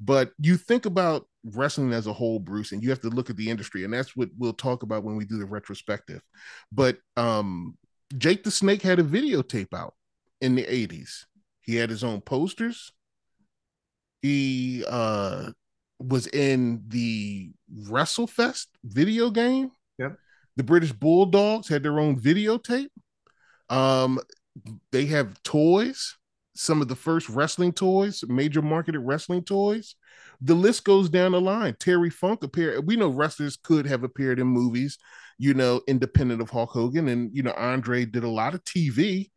But 0.00 0.32
you 0.38 0.56
think 0.56 0.86
about 0.86 1.26
wrestling 1.44 1.92
as 1.92 2.06
a 2.06 2.12
whole, 2.12 2.38
Bruce, 2.38 2.72
and 2.72 2.82
you 2.82 2.90
have 2.90 3.00
to 3.00 3.08
look 3.08 3.30
at 3.30 3.36
the 3.36 3.50
industry, 3.50 3.84
and 3.84 3.92
that's 3.92 4.16
what 4.16 4.28
we'll 4.38 4.52
talk 4.52 4.82
about 4.82 5.04
when 5.04 5.16
we 5.16 5.24
do 5.24 5.38
the 5.38 5.46
retrospective. 5.46 6.22
But 6.70 6.98
um, 7.16 7.76
Jake 8.16 8.44
the 8.44 8.50
Snake 8.50 8.82
had 8.82 8.98
a 8.98 9.04
videotape 9.04 9.74
out 9.74 9.94
in 10.40 10.54
the 10.54 10.64
80s. 10.64 11.24
He 11.60 11.76
had 11.76 11.90
his 11.90 12.04
own 12.04 12.20
posters. 12.20 12.92
He 14.22 14.84
uh, 14.88 15.50
was 15.98 16.26
in 16.28 16.84
the 16.88 17.52
WrestleFest 17.84 18.66
video 18.84 19.30
game. 19.30 19.70
Yep. 19.98 20.16
The 20.56 20.64
British 20.64 20.92
Bulldogs 20.92 21.68
had 21.68 21.82
their 21.82 22.00
own 22.00 22.20
videotape. 22.20 22.88
Um, 23.68 24.18
they 24.92 25.06
have 25.06 25.40
toys 25.42 26.16
some 26.58 26.82
of 26.82 26.88
the 26.88 26.96
first 26.96 27.28
wrestling 27.28 27.72
toys, 27.72 28.24
major 28.26 28.60
marketed 28.60 29.00
wrestling 29.00 29.44
toys. 29.44 29.94
The 30.40 30.54
list 30.54 30.82
goes 30.82 31.08
down 31.08 31.30
the 31.30 31.40
line. 31.40 31.76
Terry 31.78 32.10
Funk 32.10 32.42
appeared. 32.42 32.84
We 32.84 32.96
know 32.96 33.08
wrestlers 33.08 33.56
could 33.56 33.86
have 33.86 34.02
appeared 34.02 34.40
in 34.40 34.48
movies, 34.48 34.98
you 35.38 35.54
know, 35.54 35.82
independent 35.86 36.42
of 36.42 36.50
Hulk 36.50 36.70
Hogan. 36.70 37.06
And, 37.06 37.30
you 37.32 37.44
know, 37.44 37.52
Andre 37.52 38.04
did 38.04 38.24
a 38.24 38.28
lot 38.28 38.54
of 38.54 38.64
TV 38.64 39.30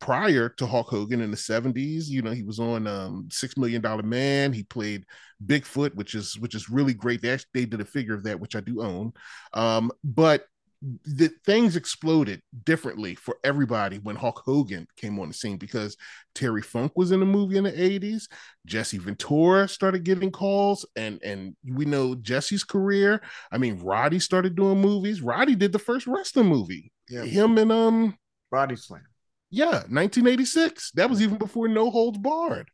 prior 0.00 0.48
to 0.48 0.66
Hulk 0.66 0.88
Hogan 0.88 1.20
in 1.20 1.30
the 1.30 1.36
70s. 1.36 2.08
You 2.08 2.22
know, 2.22 2.30
he 2.30 2.42
was 2.42 2.58
on 2.58 2.86
um, 2.86 3.28
Six 3.30 3.58
Million 3.58 3.82
Dollar 3.82 4.02
Man. 4.02 4.54
He 4.54 4.62
played 4.62 5.04
Bigfoot, 5.44 5.94
which 5.94 6.14
is 6.14 6.38
which 6.38 6.54
is 6.54 6.70
really 6.70 6.94
great. 6.94 7.20
They 7.20 7.32
actually 7.32 7.50
they 7.52 7.66
did 7.66 7.82
a 7.82 7.84
figure 7.84 8.14
of 8.14 8.24
that, 8.24 8.40
which 8.40 8.56
I 8.56 8.60
do 8.60 8.82
own. 8.82 9.12
Um, 9.52 9.92
but 10.02 10.46
the 10.82 11.30
things 11.44 11.74
exploded 11.74 12.42
differently 12.64 13.14
for 13.14 13.36
everybody 13.42 13.98
when 13.98 14.16
Hulk 14.16 14.42
Hogan 14.44 14.86
came 14.96 15.18
on 15.18 15.28
the 15.28 15.34
scene 15.34 15.56
because 15.56 15.96
Terry 16.34 16.62
Funk 16.62 16.92
was 16.96 17.12
in 17.12 17.20
the 17.20 17.26
movie 17.26 17.56
in 17.56 17.64
the 17.64 17.72
80s. 17.72 18.24
Jesse 18.66 18.98
Ventura 18.98 19.68
started 19.68 20.04
getting 20.04 20.30
calls, 20.30 20.84
and 20.94 21.22
and 21.22 21.56
we 21.64 21.84
know 21.84 22.14
Jesse's 22.14 22.64
career. 22.64 23.22
I 23.50 23.58
mean, 23.58 23.80
Roddy 23.82 24.18
started 24.18 24.54
doing 24.54 24.80
movies. 24.80 25.22
Roddy 25.22 25.54
did 25.54 25.72
the 25.72 25.78
first 25.78 26.06
wrestling 26.06 26.48
movie. 26.48 26.92
Yeah. 27.08 27.24
Him 27.24 27.58
and 27.58 27.72
um 27.72 28.18
Body 28.50 28.76
Slam. 28.76 29.02
Yeah, 29.50 29.84
1986. 29.88 30.92
That 30.92 31.08
was 31.08 31.22
even 31.22 31.38
before 31.38 31.68
No 31.68 31.90
Holds 31.90 32.18
Barred 32.18 32.68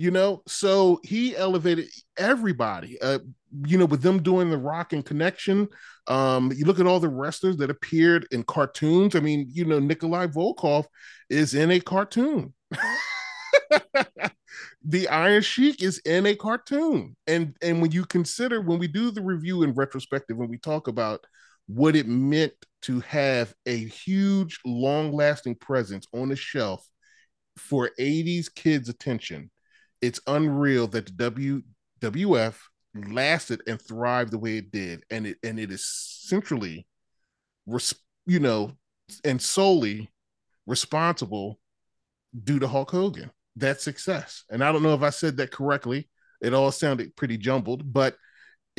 you 0.00 0.10
know? 0.10 0.42
So 0.48 1.00
he 1.04 1.36
elevated 1.36 1.86
everybody 2.16 3.00
uh 3.00 3.18
you 3.66 3.76
know 3.78 3.84
with 3.84 4.02
them 4.02 4.22
doing 4.22 4.50
the 4.50 4.58
rock 4.58 4.92
and 4.92 5.04
connection. 5.04 5.68
Um 6.08 6.52
you 6.56 6.64
look 6.64 6.80
at 6.80 6.86
all 6.86 7.00
the 7.00 7.08
wrestlers 7.08 7.56
that 7.58 7.70
appeared 7.70 8.26
in 8.30 8.42
cartoons. 8.44 9.14
I 9.14 9.20
mean 9.20 9.48
you 9.52 9.64
know 9.64 9.78
nikolai 9.78 10.26
volkoff 10.26 10.86
is 11.28 11.54
in 11.54 11.70
a 11.70 11.80
cartoon. 11.80 12.54
The 14.84 15.08
iron 15.08 15.42
sheik 15.42 15.82
is 15.82 15.98
in 16.04 16.26
a 16.26 16.34
cartoon. 16.34 17.16
And 17.26 17.56
and 17.62 17.80
when 17.82 17.92
you 17.92 18.04
consider 18.04 18.60
when 18.60 18.78
we 18.78 18.88
do 18.88 19.10
the 19.10 19.22
review 19.22 19.62
in 19.62 19.72
retrospective 19.74 20.36
when 20.36 20.48
we 20.48 20.58
talk 20.58 20.88
about 20.88 21.24
what 21.66 21.94
it 21.96 22.06
meant 22.08 22.52
to 22.82 23.00
have 23.00 23.54
a 23.66 23.76
huge, 23.76 24.58
long 24.64 25.12
lasting 25.12 25.54
presence 25.56 26.06
on 26.12 26.30
the 26.30 26.36
shelf 26.36 26.84
for 27.56 27.90
80s 27.98 28.48
kids' 28.48 28.88
attention. 28.88 29.50
It's 30.00 30.20
unreal 30.26 30.86
that 30.88 31.06
the 31.16 31.62
WWF 32.02 32.54
lasted 32.94 33.62
and 33.66 33.80
thrived 33.80 34.32
the 34.32 34.38
way 34.38 34.58
it 34.58 34.70
did. 34.70 35.04
And 35.10 35.26
it 35.26 35.38
and 35.42 35.58
it 35.58 35.70
is 35.70 35.84
centrally 35.84 36.86
res- 37.66 37.94
you 38.26 38.40
know, 38.40 38.72
and 39.24 39.40
solely 39.40 40.10
responsible 40.66 41.58
due 42.44 42.58
to 42.58 42.68
Hulk 42.68 42.90
Hogan. 42.90 43.30
That 43.56 43.80
success. 43.80 44.44
And 44.50 44.62
I 44.62 44.72
don't 44.72 44.82
know 44.82 44.94
if 44.94 45.02
I 45.02 45.10
said 45.10 45.36
that 45.38 45.50
correctly. 45.50 46.08
It 46.40 46.54
all 46.54 46.72
sounded 46.72 47.14
pretty 47.16 47.36
jumbled, 47.36 47.92
but 47.92 48.16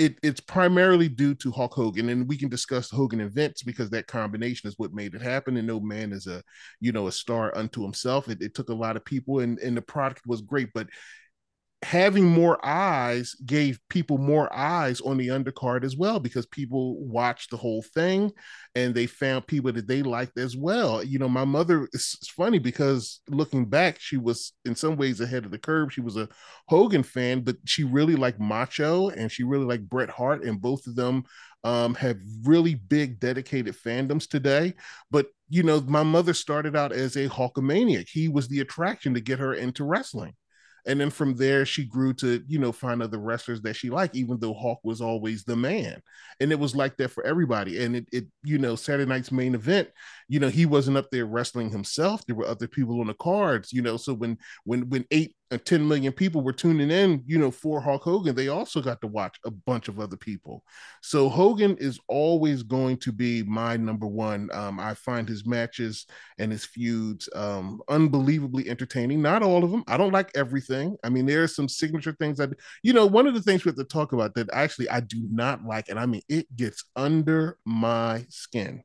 it, 0.01 0.17
it's 0.23 0.39
primarily 0.39 1.07
due 1.07 1.35
to 1.35 1.51
Hulk 1.51 1.75
Hogan, 1.75 2.09
and 2.09 2.27
we 2.27 2.35
can 2.35 2.49
discuss 2.49 2.89
Hogan 2.89 3.21
and 3.21 3.31
Vince 3.31 3.61
because 3.61 3.91
that 3.91 4.07
combination 4.07 4.67
is 4.67 4.73
what 4.79 4.93
made 4.93 5.13
it 5.13 5.21
happen. 5.21 5.57
And 5.57 5.67
no 5.67 5.79
man 5.79 6.11
is 6.11 6.25
a, 6.25 6.41
you 6.79 6.91
know, 6.91 7.05
a 7.05 7.11
star 7.11 7.55
unto 7.55 7.83
himself. 7.83 8.27
It, 8.27 8.41
it 8.41 8.55
took 8.55 8.69
a 8.69 8.73
lot 8.73 8.95
of 8.95 9.05
people, 9.05 9.41
and 9.41 9.59
and 9.59 9.77
the 9.77 9.81
product 9.81 10.25
was 10.25 10.41
great. 10.41 10.69
But 10.73 10.87
having 11.83 12.25
more 12.25 12.63
eyes 12.63 13.35
gave 13.43 13.79
people 13.89 14.19
more 14.19 14.53
eyes 14.55 15.01
on 15.01 15.17
the 15.17 15.29
undercard 15.29 15.83
as 15.83 15.97
well 15.97 16.19
because 16.19 16.45
people 16.45 17.03
watched 17.03 17.49
the 17.49 17.57
whole 17.57 17.81
thing 17.81 18.31
and 18.75 18.93
they 18.93 19.07
found 19.07 19.47
people 19.47 19.71
that 19.71 19.87
they 19.87 20.03
liked 20.03 20.37
as 20.37 20.55
well. 20.55 21.03
You 21.03 21.17
know, 21.17 21.27
my 21.27 21.43
mother 21.43 21.89
is 21.91 22.19
funny 22.35 22.59
because 22.59 23.21
looking 23.29 23.65
back, 23.65 23.99
she 23.99 24.17
was 24.17 24.53
in 24.63 24.75
some 24.75 24.95
ways 24.95 25.21
ahead 25.21 25.43
of 25.43 25.49
the 25.49 25.57
curve. 25.57 25.91
She 25.91 26.01
was 26.01 26.17
a 26.17 26.29
Hogan 26.67 27.01
fan, 27.01 27.41
but 27.41 27.57
she 27.65 27.83
really 27.83 28.15
liked 28.15 28.39
Macho 28.39 29.09
and 29.09 29.31
she 29.31 29.43
really 29.43 29.65
liked 29.65 29.89
Bret 29.89 30.09
Hart, 30.09 30.43
and 30.43 30.61
both 30.61 30.85
of 30.85 30.95
them 30.95 31.23
um, 31.63 31.95
have 31.95 32.17
really 32.43 32.75
big 32.75 33.19
dedicated 33.19 33.75
fandoms 33.75 34.29
today. 34.29 34.75
But 35.09 35.27
you 35.49 35.63
know, 35.63 35.81
my 35.81 36.03
mother 36.03 36.33
started 36.33 36.75
out 36.75 36.91
as 36.91 37.15
a 37.15 37.27
Hulkamaniac. 37.27 38.07
He 38.07 38.29
was 38.29 38.47
the 38.47 38.59
attraction 38.61 39.15
to 39.15 39.19
get 39.19 39.39
her 39.39 39.53
into 39.55 39.83
wrestling 39.83 40.35
and 40.85 40.99
then 40.99 41.09
from 41.09 41.35
there 41.35 41.65
she 41.65 41.85
grew 41.85 42.13
to 42.13 42.43
you 42.47 42.59
know 42.59 42.71
find 42.71 43.01
other 43.01 43.19
wrestlers 43.19 43.61
that 43.61 43.75
she 43.75 43.89
liked 43.89 44.15
even 44.15 44.39
though 44.39 44.53
hawk 44.53 44.79
was 44.83 45.01
always 45.01 45.43
the 45.43 45.55
man. 45.55 46.01
And 46.39 46.51
it 46.51 46.59
was 46.59 46.75
like 46.75 46.97
that 46.97 47.09
for 47.09 47.23
everybody. 47.23 47.83
And 47.83 47.95
it, 47.95 48.07
it 48.11 48.27
you 48.43 48.57
know 48.57 48.75
Saturday 48.75 49.07
night's 49.07 49.31
main 49.31 49.55
event 49.55 49.89
you 50.27 50.39
know 50.39 50.49
he 50.49 50.65
wasn't 50.65 50.97
up 50.97 51.09
there 51.11 51.25
wrestling 51.25 51.69
himself. 51.69 52.25
There 52.25 52.35
were 52.35 52.47
other 52.47 52.67
people 52.67 52.99
on 52.99 53.07
the 53.07 53.13
cards 53.13 53.71
you 53.73 53.81
know. 53.81 53.97
So 53.97 54.13
when 54.13 54.37
when 54.63 54.89
when 54.89 55.05
eight 55.11 55.35
10 55.57 55.87
million 55.87 56.13
people 56.13 56.41
were 56.41 56.53
tuning 56.53 56.89
in, 56.89 57.23
you 57.25 57.37
know, 57.37 57.51
for 57.51 57.81
Hulk 57.81 58.03
Hogan, 58.03 58.35
they 58.35 58.47
also 58.47 58.81
got 58.81 59.01
to 59.01 59.07
watch 59.07 59.37
a 59.45 59.51
bunch 59.51 59.87
of 59.87 59.99
other 59.99 60.15
people. 60.15 60.63
So 61.01 61.27
Hogan 61.27 61.75
is 61.77 61.99
always 62.07 62.63
going 62.63 62.97
to 62.97 63.11
be 63.11 63.43
my 63.43 63.77
number 63.77 64.07
one. 64.07 64.49
Um, 64.53 64.79
I 64.79 64.93
find 64.93 65.27
his 65.27 65.45
matches 65.45 66.05
and 66.37 66.51
his 66.51 66.65
feuds 66.65 67.27
um, 67.35 67.81
unbelievably 67.89 68.69
entertaining. 68.69 69.21
Not 69.21 69.43
all 69.43 69.63
of 69.63 69.71
them. 69.71 69.83
I 69.87 69.97
don't 69.97 70.13
like 70.13 70.31
everything. 70.35 70.95
I 71.03 71.09
mean, 71.09 71.25
there 71.25 71.43
are 71.43 71.47
some 71.47 71.67
signature 71.67 72.13
things 72.13 72.37
that, 72.37 72.51
you 72.83 72.93
know, 72.93 73.05
one 73.05 73.27
of 73.27 73.33
the 73.33 73.41
things 73.41 73.65
we 73.65 73.69
have 73.69 73.75
to 73.77 73.83
talk 73.83 74.13
about 74.13 74.35
that 74.35 74.49
actually 74.53 74.89
I 74.89 75.01
do 75.01 75.27
not 75.29 75.65
like, 75.65 75.89
and 75.89 75.99
I 75.99 76.05
mean, 76.05 76.21
it 76.29 76.55
gets 76.55 76.85
under 76.95 77.57
my 77.65 78.25
skin 78.29 78.83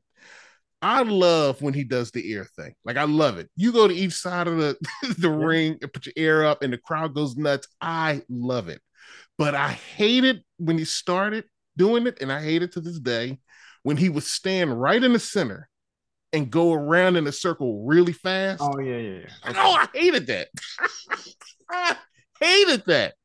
I 0.81 1.01
love 1.01 1.61
when 1.61 1.73
he 1.73 1.83
does 1.83 2.11
the 2.11 2.29
ear 2.31 2.47
thing. 2.55 2.73
Like 2.85 2.97
I 2.97 3.03
love 3.03 3.37
it. 3.37 3.49
You 3.55 3.71
go 3.71 3.87
to 3.87 3.93
each 3.93 4.13
side 4.13 4.47
of 4.47 4.57
the 4.57 4.77
the 5.17 5.29
yeah. 5.29 5.45
ring 5.45 5.77
and 5.81 5.91
put 5.91 6.05
your 6.05 6.13
ear 6.15 6.43
up, 6.45 6.61
and 6.61 6.71
the 6.71 6.77
crowd 6.77 7.13
goes 7.13 7.35
nuts. 7.35 7.67
I 7.81 8.21
love 8.29 8.69
it, 8.69 8.81
but 9.37 9.55
I 9.55 9.69
hate 9.69 10.23
it 10.23 10.43
when 10.57 10.77
he 10.77 10.85
started 10.85 11.45
doing 11.75 12.07
it, 12.07 12.21
and 12.21 12.31
I 12.31 12.41
hate 12.41 12.63
it 12.63 12.73
to 12.73 12.81
this 12.81 12.99
day 12.99 13.39
when 13.83 13.97
he 13.97 14.09
would 14.09 14.23
stand 14.23 14.79
right 14.79 15.03
in 15.03 15.13
the 15.13 15.19
center 15.19 15.69
and 16.33 16.51
go 16.51 16.73
around 16.73 17.15
in 17.15 17.25
a 17.25 17.31
circle 17.31 17.85
really 17.85 18.13
fast. 18.13 18.61
Oh 18.61 18.79
yeah, 18.79 18.97
yeah, 18.97 19.19
yeah. 19.19 19.49
Okay. 19.49 19.59
Oh, 19.59 19.73
I 19.73 19.87
hated 19.93 20.27
that. 20.27 20.49
I 21.71 21.95
hated 22.39 22.83
that 22.85 23.15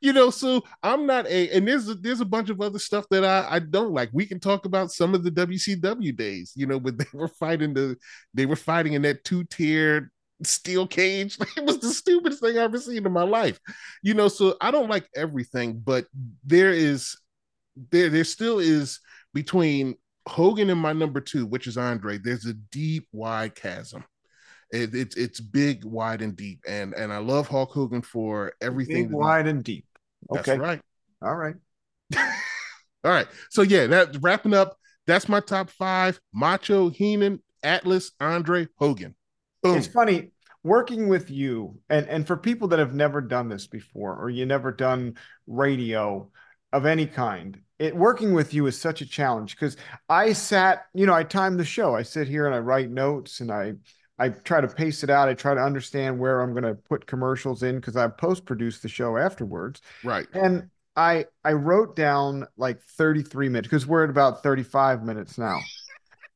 you 0.00 0.12
know, 0.12 0.30
so 0.30 0.62
I'm 0.82 1.06
not 1.06 1.26
a, 1.26 1.50
and 1.50 1.68
there's 1.68 1.88
a, 1.88 1.94
there's 1.94 2.20
a 2.20 2.26
bunch 2.26 2.48
of 2.48 2.60
other 2.60 2.78
stuff 2.78 3.06
that 3.10 3.24
I, 3.24 3.46
I 3.56 3.58
don't 3.58 3.92
like. 3.92 4.10
We 4.12 4.26
can 4.26 4.40
talk 4.40 4.64
about 4.64 4.92
some 4.92 5.14
of 5.14 5.22
the 5.22 5.30
WCW 5.30 6.16
days, 6.16 6.52
you 6.56 6.66
know, 6.66 6.80
but 6.80 6.98
they 6.98 7.06
were 7.12 7.28
fighting 7.28 7.74
the, 7.74 7.96
they 8.32 8.46
were 8.46 8.56
fighting 8.56 8.94
in 8.94 9.02
that 9.02 9.24
two 9.24 9.44
tiered 9.44 10.10
steel 10.42 10.86
cage. 10.86 11.38
It 11.56 11.64
was 11.64 11.78
the 11.78 11.92
stupidest 11.92 12.40
thing 12.40 12.56
I've 12.56 12.64
ever 12.64 12.78
seen 12.78 13.04
in 13.04 13.12
my 13.12 13.22
life, 13.24 13.60
you 14.02 14.14
know. 14.14 14.28
So 14.28 14.56
I 14.60 14.70
don't 14.70 14.88
like 14.88 15.08
everything, 15.14 15.80
but 15.84 16.06
there 16.44 16.70
is, 16.70 17.18
there, 17.90 18.08
there 18.08 18.24
still 18.24 18.58
is 18.58 19.00
between 19.34 19.96
Hogan 20.26 20.70
and 20.70 20.80
my 20.80 20.92
number 20.92 21.20
two, 21.20 21.44
which 21.44 21.66
is 21.66 21.76
Andre. 21.76 22.18
There's 22.18 22.46
a 22.46 22.54
deep, 22.54 23.08
wide 23.12 23.54
chasm. 23.54 24.04
It, 24.72 24.94
it's 24.94 25.16
it's 25.16 25.40
big, 25.40 25.84
wide, 25.84 26.22
and 26.22 26.36
deep, 26.36 26.60
and 26.68 26.94
and 26.94 27.12
I 27.12 27.18
love 27.18 27.48
Hulk 27.48 27.72
Hogan 27.72 28.02
for 28.02 28.52
everything. 28.60 29.08
Big, 29.08 29.12
wide, 29.12 29.48
and 29.48 29.64
deep. 29.64 29.84
Okay. 30.30 30.42
That's 30.42 30.58
right. 30.58 30.80
All 31.22 31.36
right. 31.36 31.54
All 33.04 33.10
right. 33.10 33.28
So 33.50 33.62
yeah, 33.62 33.86
that 33.86 34.16
wrapping 34.20 34.54
up. 34.54 34.76
That's 35.06 35.28
my 35.28 35.40
top 35.40 35.70
five: 35.70 36.20
Macho, 36.32 36.90
Heenan, 36.90 37.40
Atlas, 37.62 38.12
Andre, 38.20 38.68
Hogan. 38.76 39.14
Boom. 39.62 39.76
It's 39.76 39.86
funny 39.86 40.32
working 40.62 41.08
with 41.08 41.30
you, 41.30 41.78
and 41.88 42.08
and 42.08 42.26
for 42.26 42.36
people 42.36 42.68
that 42.68 42.78
have 42.78 42.94
never 42.94 43.20
done 43.20 43.48
this 43.48 43.66
before, 43.66 44.16
or 44.16 44.30
you 44.30 44.46
never 44.46 44.72
done 44.72 45.16
radio 45.46 46.30
of 46.72 46.86
any 46.86 47.06
kind. 47.06 47.60
It 47.78 47.96
working 47.96 48.34
with 48.34 48.52
you 48.52 48.66
is 48.66 48.78
such 48.78 49.00
a 49.00 49.06
challenge 49.06 49.56
because 49.56 49.76
I 50.08 50.34
sat, 50.34 50.86
you 50.92 51.06
know, 51.06 51.14
I 51.14 51.24
time 51.24 51.56
the 51.56 51.64
show. 51.64 51.96
I 51.96 52.02
sit 52.02 52.28
here 52.28 52.46
and 52.46 52.54
I 52.54 52.58
write 52.58 52.90
notes 52.90 53.40
and 53.40 53.50
I 53.50 53.74
I 54.20 54.28
try 54.28 54.60
to 54.60 54.68
pace 54.68 55.02
it 55.02 55.10
out. 55.10 55.28
I 55.28 55.34
try 55.34 55.54
to 55.54 55.60
understand 55.60 56.18
where 56.18 56.42
I'm 56.42 56.52
going 56.52 56.64
to 56.64 56.74
put 56.74 57.06
commercials 57.06 57.62
in 57.62 57.76
because 57.76 57.96
I 57.96 58.06
post 58.08 58.44
produce 58.44 58.78
the 58.78 58.88
show 58.88 59.16
afterwards. 59.16 59.80
Right. 60.04 60.26
And 60.34 60.68
I 60.94 61.24
I 61.44 61.52
wrote 61.52 61.96
down 61.96 62.46
like 62.56 62.82
33 62.82 63.48
minutes 63.48 63.66
because 63.66 63.86
we're 63.86 64.04
at 64.04 64.10
about 64.10 64.42
35 64.42 65.02
minutes 65.02 65.38
now. 65.38 65.58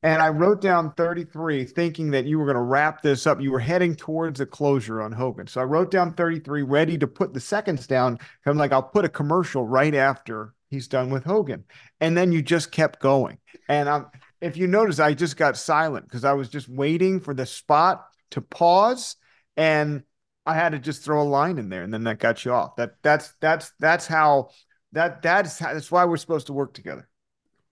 And 0.01 0.21
I 0.21 0.29
wrote 0.29 0.61
down 0.61 0.93
33 0.93 1.65
thinking 1.65 2.11
that 2.11 2.25
you 2.25 2.37
were 2.37 2.45
going 2.45 2.55
to 2.55 2.61
wrap 2.61 3.01
this 3.01 3.25
up. 3.25 3.41
You 3.41 3.51
were 3.51 3.59
heading 3.59 3.95
towards 3.95 4.39
a 4.39 4.45
closure 4.45 5.01
on 5.01 5.11
Hogan. 5.11 5.47
So 5.47 5.61
I 5.61 5.63
wrote 5.63 5.89
down 5.89 6.13
33 6.13 6.61
ready 6.61 6.97
to 6.99 7.07
put 7.07 7.33
the 7.33 7.39
seconds 7.39 7.87
down. 7.87 8.19
I'm 8.45 8.57
like, 8.57 8.71
I'll 8.71 8.83
put 8.83 9.05
a 9.05 9.09
commercial 9.09 9.65
right 9.65 9.95
after 9.95 10.53
he's 10.69 10.87
done 10.87 11.09
with 11.09 11.23
Hogan. 11.23 11.63
And 12.01 12.15
then 12.15 12.31
you 12.31 12.43
just 12.43 12.71
kept 12.71 12.99
going. 12.99 13.39
And 13.67 13.89
I'm 13.89 14.05
if 14.45 14.57
you 14.57 14.67
notice, 14.67 14.99
I 14.99 15.15
just 15.15 15.37
got 15.37 15.57
silent 15.57 16.05
because 16.05 16.23
I 16.23 16.33
was 16.33 16.49
just 16.49 16.69
waiting 16.69 17.19
for 17.19 17.33
the 17.33 17.47
spot 17.47 18.05
to 18.31 18.41
pause, 18.41 19.15
and 19.57 20.03
I 20.45 20.53
had 20.53 20.73
to 20.73 20.79
just 20.79 21.03
throw 21.03 21.21
a 21.21 21.23
line 21.23 21.57
in 21.57 21.69
there, 21.69 21.81
and 21.81 21.91
then 21.91 22.03
that 22.03 22.19
got 22.19 22.45
you 22.45 22.53
off. 22.53 22.75
That 22.75 22.95
that's 23.01 23.33
that's 23.41 23.71
that's 23.79 24.05
how 24.05 24.49
that 24.91 25.23
that's 25.23 25.57
how, 25.57 25.73
that's 25.73 25.91
why 25.91 26.05
we're 26.05 26.17
supposed 26.17 26.47
to 26.47 26.53
work 26.53 26.75
together. 26.75 27.09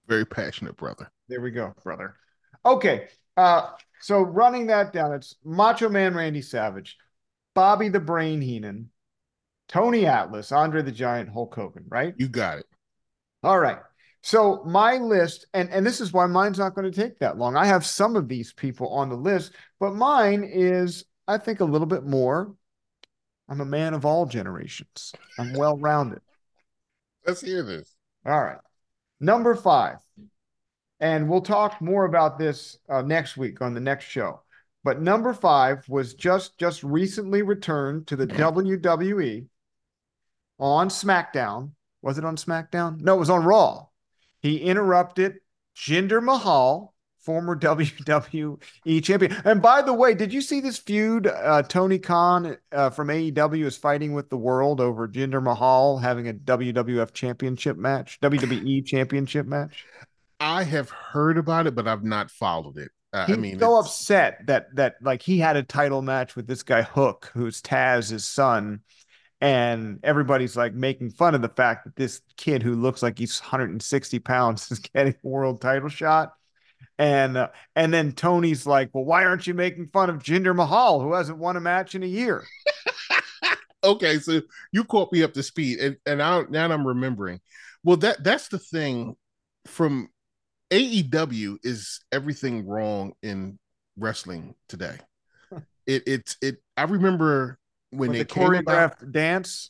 Very 0.08 0.26
passionate 0.26 0.76
brother. 0.76 1.12
There 1.30 1.42
we 1.42 1.52
go, 1.52 1.76
brother. 1.84 2.16
Okay, 2.66 3.08
uh, 3.38 3.70
so 4.02 4.22
running 4.22 4.68
that 4.68 4.94
down, 4.94 5.14
it's 5.14 5.36
Macho 5.46 5.90
Man 5.90 6.16
Randy 6.16 6.42
Savage, 6.42 6.98
Bobby 7.54 7.90
the 7.90 8.00
Brain 8.00 8.42
Heenan, 8.42 8.90
Tony 9.68 10.08
Atlas, 10.08 10.52
Andre 10.52 10.82
the 10.82 10.92
Giant, 10.92 11.30
Hulk 11.30 11.54
Hogan. 11.54 11.86
Right? 11.88 12.16
You 12.18 12.30
got 12.30 12.58
it. 12.58 12.66
All 13.44 13.60
right. 13.60 13.78
So 14.26 14.64
my 14.64 14.96
list, 14.96 15.48
and 15.54 15.70
and 15.70 15.86
this 15.86 16.00
is 16.00 16.14
why 16.14 16.26
mine's 16.28 16.58
not 16.58 16.76
going 16.76 16.90
to 16.90 17.02
take 17.02 17.20
that 17.20 17.38
long. 17.38 17.58
I 17.58 17.66
have 17.66 17.86
some 17.86 18.16
of 18.16 18.30
these 18.30 18.54
people 18.54 18.88
on 18.88 19.10
the 19.10 19.18
list, 19.18 19.52
but 19.82 19.96
mine 19.96 20.50
is, 20.50 21.04
I 21.28 21.38
think, 21.38 21.60
a 21.60 21.66
little 21.66 21.86
bit 21.86 22.06
more. 22.06 22.56
I'm 23.50 23.60
a 23.60 23.66
man 23.66 23.94
of 23.94 24.06
all 24.06 24.26
generations. 24.26 25.14
I'm 25.38 25.54
well 25.54 25.78
rounded. 25.78 26.22
Let's 27.28 27.42
hear 27.42 27.64
this. 27.64 27.94
All 28.26 28.42
right, 28.42 28.60
number 29.20 29.56
five, 29.56 29.98
and 31.02 31.30
we'll 31.30 31.42
talk 31.42 31.82
more 31.82 32.06
about 32.06 32.40
this 32.40 32.78
uh, 32.88 33.02
next 33.02 33.36
week 33.36 33.62
on 33.62 33.74
the 33.74 33.82
next 33.82 34.06
show. 34.06 34.42
But 34.86 35.02
number 35.02 35.34
five 35.34 35.88
was 35.90 36.14
just 36.14 36.58
just 36.58 36.82
recently 36.82 37.42
returned 37.42 38.08
to 38.08 38.16
the 38.16 38.28
WWE 38.28 39.48
on 40.60 40.88
SmackDown. 40.88 41.72
Was 42.02 42.18
it 42.18 42.24
on 42.24 42.38
SmackDown? 42.38 43.02
No, 43.02 43.16
it 43.16 43.20
was 43.20 43.30
on 43.30 43.44
Raw 43.44 43.88
he 44.44 44.58
interrupted 44.58 45.38
Jinder 45.76 46.22
Mahal, 46.22 46.94
former 47.20 47.56
WWE 47.60 49.04
champion. 49.04 49.36
And 49.46 49.62
by 49.62 49.82
the 49.82 49.94
way, 49.94 50.14
did 50.14 50.32
you 50.32 50.42
see 50.42 50.60
this 50.60 50.78
feud? 50.78 51.26
Uh, 51.26 51.64
Tony 51.64 51.98
Khan 51.98 52.58
uh, 52.72 52.90
from 52.92 53.08
AEW 53.08 53.66
is 53.66 53.78
fighting 53.78 54.14
with 54.14 54.30
the 54.30 54.38
world 54.38 54.82
over 54.82 55.08
Jinder 55.08 55.42
Mahal 55.42 55.98
having 55.98 56.28
a 56.28 56.34
WWF 56.34 57.14
championship 57.14 57.78
match, 57.78 58.20
WWE 58.22 58.86
championship 58.86 59.48
match. 59.48 59.86
I 60.40 60.64
have 60.64 60.90
heard 60.90 61.38
about 61.38 61.66
it, 61.66 61.74
but 61.74 61.88
I've 61.88 62.04
not 62.04 62.30
followed 62.30 62.78
it. 62.78 62.92
Uh, 63.14 63.28
He's 63.28 63.38
I 63.38 63.40
mean, 63.40 63.60
so 63.60 63.78
upset 63.80 64.40
that 64.48 64.76
that 64.76 64.96
like 65.02 65.22
he 65.22 65.38
had 65.38 65.56
a 65.56 65.64
title 65.64 66.02
match 66.02 66.36
with 66.36 66.48
this 66.48 66.64
guy 66.64 66.82
Hook, 66.82 67.32
who's 67.34 67.62
Taz's 67.62 68.26
son, 68.26 68.82
and 69.44 70.00
everybody's 70.04 70.56
like 70.56 70.74
making 70.74 71.10
fun 71.10 71.36
of 71.36 71.42
the 71.42 71.50
fact 71.50 71.84
that 71.84 71.98
this 71.98 72.22
kid 72.38 72.64
who 72.64 72.76
looks 72.76 73.04
like 73.04 73.20
he's 73.20 73.42
160 73.42 74.20
pounds 74.20 74.72
is 74.72 74.80
getting 74.80 75.14
a 75.14 75.28
world 75.28 75.60
title 75.60 75.90
shot. 75.90 76.32
And 76.98 77.36
uh, 77.36 77.50
and 77.76 77.94
then 77.94 78.14
Tony's 78.14 78.66
like, 78.66 78.92
well, 78.94 79.04
why 79.04 79.26
aren't 79.26 79.46
you 79.46 79.54
making 79.54 79.90
fun 79.92 80.10
of 80.10 80.24
Jinder 80.24 80.56
Mahal, 80.56 81.02
who 81.02 81.12
hasn't 81.12 81.40
won 81.40 81.58
a 81.58 81.60
match 81.60 81.94
in 81.94 82.04
a 82.04 82.08
year? 82.08 82.46
okay, 83.84 84.18
so 84.20 84.42
you 84.72 84.86
caught 84.86 85.12
me 85.12 85.24
up 85.24 85.34
to 85.34 85.44
speed, 85.44 85.80
and 85.80 85.98
and 86.06 86.22
I, 86.22 86.44
now 86.50 86.72
I'm 86.72 86.88
remembering. 86.88 87.42
Well, 87.84 87.98
that 87.98 88.24
that's 88.24 88.48
the 88.48 88.60
thing 88.60 89.18
from 89.66 90.10
AEW 90.72 91.58
is 91.64 92.00
everything 92.12 92.66
wrong 92.66 93.14
in 93.22 93.58
wrestling 93.98 94.56
today. 94.70 95.00
It 95.86 96.04
it's 96.06 96.38
it. 96.42 96.58
I 96.78 96.84
remember 96.84 97.58
when 97.94 98.12
they 98.12 98.20
the 98.20 98.26
choreographed 98.26 99.02
about, 99.02 99.12
dance. 99.12 99.70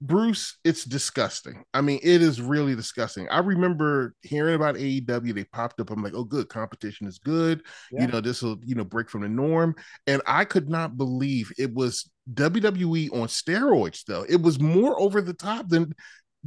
Bruce, 0.00 0.58
it's 0.64 0.84
disgusting. 0.84 1.64
I 1.72 1.80
mean, 1.80 1.98
it 2.02 2.20
is 2.20 2.42
really 2.42 2.74
disgusting. 2.74 3.26
I 3.30 3.38
remember 3.38 4.14
hearing 4.20 4.54
about 4.54 4.74
AEW. 4.74 5.34
They 5.34 5.44
popped 5.44 5.80
up. 5.80 5.90
I'm 5.90 6.02
like, 6.02 6.12
oh, 6.14 6.24
good. 6.24 6.50
Competition 6.50 7.06
is 7.06 7.18
good. 7.18 7.62
Yeah. 7.90 8.02
You 8.02 8.06
know, 8.08 8.20
this 8.20 8.42
will, 8.42 8.58
you 8.64 8.74
know, 8.74 8.84
break 8.84 9.08
from 9.08 9.22
the 9.22 9.28
norm. 9.28 9.74
And 10.06 10.20
I 10.26 10.44
could 10.44 10.68
not 10.68 10.98
believe 10.98 11.50
it 11.56 11.72
was 11.72 12.10
WWE 12.34 13.14
on 13.14 13.28
steroids, 13.28 14.04
though. 14.04 14.26
It 14.28 14.42
was 14.42 14.60
more 14.60 15.00
over 15.00 15.22
the 15.22 15.32
top 15.32 15.68
than 15.68 15.94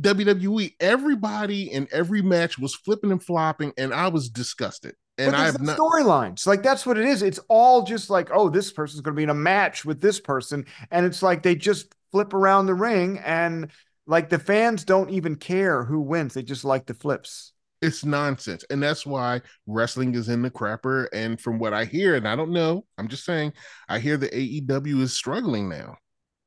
WWE. 0.02 0.76
Everybody 0.80 1.72
in 1.72 1.88
every 1.92 2.22
match 2.22 2.60
was 2.60 2.76
flipping 2.76 3.12
and 3.12 3.24
flopping, 3.24 3.74
and 3.78 3.92
I 3.92 4.10
was 4.10 4.30
disgusted. 4.30 4.94
And 5.18 5.32
but 5.32 5.40
I 5.40 5.46
have 5.46 5.62
not. 5.62 5.78
storylines. 5.78 6.46
Like 6.46 6.62
that's 6.64 6.86
what 6.86 6.98
it 6.98 7.06
is. 7.06 7.24
It's 7.24 7.40
all 7.48 7.84
just 7.84 8.10
like, 8.10 8.30
oh, 8.32 8.50
this 8.50 8.72
person's 8.72 9.02
going 9.02 9.16
to 9.16 9.18
be 9.18 9.24
in 9.24 9.30
a 9.30 9.34
match 9.34 9.84
with 9.84 10.00
this 10.02 10.20
person, 10.20 10.66
and 10.92 11.06
it's 11.06 11.24
like 11.24 11.44
they 11.44 11.56
just 11.56 11.94
flip 12.12 12.34
around 12.34 12.68
the 12.68 12.74
ring, 12.74 13.20
and 13.20 13.72
like 14.06 14.30
the 14.30 14.40
fans 14.40 14.84
don't 14.84 15.10
even 15.10 15.36
care 15.36 15.84
who 15.84 16.02
wins. 16.02 16.34
They 16.34 16.44
just 16.44 16.64
like 16.64 16.86
the 16.86 16.94
flips. 16.94 17.54
It's 17.82 18.04
nonsense. 18.04 18.66
And 18.72 18.82
that's 18.82 19.06
why 19.06 19.42
wrestling 19.68 20.16
is 20.16 20.30
in 20.30 20.42
the 20.42 20.50
crapper. 20.50 21.08
And 21.14 21.40
from 21.40 21.60
what 21.60 21.74
I 21.74 21.86
hear, 21.86 22.16
and 22.16 22.28
I 22.28 22.36
don't 22.36 22.52
know, 22.52 22.86
I'm 22.98 23.08
just 23.08 23.24
saying, 23.24 23.54
I 23.88 24.00
hear 24.00 24.18
the 24.18 24.30
AEW 24.30 25.02
is 25.02 25.14
struggling 25.14 25.70
now. 25.70 25.98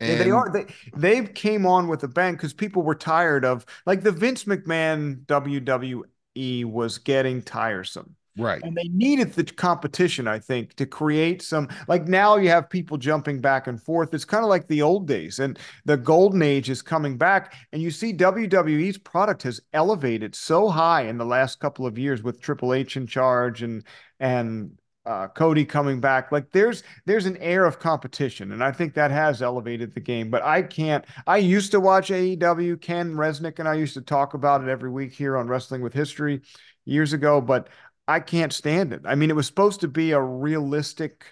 Yeah, 0.01 0.17
they 0.17 0.31
are. 0.31 0.51
They 0.51 0.67
they 0.97 1.27
came 1.27 1.67
on 1.67 1.87
with 1.87 2.03
a 2.05 2.09
bang 2.09 2.33
because 2.33 2.55
people 2.55 2.83
were 2.83 2.95
tired 2.95 3.45
of 3.45 3.67
like 3.85 4.03
the 4.03 4.13
Vince 4.13 4.45
McMahon 4.45 5.27
WWE 5.27 6.65
was 6.65 6.97
getting 6.97 7.43
tiresome. 7.43 8.17
Right. 8.41 8.63
And 8.63 8.77
they 8.77 8.89
needed 8.89 9.33
the 9.35 9.45
competition, 9.45 10.27
I 10.27 10.39
think, 10.39 10.75
to 10.75 10.87
create 10.87 11.43
some 11.43 11.69
like 11.89 12.09
now 12.09 12.37
you 12.37 12.49
have 12.49 12.71
people 12.71 12.97
jumping 12.97 13.41
back 13.41 13.67
and 13.67 13.81
forth. 13.81 14.15
It's 14.15 14.25
kind 14.25 14.45
of 14.45 14.49
like 14.49 14.67
the 14.67 14.83
old 14.83 15.07
days, 15.07 15.39
and 15.39 15.59
the 15.85 15.97
golden 15.97 16.43
age 16.43 16.71
is 16.71 16.83
coming 16.83 17.17
back. 17.17 17.55
And 17.73 17.83
you 17.83 17.91
see 17.91 18.13
WWE's 18.13 18.99
product 18.99 19.43
has 19.43 19.61
elevated 19.73 20.35
so 20.35 20.69
high 20.69 21.03
in 21.03 21.19
the 21.19 21.25
last 21.25 21.61
couple 21.61 21.87
of 21.87 21.99
years 21.99 22.23
with 22.23 22.41
Triple 22.41 22.75
H 22.75 22.97
in 22.97 23.07
charge 23.07 23.63
and 23.63 23.85
and 24.19 24.73
uh, 25.07 25.29
Cody 25.29 25.65
coming 25.65 26.01
back. 26.01 26.31
Like 26.31 26.53
there's 26.53 26.83
there's 27.07 27.27
an 27.27 27.37
air 27.39 27.65
of 27.65 27.79
competition, 27.79 28.53
and 28.53 28.63
I 28.63 28.73
think 28.73 28.95
that 28.95 29.11
has 29.11 29.43
elevated 29.43 29.95
the 29.95 30.01
game. 30.01 30.31
But 30.31 30.43
I 30.43 30.63
can't. 30.63 31.05
I 31.27 31.39
used 31.39 31.73
to 31.73 31.81
watch 31.81 32.11
AEW. 32.11 32.81
Ken 32.81 33.15
Resnick 33.15 33.59
and 33.59 33.69
I 33.69 33.75
used 33.75 33.95
to 33.95 34.03
talk 34.03 34.35
about 34.35 34.63
it 34.63 34.69
every 34.69 34.91
week 34.91 35.13
here 35.13 35.37
on 35.37 35.49
Wrestling 35.49 35.83
with 35.83 35.93
History 35.93 36.43
years 36.85 37.13
ago, 37.13 37.41
but 37.41 37.69
I 38.09 38.21
can't 38.21 38.53
stand 38.53 38.93
it. 38.93 39.03
I 39.05 39.15
mean, 39.15 39.31
it 39.31 39.37
was 39.37 39.47
supposed 39.47 39.81
to 39.81 39.89
be 39.89 40.13
a 40.13 40.21
realistic 40.21 41.25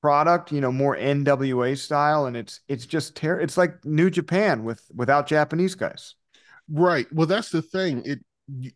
product, 0.00 0.52
you 0.52 0.60
know, 0.60 0.70
more 0.70 0.96
NWA 0.96 1.76
style, 1.76 2.26
and 2.26 2.36
it's 2.36 2.60
it's 2.68 2.86
just 2.86 3.16
ter- 3.16 3.40
it's 3.40 3.56
like 3.56 3.84
New 3.84 4.10
Japan 4.10 4.64
with 4.64 4.82
without 4.94 5.26
Japanese 5.26 5.74
guys. 5.74 6.14
Right. 6.70 7.06
Well, 7.12 7.26
that's 7.26 7.50
the 7.50 7.62
thing. 7.62 8.02
It 8.04 8.20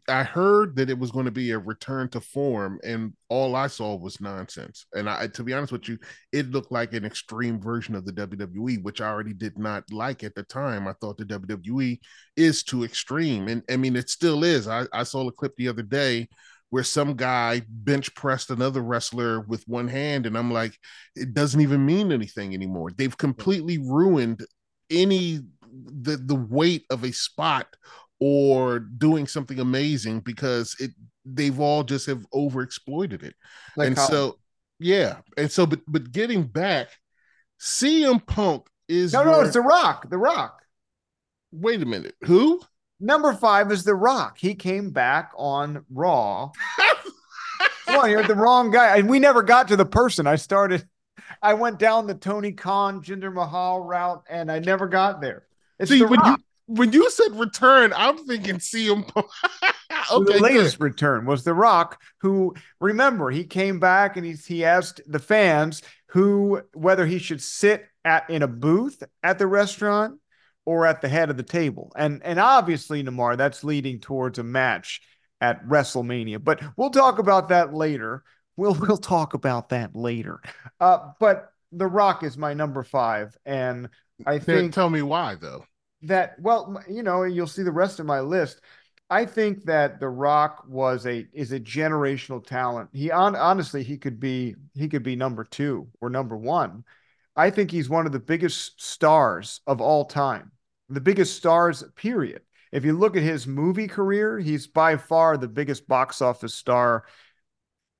I 0.08 0.22
heard 0.22 0.76
that 0.76 0.88
it 0.88 0.98
was 0.98 1.10
going 1.10 1.26
to 1.26 1.30
be 1.30 1.50
a 1.50 1.58
return 1.58 2.08
to 2.10 2.20
form, 2.20 2.80
and 2.84 3.12
all 3.28 3.54
I 3.54 3.66
saw 3.66 3.94
was 3.96 4.20
nonsense. 4.20 4.86
And 4.94 5.10
I, 5.10 5.26
to 5.26 5.44
be 5.44 5.52
honest 5.52 5.72
with 5.72 5.88
you, 5.88 5.98
it 6.32 6.50
looked 6.50 6.72
like 6.72 6.94
an 6.94 7.04
extreme 7.04 7.60
version 7.60 7.94
of 7.94 8.06
the 8.06 8.12
WWE, 8.12 8.78
which 8.78 9.02
I 9.02 9.08
already 9.08 9.34
did 9.34 9.58
not 9.58 9.84
like 9.92 10.24
at 10.24 10.34
the 10.34 10.44
time. 10.44 10.88
I 10.88 10.94
thought 10.94 11.18
the 11.18 11.26
WWE 11.26 12.00
is 12.36 12.62
too 12.62 12.84
extreme, 12.84 13.48
and 13.48 13.62
I 13.68 13.76
mean, 13.76 13.96
it 13.96 14.08
still 14.08 14.42
is. 14.42 14.66
I, 14.66 14.86
I 14.94 15.02
saw 15.02 15.28
a 15.28 15.32
clip 15.32 15.54
the 15.56 15.68
other 15.68 15.82
day 15.82 16.28
where 16.70 16.84
some 16.84 17.14
guy 17.14 17.62
bench 17.68 18.14
pressed 18.14 18.50
another 18.50 18.82
wrestler 18.82 19.40
with 19.40 19.64
one 19.66 19.88
hand, 19.88 20.26
and 20.26 20.36
I'm 20.36 20.52
like, 20.52 20.76
it 21.14 21.32
doesn't 21.34 21.60
even 21.60 21.84
mean 21.86 22.12
anything 22.12 22.54
anymore. 22.54 22.90
They've 22.96 23.16
completely 23.16 23.78
ruined 23.78 24.44
any 24.90 25.40
the 25.70 26.16
the 26.16 26.34
weight 26.34 26.84
of 26.90 27.04
a 27.04 27.12
spot 27.12 27.66
or 28.20 28.78
doing 28.80 29.26
something 29.26 29.60
amazing 29.60 30.20
because 30.20 30.74
it 30.80 30.90
they've 31.24 31.60
all 31.60 31.84
just 31.84 32.06
have 32.06 32.24
overexploited 32.34 33.22
it. 33.22 33.34
Like 33.76 33.88
and 33.88 33.96
how- 33.96 34.06
so 34.06 34.38
yeah, 34.78 35.18
and 35.36 35.50
so 35.50 35.66
but 35.66 35.80
but 35.86 36.12
getting 36.12 36.42
back, 36.44 36.88
CM 37.60 38.24
Punk 38.26 38.66
is 38.88 39.12
No, 39.12 39.24
no, 39.24 39.32
where- 39.32 39.44
it's 39.44 39.54
The 39.54 39.60
Rock. 39.60 40.08
The 40.08 40.18
Rock. 40.18 40.62
wait 41.52 41.82
a 41.82 41.86
minute, 41.86 42.14
who? 42.24 42.60
Number 43.00 43.32
five 43.32 43.70
is 43.70 43.84
The 43.84 43.94
Rock. 43.94 44.38
He 44.38 44.54
came 44.54 44.90
back 44.90 45.32
on 45.36 45.84
Raw. 45.90 46.50
Come 47.86 48.00
on, 48.00 48.10
you're 48.10 48.22
the 48.24 48.34
wrong 48.34 48.70
guy. 48.70 48.96
And 48.98 49.08
we 49.08 49.18
never 49.18 49.42
got 49.42 49.68
to 49.68 49.76
the 49.76 49.86
person. 49.86 50.26
I 50.26 50.36
started, 50.36 50.86
I 51.42 51.54
went 51.54 51.78
down 51.78 52.06
the 52.06 52.14
Tony 52.14 52.52
Khan, 52.52 53.02
Jinder 53.02 53.32
Mahal 53.32 53.80
route, 53.80 54.24
and 54.28 54.50
I 54.50 54.58
never 54.58 54.88
got 54.88 55.20
there. 55.20 55.44
It's 55.78 55.90
See, 55.90 56.00
The 56.00 56.06
when 56.08 56.20
Rock. 56.20 56.38
you 56.38 56.44
when 56.66 56.92
you 56.92 57.08
said 57.10 57.34
return, 57.38 57.94
I'm 57.96 58.18
thinking 58.26 58.56
CM 58.56 59.06
Punk. 59.08 59.26
Okay, 60.10 60.24
the 60.24 60.32
good. 60.38 60.42
latest 60.42 60.80
return 60.80 61.26
was 61.26 61.44
The 61.44 61.52
Rock, 61.52 62.00
who 62.22 62.54
remember 62.80 63.30
he 63.30 63.44
came 63.44 63.78
back 63.78 64.16
and 64.16 64.24
he 64.24 64.32
he 64.32 64.64
asked 64.64 65.00
the 65.06 65.18
fans 65.18 65.82
who 66.08 66.62
whether 66.72 67.04
he 67.04 67.18
should 67.18 67.42
sit 67.42 67.84
at 68.06 68.28
in 68.30 68.42
a 68.42 68.48
booth 68.48 69.02
at 69.22 69.38
the 69.38 69.46
restaurant 69.46 70.18
or 70.68 70.84
at 70.84 71.00
the 71.00 71.08
head 71.08 71.30
of 71.30 71.38
the 71.38 71.42
table, 71.42 71.90
and 71.96 72.20
and 72.22 72.38
obviously 72.38 73.02
Nemar 73.02 73.36
that's 73.38 73.64
leading 73.64 74.00
towards 74.00 74.38
a 74.38 74.42
match 74.42 75.00
at 75.40 75.64
WrestleMania, 75.66 76.44
but 76.44 76.60
we'll 76.76 76.90
talk 76.90 77.18
about 77.18 77.48
that 77.48 77.72
later. 77.72 78.22
We'll 78.56 78.74
we'll 78.80 78.98
talk 78.98 79.32
about 79.32 79.70
that 79.70 79.96
later. 79.96 80.40
Uh, 80.78 81.12
but 81.20 81.52
The 81.72 81.86
Rock 81.86 82.22
is 82.22 82.36
my 82.36 82.52
number 82.52 82.82
five, 82.82 83.34
and 83.46 83.88
I 84.26 84.38
think 84.38 84.74
Tell 84.74 84.90
me 84.90 85.00
why 85.02 85.36
though. 85.36 85.64
that 86.02 86.36
well 86.40 86.82
you 86.88 87.02
know 87.02 87.22
you'll 87.22 87.46
see 87.46 87.62
the 87.62 87.72
rest 87.72 87.98
of 87.98 88.06
my 88.06 88.20
list 88.20 88.60
i 89.10 89.24
think 89.24 89.64
that 89.64 89.98
the 90.00 90.08
rock 90.08 90.64
was 90.68 91.06
a 91.06 91.26
is 91.32 91.52
a 91.52 91.58
generational 91.60 92.44
talent 92.44 92.88
he 92.92 93.10
on 93.10 93.34
honestly 93.34 93.82
he 93.82 93.96
could 93.96 94.20
be 94.20 94.54
he 94.74 94.88
could 94.88 95.02
be 95.02 95.16
number 95.16 95.44
two 95.44 95.88
or 96.00 96.08
number 96.10 96.36
one 96.36 96.84
i 97.34 97.50
think 97.50 97.70
he's 97.70 97.88
one 97.88 98.06
of 98.06 98.12
the 98.12 98.20
biggest 98.20 98.80
stars 98.80 99.60
of 99.66 99.80
all 99.80 100.04
time 100.04 100.52
the 100.88 101.00
biggest 101.00 101.36
stars 101.36 101.84
period 101.96 102.42
if 102.72 102.84
you 102.84 102.92
look 102.92 103.16
at 103.16 103.22
his 103.22 103.46
movie 103.46 103.88
career 103.88 104.38
he's 104.38 104.66
by 104.66 104.96
far 104.96 105.36
the 105.36 105.48
biggest 105.48 105.86
box 105.88 106.20
office 106.22 106.54
star 106.54 107.04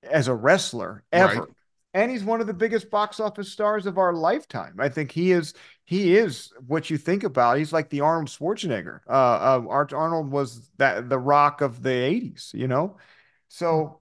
as 0.02 0.28
a 0.28 0.34
wrestler 0.34 1.04
ever 1.12 1.34
Right. 1.34 1.48
and 1.94 2.10
he's 2.10 2.24
one 2.24 2.40
of 2.40 2.46
the 2.46 2.54
biggest 2.54 2.90
box 2.90 3.18
office 3.18 3.50
stars 3.50 3.86
of 3.86 3.98
our 3.98 4.12
lifetime. 4.12 4.76
I 4.78 4.88
think 4.88 5.10
he 5.10 5.32
is 5.32 5.54
he 5.84 6.16
is 6.16 6.52
what 6.66 6.90
you 6.90 6.98
think 6.98 7.24
about. 7.24 7.56
He's 7.58 7.72
like 7.72 7.88
the 7.88 8.02
Arnold 8.02 8.28
Schwarzenegger. 8.28 9.00
Uh, 9.08 9.10
uh 9.10 9.86
Arnold 9.92 10.30
was 10.30 10.70
that 10.76 11.08
the 11.08 11.18
rock 11.18 11.60
of 11.62 11.82
the 11.82 11.88
80s, 11.88 12.52
you 12.52 12.68
know? 12.68 12.98
So 13.48 14.00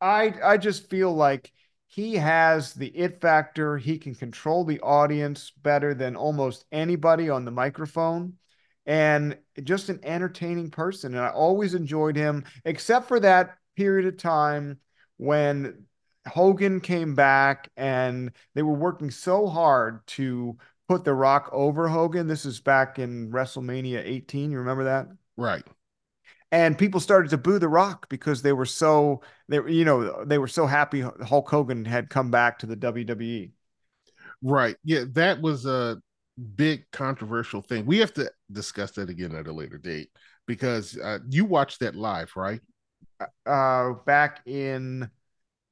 I 0.00 0.32
I 0.42 0.56
just 0.56 0.88
feel 0.88 1.12
like 1.12 1.52
he 1.94 2.16
has 2.16 2.74
the 2.74 2.88
it 2.88 3.20
factor. 3.20 3.78
He 3.78 3.98
can 3.98 4.16
control 4.16 4.64
the 4.64 4.80
audience 4.80 5.52
better 5.62 5.94
than 5.94 6.16
almost 6.16 6.64
anybody 6.72 7.30
on 7.30 7.44
the 7.44 7.52
microphone. 7.52 8.32
And 8.84 9.38
just 9.62 9.88
an 9.88 10.00
entertaining 10.02 10.70
person. 10.70 11.14
And 11.14 11.22
I 11.22 11.28
always 11.28 11.72
enjoyed 11.72 12.16
him, 12.16 12.44
except 12.64 13.06
for 13.06 13.20
that 13.20 13.58
period 13.76 14.06
of 14.06 14.16
time 14.16 14.80
when 15.18 15.84
Hogan 16.26 16.80
came 16.80 17.14
back 17.14 17.70
and 17.76 18.32
they 18.54 18.62
were 18.62 18.74
working 18.74 19.12
so 19.12 19.46
hard 19.46 20.04
to 20.08 20.58
put 20.88 21.04
The 21.04 21.14
Rock 21.14 21.48
over 21.52 21.86
Hogan. 21.86 22.26
This 22.26 22.44
is 22.44 22.58
back 22.58 22.98
in 22.98 23.30
WrestleMania 23.30 24.02
18. 24.04 24.50
You 24.50 24.58
remember 24.58 24.84
that? 24.84 25.06
Right. 25.36 25.64
And 26.54 26.78
people 26.78 27.00
started 27.00 27.30
to 27.30 27.38
boo 27.38 27.58
The 27.58 27.68
Rock 27.68 28.08
because 28.08 28.42
they 28.42 28.52
were 28.52 28.64
so 28.66 29.22
they 29.48 29.56
you 29.56 29.84
know, 29.84 30.24
they 30.24 30.38
were 30.38 30.46
so 30.46 30.66
happy 30.66 31.00
Hulk 31.00 31.48
Hogan 31.48 31.84
had 31.84 32.08
come 32.10 32.30
back 32.30 32.60
to 32.60 32.66
the. 32.66 32.76
WWE. 32.76 33.52
Right. 34.42 34.76
Yeah, 34.84 35.04
that 35.12 35.40
was 35.40 35.66
a 35.66 36.00
big 36.56 36.84
controversial 36.92 37.62
thing. 37.62 37.86
We 37.86 37.98
have 37.98 38.12
to 38.14 38.30
discuss 38.52 38.92
that 38.92 39.10
again 39.10 39.34
at 39.34 39.46
a 39.48 39.52
later 39.52 39.78
date 39.78 40.10
because 40.46 40.96
uh, 40.98 41.20
you 41.28 41.44
watched 41.44 41.80
that 41.80 41.96
live, 41.96 42.32
right? 42.36 42.60
Uh 43.46 43.92
back 44.06 44.40
in 44.46 45.08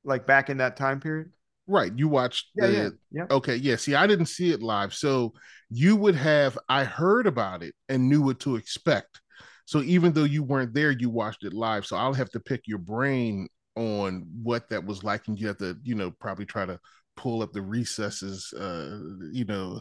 like 0.04 0.26
back 0.26 0.50
in 0.50 0.58
that 0.58 0.76
time 0.76 1.00
period. 1.00 1.32
Right. 1.66 1.92
You 1.96 2.08
watched 2.08 2.48
Yeah, 2.54 2.66
the 2.66 2.72
yeah, 2.72 2.88
yeah. 3.10 3.26
Okay, 3.30 3.56
yeah. 3.56 3.76
See, 3.76 3.94
I 3.94 4.06
didn't 4.06 4.26
see 4.26 4.50
it 4.52 4.62
live. 4.62 4.94
So 4.94 5.32
you 5.70 5.96
would 5.96 6.16
have 6.16 6.58
I 6.68 6.84
heard 6.84 7.26
about 7.26 7.62
it 7.62 7.74
and 7.88 8.08
knew 8.08 8.22
what 8.22 8.40
to 8.40 8.56
expect. 8.56 9.20
So 9.64 9.82
even 9.82 10.12
though 10.12 10.24
you 10.24 10.42
weren't 10.42 10.74
there, 10.74 10.90
you 10.90 11.10
watched 11.10 11.44
it 11.44 11.52
live. 11.52 11.86
So 11.86 11.96
I'll 11.96 12.14
have 12.14 12.30
to 12.30 12.40
pick 12.40 12.62
your 12.66 12.78
brain 12.78 13.48
on 13.76 14.26
what 14.42 14.68
that 14.68 14.84
was 14.84 15.02
like, 15.02 15.28
and 15.28 15.38
you 15.38 15.46
have 15.46 15.58
to, 15.58 15.76
you 15.82 15.94
know, 15.94 16.10
probably 16.10 16.44
try 16.44 16.66
to 16.66 16.78
pull 17.16 17.42
up 17.42 17.52
the 17.52 17.62
recesses, 17.62 18.52
uh, 18.54 18.98
you 19.32 19.44
know, 19.44 19.80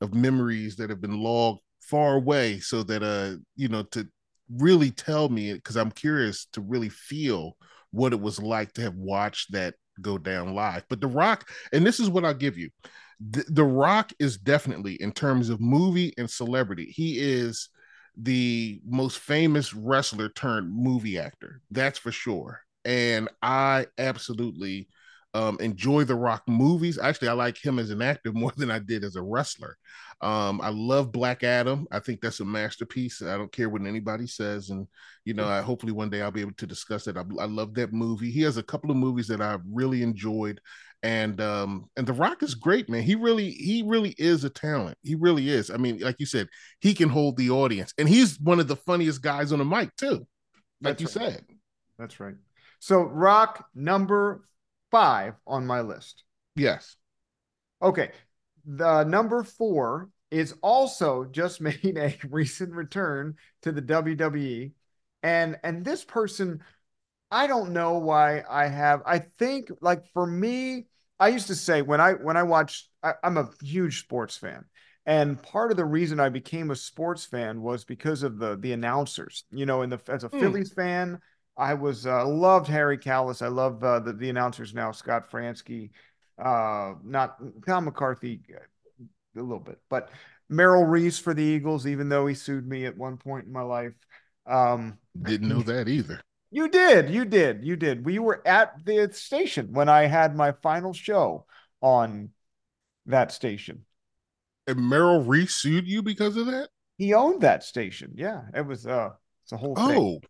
of 0.00 0.14
memories 0.14 0.76
that 0.76 0.90
have 0.90 1.00
been 1.00 1.20
logged 1.20 1.60
far 1.80 2.16
away, 2.16 2.60
so 2.60 2.82
that, 2.82 3.02
uh, 3.02 3.36
you 3.56 3.68
know, 3.68 3.82
to 3.82 4.06
really 4.58 4.90
tell 4.90 5.28
me 5.28 5.54
because 5.54 5.76
I'm 5.76 5.90
curious 5.90 6.46
to 6.52 6.60
really 6.60 6.88
feel 6.88 7.56
what 7.90 8.12
it 8.12 8.20
was 8.20 8.40
like 8.40 8.72
to 8.74 8.82
have 8.82 8.94
watched 8.94 9.52
that 9.52 9.74
go 10.00 10.18
down 10.18 10.54
live. 10.54 10.84
But 10.88 11.00
The 11.00 11.06
Rock, 11.06 11.48
and 11.72 11.84
this 11.86 12.00
is 12.00 12.08
what 12.08 12.24
I'll 12.24 12.34
give 12.34 12.56
you. 12.56 12.70
The, 13.30 13.44
the 13.48 13.64
Rock 13.64 14.12
is 14.18 14.36
definitely 14.36 14.94
in 14.94 15.12
terms 15.12 15.48
of 15.48 15.60
movie 15.60 16.12
and 16.18 16.30
celebrity, 16.30 16.86
he 16.86 17.18
is 17.18 17.68
the 18.16 18.80
most 18.84 19.18
famous 19.18 19.72
wrestler 19.74 20.28
turned 20.28 20.74
movie 20.74 21.18
actor. 21.18 21.60
That's 21.70 21.98
for 21.98 22.12
sure. 22.12 22.60
And 22.84 23.28
I 23.42 23.86
absolutely 23.98 24.88
um, 25.34 25.56
enjoy 25.60 26.04
The 26.04 26.14
Rock 26.14 26.42
movies. 26.46 26.98
Actually, 26.98 27.28
I 27.28 27.32
like 27.32 27.56
him 27.62 27.78
as 27.78 27.90
an 27.90 28.02
actor 28.02 28.32
more 28.34 28.52
than 28.56 28.70
I 28.70 28.78
did 28.78 29.04
as 29.04 29.16
a 29.16 29.22
wrestler. 29.22 29.76
Um, 30.20 30.60
I 30.60 30.68
love 30.68 31.10
Black 31.10 31.42
Adam. 31.42 31.86
I 31.90 31.98
think 31.98 32.20
that's 32.20 32.40
a 32.40 32.44
masterpiece. 32.44 33.22
I 33.22 33.36
don't 33.36 33.50
care 33.50 33.68
what 33.68 33.82
anybody 33.82 34.26
says, 34.26 34.70
and 34.70 34.86
you 35.24 35.34
know, 35.34 35.48
I 35.48 35.62
hopefully 35.62 35.92
one 35.92 36.10
day 36.10 36.22
I'll 36.22 36.30
be 36.30 36.42
able 36.42 36.52
to 36.58 36.66
discuss 36.66 37.08
it. 37.08 37.16
I, 37.16 37.24
I 37.40 37.46
love 37.46 37.74
that 37.74 37.92
movie. 37.92 38.30
He 38.30 38.42
has 38.42 38.56
a 38.56 38.62
couple 38.62 38.90
of 38.90 38.96
movies 38.96 39.26
that 39.28 39.40
I've 39.40 39.62
really 39.68 40.02
enjoyed, 40.02 40.60
and 41.02 41.40
um, 41.40 41.88
and 41.96 42.06
The 42.06 42.12
Rock 42.12 42.42
is 42.42 42.54
great, 42.54 42.88
man. 42.88 43.02
He 43.02 43.14
really 43.14 43.50
he 43.50 43.82
really 43.84 44.14
is 44.18 44.44
a 44.44 44.50
talent. 44.50 44.96
He 45.02 45.14
really 45.14 45.48
is. 45.48 45.70
I 45.70 45.76
mean, 45.76 45.98
like 45.98 46.16
you 46.18 46.26
said, 46.26 46.48
he 46.80 46.94
can 46.94 47.08
hold 47.08 47.36
the 47.36 47.50
audience, 47.50 47.92
and 47.98 48.08
he's 48.08 48.38
one 48.40 48.60
of 48.60 48.68
the 48.68 48.76
funniest 48.76 49.22
guys 49.22 49.52
on 49.52 49.58
the 49.58 49.64
mic 49.64 49.94
too. 49.96 50.26
Like 50.80 50.98
That's 50.98 51.14
you 51.14 51.20
right. 51.20 51.32
said. 51.32 51.44
That's 51.98 52.20
right. 52.20 52.34
So 52.78 53.02
Rock 53.02 53.66
number 53.74 54.44
five 54.90 55.34
on 55.46 55.66
my 55.66 55.80
list. 55.80 56.24
Yes. 56.56 56.96
Okay. 57.80 58.10
The 58.64 59.04
number 59.04 59.42
four 59.42 60.08
is 60.30 60.54
also 60.62 61.24
just 61.24 61.60
made 61.60 61.96
a 61.96 62.16
recent 62.28 62.72
return 62.72 63.36
to 63.62 63.72
the 63.72 63.82
WWE. 63.82 64.72
And 65.22 65.58
and 65.62 65.84
this 65.84 66.04
person, 66.04 66.62
I 67.30 67.46
don't 67.46 67.72
know 67.72 67.98
why 67.98 68.42
I 68.48 68.66
have. 68.66 69.02
I 69.06 69.20
think 69.20 69.70
like 69.80 70.06
for 70.12 70.26
me, 70.26 70.86
I 71.22 71.28
used 71.28 71.46
to 71.48 71.54
say 71.54 71.82
when 71.82 72.00
I 72.00 72.14
when 72.14 72.36
I 72.36 72.42
watched, 72.42 72.88
I, 73.02 73.14
I'm 73.22 73.36
a 73.36 73.48
huge 73.62 74.00
sports 74.00 74.36
fan. 74.36 74.64
And 75.06 75.40
part 75.42 75.70
of 75.70 75.76
the 75.76 75.84
reason 75.84 76.20
I 76.20 76.28
became 76.28 76.70
a 76.70 76.76
sports 76.76 77.24
fan 77.24 77.62
was 77.62 77.84
because 77.84 78.22
of 78.22 78.38
the 78.38 78.56
the 78.56 78.72
announcers. 78.72 79.44
You 79.50 79.66
know, 79.66 79.82
in 79.82 79.90
the 79.90 80.00
as 80.08 80.24
a 80.24 80.28
Hmm. 80.32 80.38
Phillies 80.38 80.72
fan, 80.72 81.20
I 81.56 81.74
was 81.74 82.06
uh, 82.06 82.26
loved 82.26 82.68
Harry 82.68 82.98
Kalas. 82.98 83.42
I 83.42 83.48
love 83.48 83.82
uh, 83.84 84.00
the 84.00 84.12
the 84.12 84.30
announcers 84.30 84.74
now, 84.74 84.92
Scott 84.92 85.30
Franzke, 85.30 85.90
uh, 86.42 86.94
not 87.04 87.36
Tom 87.66 87.84
McCarthy, 87.84 88.40
uh, 88.54 89.40
a 89.40 89.42
little 89.42 89.60
bit, 89.60 89.78
but 89.88 90.10
Merrill 90.48 90.84
Reese 90.84 91.18
for 91.18 91.34
the 91.34 91.42
Eagles, 91.42 91.86
even 91.86 92.08
though 92.08 92.26
he 92.26 92.34
sued 92.34 92.66
me 92.68 92.86
at 92.86 92.96
one 92.96 93.16
point 93.16 93.46
in 93.46 93.52
my 93.52 93.62
life. 93.62 93.94
Um, 94.46 94.98
Didn't 95.22 95.48
know 95.48 95.62
that 95.62 95.88
either. 95.88 96.20
You 96.52 96.68
did, 96.68 97.08
you 97.08 97.24
did, 97.24 97.64
you 97.64 97.76
did. 97.76 98.04
We 98.04 98.18
were 98.18 98.46
at 98.46 98.84
the 98.84 99.08
station 99.12 99.72
when 99.72 99.88
I 99.88 100.02
had 100.02 100.36
my 100.36 100.52
final 100.52 100.92
show 100.92 101.46
on 101.80 102.28
that 103.06 103.32
station. 103.32 103.86
And 104.66 104.78
Merrill 104.88 105.22
Reese 105.22 105.54
sued 105.54 105.88
you 105.88 106.02
because 106.02 106.36
of 106.36 106.46
that? 106.46 106.68
He 106.98 107.14
owned 107.14 107.40
that 107.40 107.64
station. 107.64 108.12
Yeah, 108.14 108.42
it 108.54 108.66
was 108.66 108.86
uh, 108.86 109.10
it's 109.44 109.52
a 109.52 109.56
whole 109.56 109.74
thing. 109.74 110.20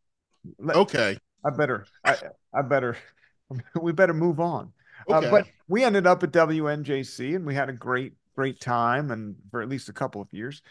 Oh, 0.64 0.80
okay. 0.80 1.18
I 1.44 1.50
better, 1.50 1.86
I, 2.04 2.16
I 2.54 2.62
better, 2.62 2.96
we 3.80 3.92
better 3.92 4.14
move 4.14 4.38
on. 4.38 4.72
Okay. 5.10 5.26
Uh, 5.26 5.30
but 5.30 5.46
we 5.68 5.82
ended 5.82 6.06
up 6.06 6.22
at 6.22 6.30
WNJC 6.30 7.34
and 7.34 7.44
we 7.44 7.54
had 7.54 7.68
a 7.68 7.72
great, 7.72 8.12
great 8.36 8.60
time 8.60 9.10
and 9.10 9.34
for 9.50 9.60
at 9.60 9.68
least 9.68 9.88
a 9.88 9.92
couple 9.92 10.22
of 10.22 10.28
years. 10.30 10.62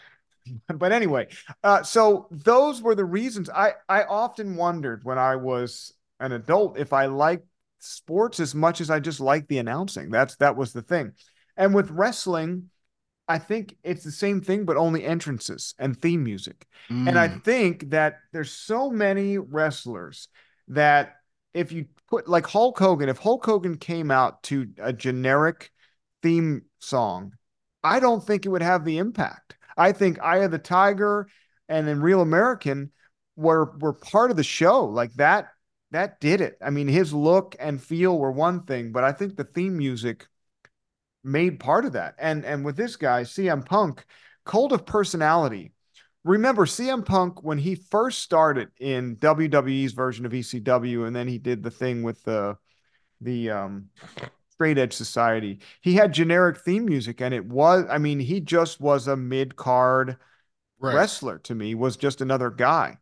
But 0.74 0.92
anyway, 0.92 1.28
uh, 1.62 1.82
so 1.82 2.26
those 2.30 2.82
were 2.82 2.94
the 2.94 3.04
reasons 3.04 3.48
I, 3.50 3.74
I 3.88 4.04
often 4.04 4.56
wondered 4.56 5.04
when 5.04 5.18
I 5.18 5.36
was 5.36 5.92
an 6.20 6.32
adult 6.32 6.78
if 6.78 6.92
I 6.92 7.06
liked 7.06 7.46
sports 7.78 8.40
as 8.40 8.54
much 8.54 8.80
as 8.80 8.90
I 8.90 9.00
just 9.00 9.20
liked 9.20 9.48
the 9.48 9.58
announcing. 9.58 10.10
That's 10.10 10.36
that 10.36 10.56
was 10.56 10.72
the 10.72 10.82
thing. 10.82 11.12
And 11.56 11.74
with 11.74 11.90
wrestling, 11.90 12.70
I 13.28 13.38
think 13.38 13.76
it's 13.84 14.04
the 14.04 14.10
same 14.12 14.40
thing, 14.40 14.64
but 14.64 14.76
only 14.76 15.04
entrances 15.04 15.74
and 15.78 16.00
theme 16.00 16.24
music. 16.24 16.66
And 17.06 17.18
I 17.18 17.28
Mm. 17.28 17.44
think 17.44 17.90
that 17.90 18.18
there's 18.32 18.52
so 18.52 18.90
many 18.90 19.38
wrestlers 19.38 20.28
that 20.68 21.16
if 21.54 21.72
you 21.72 21.86
put 22.08 22.28
like 22.28 22.46
Hulk 22.46 22.78
Hogan, 22.78 23.08
if 23.08 23.18
Hulk 23.18 23.44
Hogan 23.44 23.76
came 23.76 24.10
out 24.10 24.42
to 24.44 24.68
a 24.78 24.92
generic 24.92 25.70
theme 26.22 26.62
song, 26.78 27.32
I 27.82 28.00
don't 28.00 28.24
think 28.24 28.46
it 28.46 28.48
would 28.50 28.62
have 28.62 28.84
the 28.84 28.98
impact. 28.98 29.56
I 29.76 29.92
think 29.92 30.20
Eye 30.20 30.38
of 30.38 30.50
the 30.50 30.58
Tiger 30.58 31.28
and 31.68 31.86
then 31.86 32.00
Real 32.00 32.20
American 32.20 32.90
were 33.36 33.76
were 33.78 33.92
part 33.92 34.30
of 34.30 34.36
the 34.36 34.42
show. 34.42 34.84
Like 34.84 35.12
that, 35.14 35.48
that 35.90 36.20
did 36.20 36.40
it. 36.40 36.56
I 36.64 36.70
mean, 36.70 36.88
his 36.88 37.12
look 37.12 37.56
and 37.58 37.82
feel 37.82 38.18
were 38.18 38.32
one 38.32 38.64
thing, 38.64 38.92
but 38.92 39.04
I 39.04 39.12
think 39.12 39.36
the 39.36 39.44
theme 39.44 39.76
music 39.76 40.26
made 41.24 41.60
part 41.60 41.84
of 41.84 41.92
that. 41.92 42.14
And 42.18 42.44
and 42.44 42.64
with 42.64 42.76
this 42.76 42.96
guy, 42.96 43.22
CM 43.22 43.64
Punk, 43.64 44.04
Cult 44.44 44.72
of 44.72 44.86
Personality. 44.86 45.72
Remember 46.24 46.66
CM 46.66 47.04
Punk 47.04 47.42
when 47.42 47.58
he 47.58 47.74
first 47.74 48.20
started 48.20 48.68
in 48.78 49.16
WWE's 49.16 49.92
version 49.92 50.24
of 50.24 50.30
ECW, 50.30 51.06
and 51.06 51.16
then 51.16 51.26
he 51.26 51.38
did 51.38 51.64
the 51.64 51.70
thing 51.70 52.02
with 52.02 52.22
the 52.22 52.56
the 53.20 53.50
um 53.50 53.88
straight 54.62 54.78
edge 54.78 54.92
society. 54.92 55.58
He 55.80 55.94
had 55.94 56.14
generic 56.14 56.58
theme 56.58 56.84
music, 56.84 57.20
and 57.20 57.34
it 57.34 57.44
was, 57.44 57.84
I 57.90 57.98
mean, 57.98 58.20
he 58.20 58.40
just 58.40 58.80
was 58.80 59.08
a 59.08 59.16
mid-card 59.16 60.16
Right. 60.78 60.94
wrestler 60.94 61.38
to 61.40 61.54
me, 61.54 61.74
was 61.74 61.96
just 61.96 62.20
another 62.20 62.48
guy. 62.50 62.98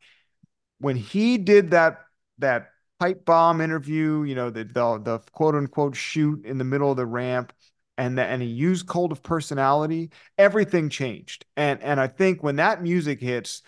When 0.78 0.96
he 0.96 1.36
did 1.36 1.72
that 1.72 2.00
that 2.38 2.70
pipe 2.98 3.26
bomb 3.26 3.60
interview, 3.60 4.22
you 4.22 4.34
know, 4.34 4.48
the 4.48 4.64
the, 4.64 4.98
the 4.98 5.18
quote 5.32 5.54
unquote 5.54 5.96
shoot 5.96 6.44
in 6.46 6.56
the 6.56 6.64
middle 6.64 6.90
of 6.90 6.96
the 6.96 7.04
ramp, 7.06 7.52
and 7.98 8.16
the, 8.16 8.24
and 8.24 8.40
he 8.40 8.48
used 8.48 8.86
Cult 8.86 9.12
of 9.12 9.22
Personality, 9.22 10.10
everything 10.38 10.88
changed. 10.88 11.44
And 11.58 11.82
and 11.82 12.00
I 12.00 12.06
think 12.06 12.42
when 12.42 12.56
that 12.56 12.82
music 12.82 13.20
hits, 13.20 13.62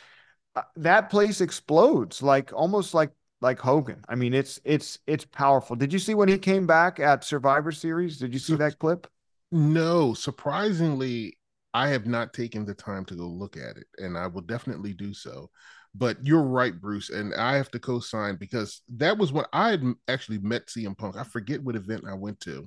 uh, 0.57 0.63
that 0.77 1.11
place 1.11 1.43
explodes 1.43 2.23
like 2.23 2.53
almost 2.55 2.95
like 2.95 3.11
like 3.43 3.59
Hogan. 3.59 4.03
I 4.09 4.15
mean, 4.15 4.33
it's 4.33 4.61
it's 4.65 5.01
it's 5.07 5.25
powerful. 5.27 5.77
Did 5.77 5.93
you 5.93 5.99
see 5.99 6.15
when 6.15 6.29
he 6.29 6.39
came 6.39 6.67
back 6.67 7.01
at 7.01 7.25
Survivor 7.25 7.73
Series? 7.73 8.17
Did 8.17 8.33
you 8.33 8.39
see 8.39 8.55
that 8.57 8.79
clip? 8.79 9.07
No, 9.51 10.15
surprisingly, 10.15 11.37
I 11.75 11.89
have 11.89 12.07
not 12.07 12.33
taken 12.33 12.65
the 12.65 12.75
time 12.75 13.05
to 13.07 13.15
go 13.15 13.27
look 13.27 13.57
at 13.57 13.77
it, 13.77 13.87
and 13.99 14.17
I 14.17 14.29
will 14.29 14.41
definitely 14.41 14.95
do 14.95 15.13
so. 15.13 15.51
But 15.95 16.25
you're 16.25 16.43
right, 16.43 16.79
Bruce, 16.81 17.11
and 17.11 17.35
I 17.35 17.57
have 17.57 17.71
to 17.73 17.79
co-sign 17.79 18.37
because 18.37 18.81
that 18.97 19.19
was 19.19 19.31
when 19.31 19.45
I 19.53 19.71
had 19.71 19.85
actually 20.09 20.39
met 20.39 20.71
CM 20.71 20.95
Punk. 20.97 21.17
I 21.17 21.25
forget 21.25 21.63
what 21.63 21.77
event 21.77 22.05
I 22.09 22.15
went 22.15 22.41
to, 22.41 22.67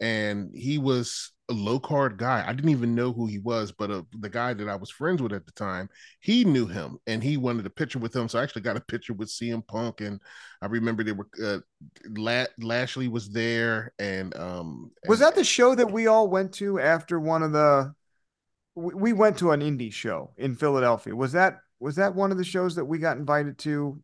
and 0.00 0.50
he 0.54 0.78
was 0.78 1.32
a 1.50 1.52
low 1.52 1.78
card 1.78 2.16
guy. 2.16 2.42
I 2.46 2.54
didn't 2.54 2.70
even 2.70 2.94
know 2.94 3.12
who 3.12 3.26
he 3.26 3.38
was, 3.38 3.72
but 3.72 3.90
uh, 3.90 4.02
the 4.18 4.30
guy 4.30 4.54
that 4.54 4.68
I 4.70 4.76
was 4.76 4.90
friends 4.90 5.20
with 5.20 5.34
at 5.34 5.44
the 5.44 5.52
time, 5.52 5.90
he 6.20 6.44
knew 6.44 6.66
him, 6.66 6.96
and 7.06 7.22
he 7.22 7.36
wanted 7.36 7.66
a 7.66 7.70
picture 7.70 7.98
with 7.98 8.16
him. 8.16 8.26
So 8.26 8.38
I 8.38 8.42
actually 8.42 8.62
got 8.62 8.78
a 8.78 8.80
picture 8.80 9.12
with 9.12 9.28
CM 9.28 9.62
Punk, 9.66 10.00
and 10.00 10.18
I 10.62 10.66
remember 10.66 11.04
they 11.04 11.12
were 11.12 11.28
uh, 11.44 11.58
La- 12.16 12.46
Lashley 12.58 13.08
was 13.08 13.28
there, 13.30 13.92
and 13.98 14.34
um, 14.36 14.90
Was 15.06 15.18
that 15.18 15.34
the 15.34 15.44
show 15.44 15.74
that 15.74 15.92
we 15.92 16.06
all 16.06 16.28
went 16.28 16.54
to 16.54 16.80
after 16.80 17.20
one 17.20 17.42
of 17.42 17.52
the? 17.52 17.92
We 18.74 19.12
went 19.12 19.36
to 19.38 19.50
an 19.50 19.60
indie 19.60 19.92
show 19.92 20.30
in 20.38 20.54
Philadelphia. 20.54 21.14
Was 21.14 21.32
that 21.32 21.58
was 21.82 21.96
that 21.96 22.14
one 22.14 22.30
of 22.30 22.38
the 22.38 22.44
shows 22.44 22.76
that 22.76 22.84
we 22.84 22.98
got 22.98 23.16
invited 23.16 23.58
to? 23.58 24.00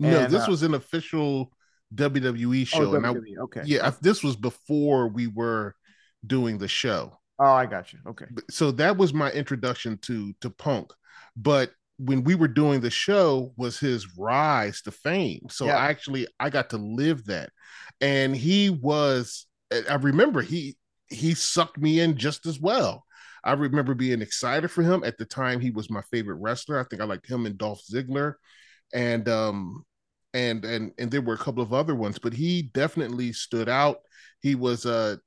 No, 0.00 0.24
And, 0.24 0.32
this 0.32 0.48
uh, 0.48 0.50
was 0.50 0.62
an 0.64 0.74
official 0.74 1.52
WWE 1.94 2.66
show. 2.66 2.92
Oh, 2.92 2.94
and 2.94 3.06
I, 3.06 3.14
WWE, 3.14 3.38
okay. 3.44 3.62
Yeah, 3.64 3.88
I- 3.88 3.94
this 4.02 4.24
was 4.24 4.34
before 4.36 5.08
we 5.08 5.28
were 5.28 5.76
doing 6.26 6.58
the 6.58 6.68
show. 6.68 7.18
Oh, 7.38 7.44
I 7.52 7.66
got 7.66 7.92
you. 7.92 8.00
Okay. 8.06 8.26
So 8.50 8.70
that 8.72 8.96
was 8.96 9.14
my 9.14 9.30
introduction 9.30 9.98
to 10.02 10.32
to 10.40 10.50
Punk. 10.50 10.92
But 11.36 11.72
when 11.98 12.24
we 12.24 12.34
were 12.34 12.48
doing 12.48 12.80
the 12.80 12.90
show 12.90 13.52
was 13.56 13.78
his 13.78 14.16
rise 14.18 14.82
to 14.82 14.90
fame. 14.90 15.46
So 15.50 15.66
Yeah. 15.66 15.76
I 15.76 15.86
actually 15.88 16.26
I 16.40 16.50
got 16.50 16.70
to 16.70 16.76
live 16.76 17.26
that. 17.26 17.50
And 18.00 18.34
he 18.36 18.70
was 18.70 19.46
I 19.72 19.94
remember 19.94 20.42
he 20.42 20.76
he 21.08 21.34
sucked 21.34 21.78
me 21.78 22.00
in 22.00 22.16
just 22.16 22.46
as 22.46 22.58
well. 22.60 23.04
I 23.44 23.52
remember 23.52 23.94
being 23.94 24.22
excited 24.22 24.68
for 24.70 24.82
him 24.82 25.04
at 25.04 25.18
the 25.18 25.24
time. 25.26 25.60
He 25.60 25.70
was 25.70 25.90
my 25.90 26.02
favorite 26.10 26.36
wrestler. 26.36 26.80
I 26.80 26.84
think 26.84 27.02
I 27.02 27.04
liked 27.04 27.28
him 27.28 27.46
and 27.46 27.58
Dolph 27.58 27.82
Ziggler, 27.90 28.34
and 28.92 29.28
um, 29.28 29.84
and 30.32 30.64
and 30.64 30.92
and 30.98 31.10
there 31.10 31.22
were 31.22 31.34
a 31.34 31.38
couple 31.38 31.62
of 31.62 31.72
other 31.74 31.94
ones, 31.94 32.18
but 32.18 32.32
he 32.32 32.62
definitely 32.74 33.32
stood 33.32 33.68
out. 33.68 33.98
He 34.40 34.54
was 34.54 34.86
a 34.86 35.18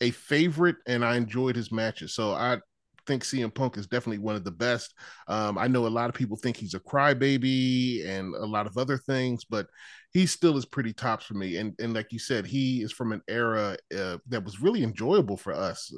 a 0.00 0.10
favorite, 0.10 0.76
and 0.86 1.04
I 1.04 1.16
enjoyed 1.16 1.56
his 1.56 1.72
matches. 1.72 2.14
So 2.14 2.32
I 2.32 2.58
think 3.06 3.24
CM 3.24 3.50
Punk 3.54 3.76
is 3.76 3.86
definitely 3.86 4.18
one 4.18 4.36
of 4.36 4.44
the 4.44 4.50
best. 4.50 4.94
Um, 5.28 5.58
I 5.58 5.66
know 5.68 5.86
a 5.86 5.88
lot 5.88 6.08
of 6.08 6.14
people 6.14 6.36
think 6.36 6.56
he's 6.56 6.74
a 6.74 6.80
crybaby 6.80 8.06
and 8.06 8.34
a 8.34 8.46
lot 8.46 8.66
of 8.66 8.78
other 8.78 8.98
things, 8.98 9.44
but 9.44 9.66
he 10.12 10.26
still 10.26 10.56
is 10.56 10.64
pretty 10.66 10.92
tops 10.92 11.26
for 11.26 11.34
me. 11.34 11.56
And 11.56 11.74
and 11.80 11.94
like 11.94 12.12
you 12.12 12.18
said, 12.18 12.46
he 12.46 12.82
is 12.82 12.92
from 12.92 13.12
an 13.12 13.22
era 13.28 13.76
uh, 13.96 14.18
that 14.28 14.44
was 14.44 14.60
really 14.60 14.82
enjoyable 14.82 15.36
for 15.36 15.52
us 15.52 15.92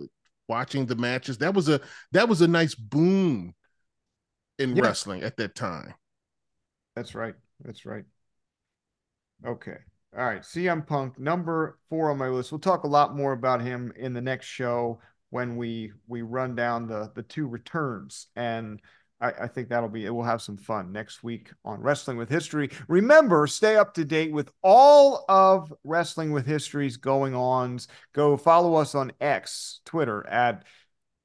watching 0.48 0.86
the 0.86 0.96
matches. 0.96 1.38
That 1.38 1.54
was 1.54 1.68
a 1.68 1.80
that 2.12 2.28
was 2.28 2.40
a 2.40 2.48
nice 2.48 2.74
boom 2.74 3.54
in 4.58 4.76
yeah. 4.76 4.82
wrestling 4.82 5.22
at 5.22 5.36
that 5.36 5.54
time. 5.54 5.94
That's 6.96 7.14
right. 7.14 7.34
That's 7.64 7.86
right. 7.86 8.04
Okay. 9.46 9.76
All 10.16 10.24
right. 10.24 10.42
CM 10.42 10.86
Punk, 10.86 11.18
number 11.18 11.78
four 11.88 12.10
on 12.10 12.18
my 12.18 12.28
list. 12.28 12.52
We'll 12.52 12.58
talk 12.58 12.84
a 12.84 12.88
lot 12.88 13.16
more 13.16 13.32
about 13.32 13.62
him 13.62 13.92
in 13.96 14.12
the 14.12 14.20
next 14.20 14.46
show 14.46 15.00
when 15.30 15.56
we 15.56 15.92
we 16.06 16.22
run 16.22 16.54
down 16.54 16.86
the 16.86 17.10
the 17.14 17.22
two 17.22 17.46
returns. 17.46 18.26
And 18.36 18.80
I, 19.22 19.32
I 19.42 19.46
think 19.46 19.68
that'll 19.68 19.88
be 19.88 20.04
it. 20.04 20.14
We'll 20.14 20.24
have 20.24 20.42
some 20.42 20.56
fun 20.56 20.92
next 20.92 21.22
week 21.22 21.50
on 21.64 21.80
Wrestling 21.80 22.16
with 22.16 22.28
History. 22.28 22.68
Remember, 22.88 23.46
stay 23.46 23.76
up 23.76 23.94
to 23.94 24.04
date 24.04 24.32
with 24.32 24.50
all 24.62 25.24
of 25.28 25.72
Wrestling 25.84 26.32
with 26.32 26.44
History's 26.44 26.96
going 26.96 27.34
ons. 27.34 27.88
Go 28.12 28.36
follow 28.36 28.74
us 28.74 28.94
on 28.94 29.12
X, 29.20 29.80
Twitter 29.84 30.26
at 30.28 30.64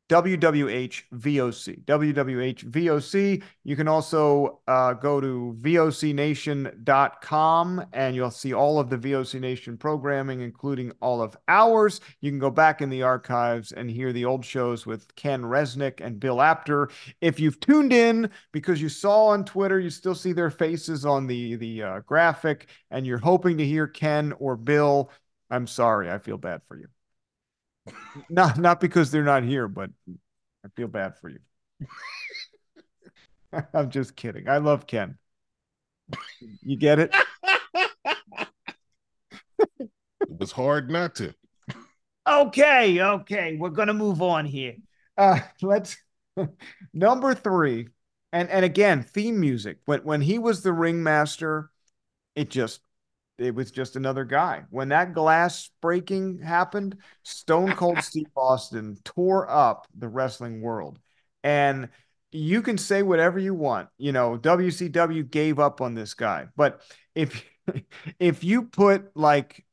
WWHVOC. 0.09 1.83
WWHVOC. 1.83 3.43
You 3.63 3.75
can 3.75 3.87
also 3.87 4.61
uh, 4.67 4.93
go 4.93 5.19
to 5.19 5.57
VOCNation.com 5.59 7.85
and 7.91 8.15
you'll 8.15 8.29
see 8.31 8.53
all 8.53 8.79
of 8.79 8.89
the 8.89 8.97
VOC 8.97 9.41
Nation 9.41 9.77
programming, 9.77 10.41
including 10.41 10.93
all 11.01 11.21
of 11.21 11.35
ours. 11.49 11.99
You 12.21 12.31
can 12.31 12.39
go 12.39 12.49
back 12.49 12.81
in 12.81 12.89
the 12.89 13.03
archives 13.03 13.73
and 13.73 13.89
hear 13.89 14.13
the 14.13 14.25
old 14.25 14.45
shows 14.45 14.85
with 14.85 15.13
Ken 15.15 15.41
Resnick 15.41 15.99
and 15.99 16.19
Bill 16.19 16.41
Apter. 16.41 16.89
If 17.19 17.39
you've 17.39 17.59
tuned 17.59 17.91
in 17.91 18.29
because 18.53 18.81
you 18.81 18.89
saw 18.89 19.27
on 19.27 19.43
Twitter, 19.43 19.79
you 19.79 19.89
still 19.89 20.15
see 20.15 20.31
their 20.31 20.51
faces 20.51 21.05
on 21.05 21.27
the, 21.27 21.55
the 21.55 21.83
uh, 21.83 21.99
graphic 22.01 22.67
and 22.91 23.05
you're 23.05 23.17
hoping 23.17 23.57
to 23.57 23.65
hear 23.65 23.87
Ken 23.87 24.33
or 24.39 24.55
Bill, 24.55 25.11
I'm 25.49 25.67
sorry. 25.67 26.09
I 26.09 26.17
feel 26.17 26.37
bad 26.37 26.61
for 26.67 26.77
you 26.77 26.87
not 28.29 28.57
not 28.57 28.79
because 28.79 29.11
they're 29.11 29.23
not 29.23 29.43
here, 29.43 29.67
but 29.67 29.89
I 30.65 30.69
feel 30.75 30.87
bad 30.87 31.17
for 31.17 31.29
you. 31.29 31.39
I'm 33.73 33.89
just 33.89 34.15
kidding. 34.15 34.49
I 34.49 34.57
love 34.57 34.87
Ken. 34.87 35.17
You 36.61 36.77
get 36.77 36.99
it? 36.99 37.13
it 39.73 40.39
was 40.39 40.51
hard 40.51 40.89
not 40.89 41.15
to. 41.15 41.33
Okay, 42.27 43.01
okay. 43.01 43.57
We're 43.59 43.69
gonna 43.69 43.93
move 43.93 44.21
on 44.21 44.45
here. 44.45 44.75
Uh 45.17 45.39
let's 45.61 45.97
number 46.93 47.33
three. 47.33 47.89
And 48.33 48.49
and 48.49 48.65
again, 48.65 49.03
theme 49.03 49.39
music. 49.39 49.77
When 49.85 50.01
when 50.01 50.21
he 50.21 50.37
was 50.39 50.61
the 50.61 50.73
ringmaster, 50.73 51.71
it 52.35 52.49
just 52.49 52.81
it 53.37 53.53
was 53.53 53.71
just 53.71 53.95
another 53.95 54.25
guy. 54.25 54.63
When 54.69 54.89
that 54.89 55.13
glass 55.13 55.69
breaking 55.81 56.39
happened, 56.39 56.97
Stone 57.23 57.73
Cold 57.73 57.99
Steve 58.03 58.27
Austin 58.35 58.97
tore 59.03 59.49
up 59.49 59.87
the 59.95 60.07
wrestling 60.07 60.61
world. 60.61 60.99
And 61.43 61.89
you 62.31 62.61
can 62.61 62.77
say 62.77 63.03
whatever 63.03 63.39
you 63.39 63.53
want. 63.53 63.89
You 63.97 64.11
know, 64.11 64.37
WCW 64.37 65.29
gave 65.29 65.59
up 65.59 65.81
on 65.81 65.93
this 65.93 66.13
guy. 66.13 66.47
But 66.55 66.81
if 67.15 67.43
if 68.19 68.43
you 68.43 68.63
put 68.63 69.15
like 69.15 69.65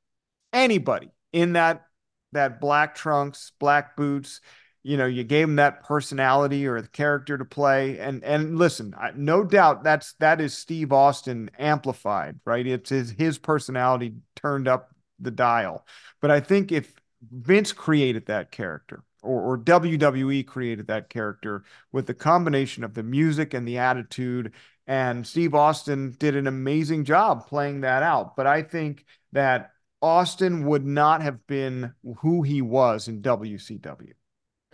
anybody 0.52 1.10
in 1.32 1.54
that 1.54 1.86
that 2.32 2.60
black 2.60 2.94
trunks, 2.94 3.52
black 3.58 3.96
boots, 3.96 4.40
you 4.84 4.96
know 4.96 5.06
you 5.06 5.24
gave 5.24 5.48
him 5.48 5.56
that 5.56 5.82
personality 5.82 6.66
or 6.66 6.80
the 6.80 6.88
character 6.88 7.36
to 7.36 7.44
play. 7.44 7.98
And 7.98 8.22
and 8.22 8.56
listen 8.56 8.94
I, 8.96 9.10
no 9.16 9.42
doubt 9.42 9.82
that's 9.82 10.12
that 10.20 10.40
is 10.40 10.56
steve 10.56 10.92
austin 10.92 11.50
amplified 11.58 12.38
right? 12.44 12.64
It's 12.64 12.90
his 12.90 13.10
his 13.10 13.38
personality 13.38 14.14
turned 14.36 14.68
up 14.68 14.90
the 15.18 15.32
dial. 15.32 15.84
But 16.20 16.30
i 16.30 16.38
think 16.38 16.70
if 16.70 16.94
vince 17.32 17.72
created 17.72 18.26
that 18.26 18.52
character 18.52 19.02
or, 19.22 19.40
or 19.40 19.58
wwe 19.58 20.46
created 20.46 20.86
that 20.88 21.08
character 21.08 21.64
with 21.90 22.06
the 22.06 22.12
combination 22.14 22.84
of 22.84 22.92
the 22.92 23.02
music 23.02 23.54
and 23.54 23.66
the 23.66 23.78
attitude 23.78 24.52
and 24.86 25.26
steve 25.26 25.54
austin 25.54 26.14
did 26.18 26.36
an 26.36 26.46
amazing 26.46 27.04
job 27.04 27.46
playing 27.46 27.80
that 27.80 28.02
out. 28.02 28.36
But 28.36 28.46
i 28.46 28.62
think 28.62 29.06
that 29.32 29.70
austin 30.02 30.66
would 30.66 30.84
not 30.84 31.22
have 31.22 31.46
been 31.46 31.94
who 32.18 32.42
he 32.42 32.60
was 32.60 33.08
in 33.08 33.22
wcw 33.22 34.12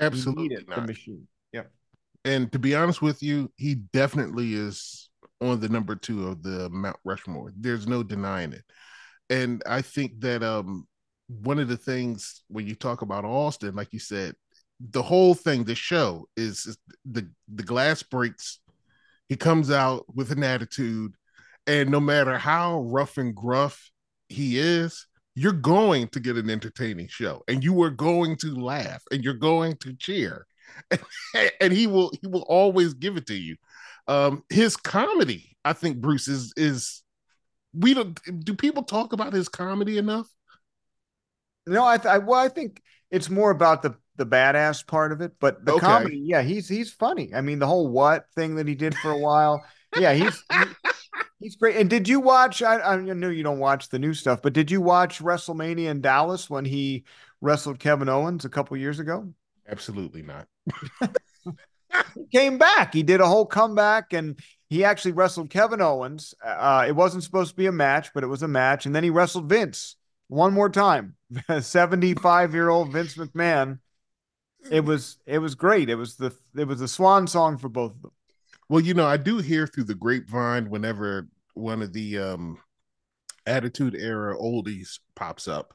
Absolutely 0.01 0.65
the 0.67 0.81
machine. 0.81 1.27
Yep. 1.53 1.71
And 2.25 2.51
to 2.53 2.59
be 2.59 2.75
honest 2.75 3.03
with 3.03 3.23
you, 3.23 3.51
he 3.57 3.75
definitely 3.75 4.55
is 4.55 5.11
on 5.41 5.61
the 5.61 5.69
number 5.69 5.95
two 5.95 6.29
of 6.29 6.43
the 6.43 6.69
Mount 6.71 6.99
Rushmore. 7.05 7.53
There's 7.57 7.87
no 7.87 8.03
denying 8.03 8.53
it. 8.53 8.65
And 9.29 9.63
I 9.67 9.83
think 9.83 10.21
that 10.21 10.43
um 10.43 10.87
one 11.29 11.59
of 11.59 11.69
the 11.69 11.77
things 11.77 12.43
when 12.49 12.67
you 12.67 12.75
talk 12.75 13.03
about 13.03 13.25
Austin, 13.25 13.75
like 13.75 13.93
you 13.93 14.01
said, 14.01 14.35
the 14.81 15.03
whole 15.03 15.35
thing, 15.35 15.65
the 15.65 15.75
show 15.75 16.27
is, 16.37 16.67
is 16.67 16.79
the 17.05 17.29
the 17.55 17.63
glass 17.63 18.03
breaks. 18.03 18.59
He 19.29 19.37
comes 19.37 19.71
out 19.71 20.05
with 20.15 20.33
an 20.33 20.43
attitude, 20.43 21.15
and 21.67 21.91
no 21.91 22.01
matter 22.01 22.37
how 22.37 22.81
rough 22.83 23.17
and 23.17 23.35
gruff 23.35 23.91
he 24.29 24.59
is, 24.59 25.07
you're 25.35 25.53
going 25.53 26.09
to 26.09 26.21
get 26.21 26.37
an 26.37 26.51
entertaining 26.51 27.09
show 27.09 27.43
and 27.49 27.63
you 27.63 27.81
are 27.83 27.91
going 27.91 28.37
to 28.37 28.55
laugh 28.55 29.03
and 29.11 29.23
you're 29.23 29.35
going 29.35 29.77
to 29.77 29.93
cheer 29.95 30.47
and 31.61 31.73
he 31.73 31.87
will 31.87 32.11
he 32.21 32.27
will 32.27 32.43
always 32.43 32.95
give 32.95 33.17
it 33.17 33.27
to 33.27 33.35
you. 33.35 33.57
Um 34.09 34.45
his 34.49 34.77
comedy 34.77 35.57
i 35.65 35.73
think 35.73 36.01
bruce 36.01 36.27
is 36.27 36.53
is 36.57 37.03
we 37.75 37.95
don't 37.95 38.19
do 38.45 38.55
people 38.55 38.83
talk 38.83 39.13
about 39.13 39.33
his 39.33 39.49
comedy 39.49 39.99
enough? 39.99 40.29
No 41.67 41.85
i, 41.85 41.97
th- 41.97 42.07
I 42.07 42.19
well 42.19 42.41
i 42.41 42.49
think 42.49 42.83
it's 43.11 43.31
more 43.31 43.51
about 43.51 43.83
the 43.83 43.95
the 44.17 44.27
badass 44.27 44.87
part 44.87 45.13
of 45.13 45.21
it 45.21 45.33
but 45.41 45.65
the 45.65 45.73
okay. 45.73 45.87
comedy 45.87 46.21
yeah 46.23 46.43
he's 46.43 46.69
he's 46.69 46.93
funny. 46.93 47.35
I 47.35 47.41
mean 47.41 47.59
the 47.59 47.67
whole 47.67 47.89
what 47.89 48.27
thing 48.35 48.57
that 48.57 48.69
he 48.69 48.75
did 48.75 48.95
for 48.95 49.11
a 49.11 49.19
while. 49.19 49.65
Yeah 49.97 50.13
he's 50.13 50.45
he, 50.53 50.90
He's 51.41 51.57
great. 51.57 51.77
And 51.77 51.89
did 51.89 52.07
you 52.07 52.21
watch? 52.21 52.63
I, 52.63 52.79
I 52.81 52.97
know 52.97 53.31
you 53.31 53.43
don't 53.43 53.59
watch 53.59 53.89
the 53.89 53.99
new 53.99 54.13
stuff, 54.13 54.43
but 54.43 54.53
did 54.53 54.71
you 54.71 54.81
watch 54.83 55.21
WrestleMania 55.21 55.89
in 55.89 56.03
Dallas 56.03 56.51
when 56.51 56.67
he 56.67 57.05
wrestled 57.41 57.79
Kevin 57.79 58.11
Owens 58.11 58.45
a 58.45 58.51
couple 58.51 58.77
years 58.77 59.01
ago? 59.01 59.33
Absolutely 59.67 60.23
not. 60.23 60.47
he 62.15 62.27
came 62.31 62.59
back. 62.59 62.93
He 62.93 63.03
did 63.03 63.23
a 63.23 63.27
whole 63.27 63.47
comeback, 63.47 64.13
and 64.13 64.39
he 64.69 64.85
actually 64.85 65.13
wrestled 65.13 65.49
Kevin 65.49 65.81
Owens. 65.81 66.35
Uh, 66.45 66.85
it 66.87 66.93
wasn't 66.93 67.25
supposed 67.25 67.51
to 67.51 67.57
be 67.57 67.67
a 67.67 67.73
match, 67.73 68.13
but 68.13 68.23
it 68.23 68.29
was 68.29 68.43
a 68.43 68.49
match. 68.49 68.85
And 68.85 68.95
then 68.95 69.05
he 69.05 69.11
wrestled 69.11 69.49
Vince 69.49 69.97
one 70.29 70.53
more 70.53 70.69
time. 70.69 71.17
Seventy-five-year-old 71.61 72.93
Vince 72.93 73.17
McMahon. 73.17 73.79
It 74.71 74.85
was 74.85 75.19
it 75.25 75.39
was 75.39 75.55
great. 75.55 75.89
It 75.89 75.95
was 75.95 76.17
the 76.17 76.37
it 76.55 76.65
was 76.65 76.81
the 76.81 76.89
swan 76.89 77.27
song 77.27 77.57
for 77.57 77.71
both 77.71 77.93
of 77.93 78.03
them. 78.03 78.13
Well, 78.71 78.81
you 78.81 78.95
know, 78.95 79.05
I 79.05 79.17
do 79.17 79.39
hear 79.39 79.67
through 79.67 79.85
the 79.85 79.97
grapevine 79.97 80.71
whenever 80.71 81.29
one 81.55 81.83
of 81.83 81.93
the 81.93 82.19
um 82.19 82.59
attitude 83.45 83.97
era 83.97 84.37
oldies 84.39 85.01
pops 85.17 85.49
up. 85.49 85.75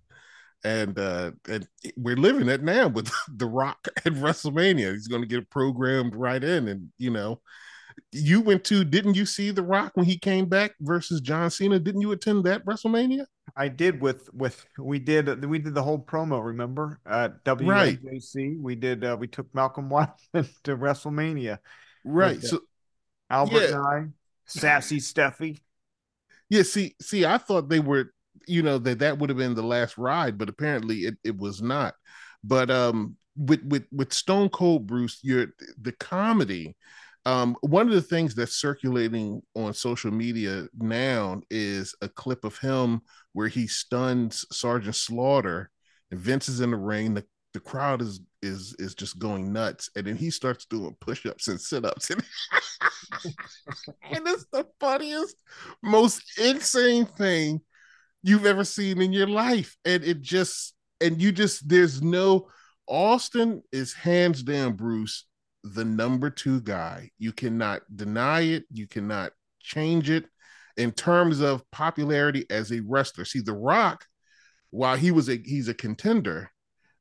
And 0.64 0.98
uh 0.98 1.32
and 1.50 1.68
we're 1.98 2.16
living 2.16 2.48
it 2.48 2.64
now 2.64 2.88
with 2.88 3.12
The 3.28 3.48
Rock 3.48 3.90
at 3.98 4.14
WrestleMania. 4.14 4.94
He's 4.94 5.10
gonna 5.10 5.26
get 5.26 5.50
programmed 5.50 6.16
right 6.16 6.42
in. 6.42 6.70
And 6.70 6.88
you 6.98 7.12
know, 7.12 7.42
you 8.14 8.40
went 8.40 8.64
to 8.66 8.86
didn't 8.86 9.16
you 9.16 9.26
see 9.26 9.52
The 9.52 9.62
Rock 9.62 9.92
when 9.96 10.06
he 10.06 10.18
came 10.18 10.46
back 10.46 10.72
versus 10.80 11.20
John 11.20 11.52
Cena? 11.52 11.80
Didn't 11.80 12.02
you 12.02 12.14
attend 12.14 12.46
that 12.46 12.66
WrestleMania? 12.66 13.26
I 13.58 13.68
did 13.68 14.00
with 14.00 14.30
with 14.34 14.66
we 14.80 15.00
did 15.00 15.44
we 15.44 15.60
did 15.60 15.76
the 15.76 15.84
whole 15.84 16.00
promo. 16.00 16.42
Remember 16.42 17.02
at 17.06 17.44
WJC 17.44 18.36
right. 18.36 18.58
we 18.58 18.76
did 18.76 19.04
uh, 19.04 19.18
we 19.20 19.28
took 19.28 19.54
Malcolm 19.54 19.90
Wildman 19.90 20.48
to 20.64 20.78
WrestleMania. 20.78 21.58
Right. 22.06 22.38
Uh, 22.38 22.48
so 22.48 22.62
Albert 23.30 23.70
yeah. 23.70 24.04
sassy 24.46 24.98
Steffi. 24.98 25.60
Yeah, 26.50 26.64
see, 26.64 26.96
see, 27.02 27.26
I 27.26 27.38
thought 27.38 27.70
they 27.70 27.80
were, 27.80 28.14
you 28.48 28.62
know, 28.62 28.78
that 28.78 29.00
that 29.00 29.18
would 29.18 29.30
have 29.30 29.38
been 29.38 29.56
the 29.56 29.64
last 29.64 29.98
ride, 29.98 30.38
but 30.38 30.50
apparently 30.50 31.00
it, 31.00 31.16
it 31.24 31.38
was 31.38 31.62
not. 31.62 31.96
But 32.44 32.70
um, 32.70 33.18
with 33.36 33.64
with 33.64 33.86
with 33.92 34.14
Stone 34.14 34.50
Cold 34.50 34.88
Bruce, 34.88 35.20
you're 35.24 35.48
the 35.82 35.92
comedy. 35.94 36.76
Um, 37.26 37.58
one 37.62 37.88
of 37.88 37.94
the 37.94 38.04
things 38.04 38.36
that's 38.36 38.56
circulating 38.56 39.42
on 39.56 39.74
social 39.74 40.12
media 40.12 40.68
now 40.78 41.42
is 41.50 41.96
a 42.02 42.08
clip 42.08 42.46
of 42.46 42.60
him 42.60 43.02
where 43.34 43.48
he 43.48 43.66
stuns 43.66 44.46
Sergeant 44.52 44.96
Slaughter, 44.96 45.72
and 46.12 46.20
Vince 46.20 46.48
is 46.48 46.62
in 46.62 46.70
the 46.70 46.78
ring. 46.78 47.16
The 47.16 47.26
the 47.56 47.60
crowd 47.60 48.02
is 48.02 48.20
is 48.44 48.76
is 48.78 48.94
just 48.94 49.18
going 49.18 49.52
nuts 49.52 49.90
and 49.96 50.06
then 50.06 50.16
he 50.16 50.30
starts 50.30 50.66
doing 50.66 50.96
push-ups 51.00 51.48
and 51.48 51.60
sit-ups 51.60 52.12
and 52.12 52.24
and 54.12 54.28
it's 54.28 54.46
the 54.52 54.66
funniest, 54.80 55.36
most 55.84 56.22
insane 56.40 57.06
thing 57.06 57.62
you've 58.24 58.46
ever 58.46 58.64
seen 58.64 59.02
in 59.02 59.14
your 59.14 59.28
life. 59.28 59.78
And 59.86 60.04
it 60.04 60.22
just, 60.22 60.74
and 61.02 61.22
you 61.22 61.32
just, 61.32 61.68
there's 61.68 62.02
no, 62.02 62.48
Austin 62.88 63.64
is 63.72 63.94
hands 63.94 64.44
down, 64.44 64.74
Bruce, 64.74 65.26
the 65.64 65.86
number 65.86 66.30
two 66.30 66.62
guy. 66.62 67.12
You 67.18 67.34
cannot 67.34 67.82
deny 67.94 68.42
it. 68.42 68.66
You 68.72 68.88
cannot 68.88 69.32
change 69.60 70.10
it 70.10 70.26
in 70.78 70.92
terms 70.92 71.40
of 71.40 71.70
popularity 71.72 72.46
as 72.50 72.72
a 72.72 72.82
wrestler. 72.82 73.26
See, 73.26 73.42
The 73.42 73.54
Rock, 73.54 74.06
while 74.70 74.98
he 74.98 75.12
was 75.12 75.30
a 75.30 75.38
he's 75.38 75.68
a 75.68 75.74
contender, 75.74 76.52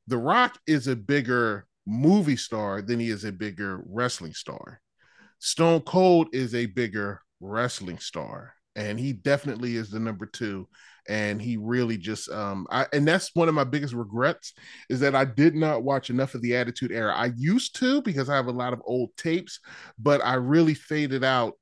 The 0.07 0.17
Rock 0.17 0.59
is 0.67 0.87
a 0.87 0.95
bigger 0.95 1.65
movie 1.87 2.35
star 2.35 2.81
than 2.81 2.99
he 2.99 3.09
is 3.09 3.23
a 3.25 3.31
bigger 3.31 3.83
wrestling 3.87 4.33
star. 4.33 4.81
Stone 5.39 5.81
Cold 5.81 6.27
is 6.33 6.55
a 6.55 6.67
bigger 6.67 7.21
wrestling 7.39 7.99
star, 7.99 8.53
and 8.75 8.99
he 8.99 9.13
definitely 9.13 9.75
is 9.75 9.89
the 9.89 9.99
number 9.99 10.25
two. 10.25 10.67
And 11.07 11.39
he 11.39 11.57
really 11.57 11.97
just 11.97 12.29
um 12.31 12.65
I 12.71 12.87
and 12.91 13.07
that's 13.07 13.29
one 13.35 13.47
of 13.47 13.53
my 13.53 13.63
biggest 13.63 13.93
regrets 13.93 14.53
is 14.89 14.99
that 15.01 15.13
I 15.13 15.23
did 15.23 15.55
not 15.55 15.83
watch 15.83 16.09
enough 16.09 16.33
of 16.33 16.41
the 16.41 16.55
Attitude 16.55 16.91
Era. 16.91 17.13
I 17.15 17.31
used 17.37 17.75
to 17.77 18.01
because 18.01 18.27
I 18.27 18.35
have 18.35 18.47
a 18.47 18.51
lot 18.51 18.73
of 18.73 18.81
old 18.85 19.15
tapes, 19.15 19.59
but 19.99 20.23
I 20.25 20.35
really 20.35 20.73
faded 20.73 21.23
out 21.23 21.53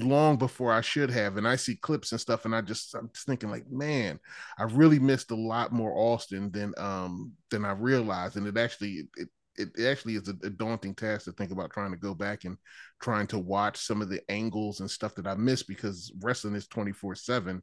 long 0.00 0.36
before 0.36 0.72
I 0.72 0.80
should 0.80 1.10
have. 1.10 1.36
And 1.36 1.46
I 1.46 1.56
see 1.56 1.76
clips 1.76 2.12
and 2.12 2.20
stuff, 2.20 2.44
and 2.44 2.54
I 2.54 2.60
just 2.60 2.94
I'm 2.94 3.10
just 3.12 3.26
thinking 3.26 3.50
like, 3.50 3.70
man, 3.70 4.18
I 4.58 4.64
really 4.64 4.98
missed 4.98 5.30
a 5.30 5.36
lot 5.36 5.72
more 5.72 5.96
Austin 5.96 6.50
than 6.50 6.74
um 6.78 7.32
than 7.50 7.64
I 7.64 7.72
realized. 7.72 8.36
And 8.36 8.46
it 8.46 8.56
actually 8.56 9.08
it 9.16 9.28
it 9.56 9.86
actually 9.86 10.16
is 10.16 10.28
a, 10.28 10.46
a, 10.46 10.50
daunting 10.50 10.94
task 10.94 11.24
to 11.24 11.32
think 11.32 11.52
about 11.52 11.70
trying 11.70 11.92
to 11.92 11.96
go 11.96 12.14
back 12.14 12.44
and 12.44 12.56
trying 13.00 13.26
to 13.28 13.38
watch 13.38 13.76
some 13.78 14.02
of 14.02 14.08
the 14.08 14.20
angles 14.28 14.80
and 14.80 14.90
stuff 14.90 15.14
that 15.14 15.26
I 15.26 15.34
missed 15.34 15.68
because 15.68 16.12
wrestling 16.20 16.56
is 16.56 16.66
24 16.66 17.14
7, 17.14 17.62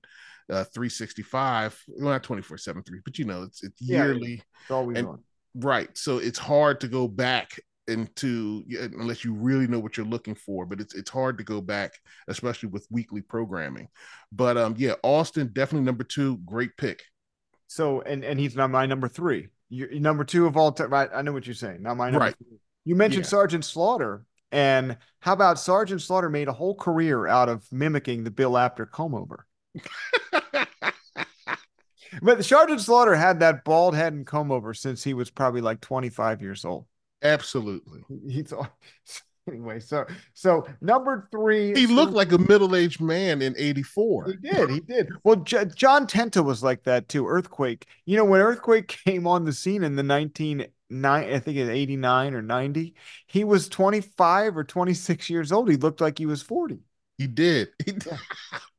uh, 0.49 0.63
365. 0.63 1.84
Well, 1.88 2.11
not 2.11 2.24
24 2.24 2.57
7, 2.57 2.84
3, 2.84 2.99
but 3.03 3.19
you 3.19 3.26
know, 3.26 3.43
it's, 3.43 3.63
it's 3.63 3.82
yearly. 3.82 4.36
Yeah, 4.36 4.43
it's 4.61 4.72
always 4.72 4.97
and, 4.99 5.07
on. 5.07 5.24
Right. 5.55 5.89
So 5.97 6.19
it's 6.19 6.39
hard 6.39 6.80
to 6.82 6.88
go 6.88 7.07
back 7.07 7.59
into 7.88 8.63
unless 8.97 9.25
you 9.25 9.34
really 9.34 9.67
know 9.67 9.79
what 9.79 9.97
you're 9.97 10.05
looking 10.05 10.36
for 10.36 10.65
but 10.65 10.79
it's 10.79 10.93
it's 10.93 11.09
hard 11.09 11.38
to 11.38 11.43
go 11.43 11.59
back 11.59 11.93
especially 12.27 12.69
with 12.69 12.88
weekly 12.89 13.21
programming. 13.21 13.88
But 14.32 14.57
um 14.57 14.75
yeah 14.77 14.93
austin 15.03 15.49
definitely 15.53 15.86
number 15.86 16.03
two 16.03 16.38
great 16.45 16.77
pick. 16.77 17.03
So 17.67 18.01
and 18.01 18.23
and 18.23 18.39
he's 18.39 18.55
not 18.55 18.69
my 18.69 18.86
number 18.86 19.07
three. 19.07 19.47
You're 19.69 19.91
number 19.99 20.23
two 20.23 20.47
of 20.47 20.57
all 20.57 20.71
time 20.71 20.89
right 20.89 21.09
i 21.13 21.21
know 21.21 21.32
what 21.32 21.47
you're 21.47 21.53
saying 21.53 21.82
not 21.82 21.97
my 21.97 22.09
number 22.09 22.25
right. 22.25 22.36
three. 22.38 22.57
you 22.84 22.95
mentioned 22.95 23.25
yeah. 23.25 23.29
sergeant 23.29 23.65
slaughter 23.65 24.25
and 24.51 24.97
how 25.19 25.34
about 25.34 25.59
sergeant 25.59 26.01
slaughter 26.01 26.29
made 26.29 26.49
a 26.49 26.53
whole 26.53 26.75
career 26.75 27.25
out 27.25 27.47
of 27.47 27.65
mimicking 27.71 28.25
the 28.25 28.32
bill 28.32 28.57
apter 28.57 28.86
comb 28.86 29.15
over? 29.15 29.45
But 32.21 32.43
sergeant 32.43 32.82
slaughter 32.82 33.15
had 33.15 33.39
that 33.39 33.63
bald 33.63 33.95
head 33.95 34.13
and 34.13 34.27
comb 34.27 34.51
over 34.51 34.73
since 34.73 35.03
he 35.03 35.13
was 35.13 35.29
probably 35.29 35.61
like 35.61 35.79
25 35.79 36.41
years 36.41 36.65
old 36.65 36.86
Absolutely. 37.24 38.03
He's 38.28 38.53
anyway. 39.47 39.80
So 39.80 40.05
so 40.34 40.67
number 40.82 41.28
three. 41.32 41.74
He 41.74 41.88
looked 41.88 42.13
like 42.13 42.32
a 42.32 42.38
middle 42.38 42.76
aged 42.76 43.01
man 43.01 43.41
in 43.41 43.55
'84. 43.57 44.26
He 44.26 44.49
did. 44.49 44.69
He 44.69 44.80
did. 44.80 45.09
Well, 45.24 45.38
J- 45.38 45.65
John 45.76 46.07
Tenta 46.07 46.43
was 46.43 46.63
like 46.63 46.84
that 46.84 47.09
too. 47.09 47.28
Earthquake. 47.28 47.86
You 48.05 48.17
know 48.17 48.26
when 48.26 48.41
Earthquake 48.41 48.88
came 49.05 49.28
on 49.28 49.45
the 49.45 49.53
scene 49.53 49.84
in 49.84 49.95
the 49.95 50.03
19 50.03 50.65
nine, 50.89 51.34
I 51.34 51.39
think 51.39 51.57
it's 51.57 51.69
89 51.69 52.34
or 52.34 52.41
90. 52.41 52.93
He 53.28 53.43
was 53.43 53.69
25 53.69 54.57
or 54.57 54.63
26 54.63 55.30
years 55.30 55.51
old. 55.51 55.69
He 55.69 55.78
looked 55.78 56.01
like 56.01 56.17
he 56.17 56.26
was 56.26 56.41
40. 56.41 56.80
He 57.17 57.28
did. 57.28 57.69
He 57.86 57.93
did. 57.93 58.19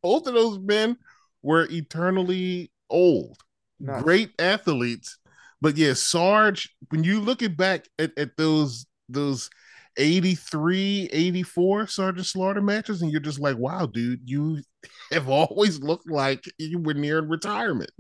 Both 0.03 0.27
of 0.27 0.35
those 0.35 0.59
men 0.59 0.97
were 1.43 1.67
eternally 1.71 2.71
old. 2.91 3.39
Nuts. 3.81 4.03
Great 4.03 4.31
athletes 4.39 5.19
but 5.63 5.77
yeah, 5.77 5.93
Sarge, 5.95 6.75
when 6.89 7.05
you 7.05 7.21
looking 7.21 7.55
back 7.55 7.87
at, 7.97 8.11
at 8.19 8.37
those 8.37 8.85
those 9.09 9.49
83, 9.97 11.09
84 11.13 11.87
Sergeant 11.87 12.27
Slaughter 12.27 12.61
matches, 12.61 13.01
and 13.01 13.13
you're 13.13 13.21
just 13.21 13.39
like, 13.39 13.57
wow, 13.57 13.87
dude, 13.87 14.29
you 14.29 14.61
have 15.13 15.29
always 15.29 15.79
looked 15.79 16.11
like 16.11 16.45
you 16.59 16.81
were 16.81 16.95
near 16.95 17.21
retirement. 17.21 17.91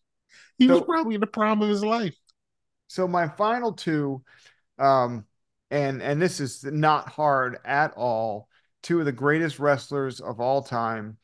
he 0.58 0.66
so, 0.66 0.74
was 0.74 0.82
probably 0.84 1.14
in 1.14 1.20
the 1.20 1.26
prime 1.26 1.60
of 1.60 1.68
his 1.68 1.84
life. 1.84 2.16
So 2.88 3.06
my 3.06 3.28
final 3.28 3.74
two, 3.74 4.22
um, 4.78 5.26
and 5.70 6.02
and 6.02 6.20
this 6.20 6.40
is 6.40 6.64
not 6.64 7.10
hard 7.10 7.58
at 7.66 7.92
all. 7.94 8.48
Two 8.82 9.00
of 9.00 9.04
the 9.04 9.12
greatest 9.12 9.58
wrestlers 9.58 10.20
of 10.20 10.40
all 10.40 10.62
time. 10.62 11.18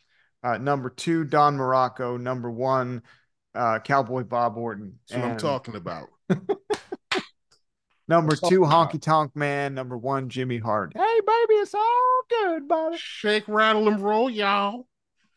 Uh, 0.45 0.59
number 0.59 0.91
two, 0.91 1.25
Don 1.25 1.57
Muraco. 1.57 2.21
Number 2.21 2.51
one, 2.51 3.03
uh, 3.59 3.81
Cowboy 3.81 4.23
Bob 4.23 4.57
Orton. 4.57 4.99
That's 5.09 5.21
what 5.21 5.31
I'm 5.33 5.37
talking 5.37 5.75
about. 5.75 6.09
number 8.09 8.37
two, 8.37 8.61
Honky 8.61 9.03
Tonk 9.03 9.35
Man. 9.35 9.75
Number 9.75 9.99
one, 9.99 10.29
Jimmy 10.29 10.59
Hart. 10.59 10.93
Hey, 10.95 11.21
baby, 11.27 11.55
it's 11.55 11.75
all 11.75 12.21
good, 12.31 12.69
buddy. 12.69 12.97
Shake, 12.97 13.49
rattle, 13.49 13.89
and 13.89 14.01
roll, 14.01 14.31
y'all. 14.31 14.87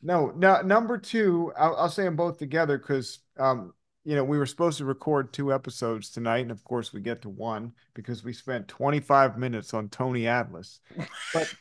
No, 0.03 0.31
no. 0.35 0.61
Number 0.61 0.99
two, 0.99 1.51
I'll, 1.57 1.75
I'll 1.75 1.89
say 1.89 2.03
them 2.03 2.15
both 2.15 2.37
together 2.37 2.77
because, 2.77 3.19
um, 3.39 3.73
you 4.03 4.15
know, 4.15 4.23
we 4.23 4.37
were 4.37 4.45
supposed 4.45 4.77
to 4.77 4.85
record 4.85 5.33
two 5.33 5.51
episodes 5.51 6.11
tonight, 6.11 6.39
and 6.39 6.51
of 6.51 6.63
course, 6.63 6.93
we 6.93 7.01
get 7.01 7.23
to 7.23 7.29
one 7.29 7.73
because 7.95 8.23
we 8.23 8.33
spent 8.33 8.67
25 8.67 9.37
minutes 9.37 9.73
on 9.73 9.89
Tony 9.89 10.27
Atlas. 10.27 10.79
But 11.33 11.53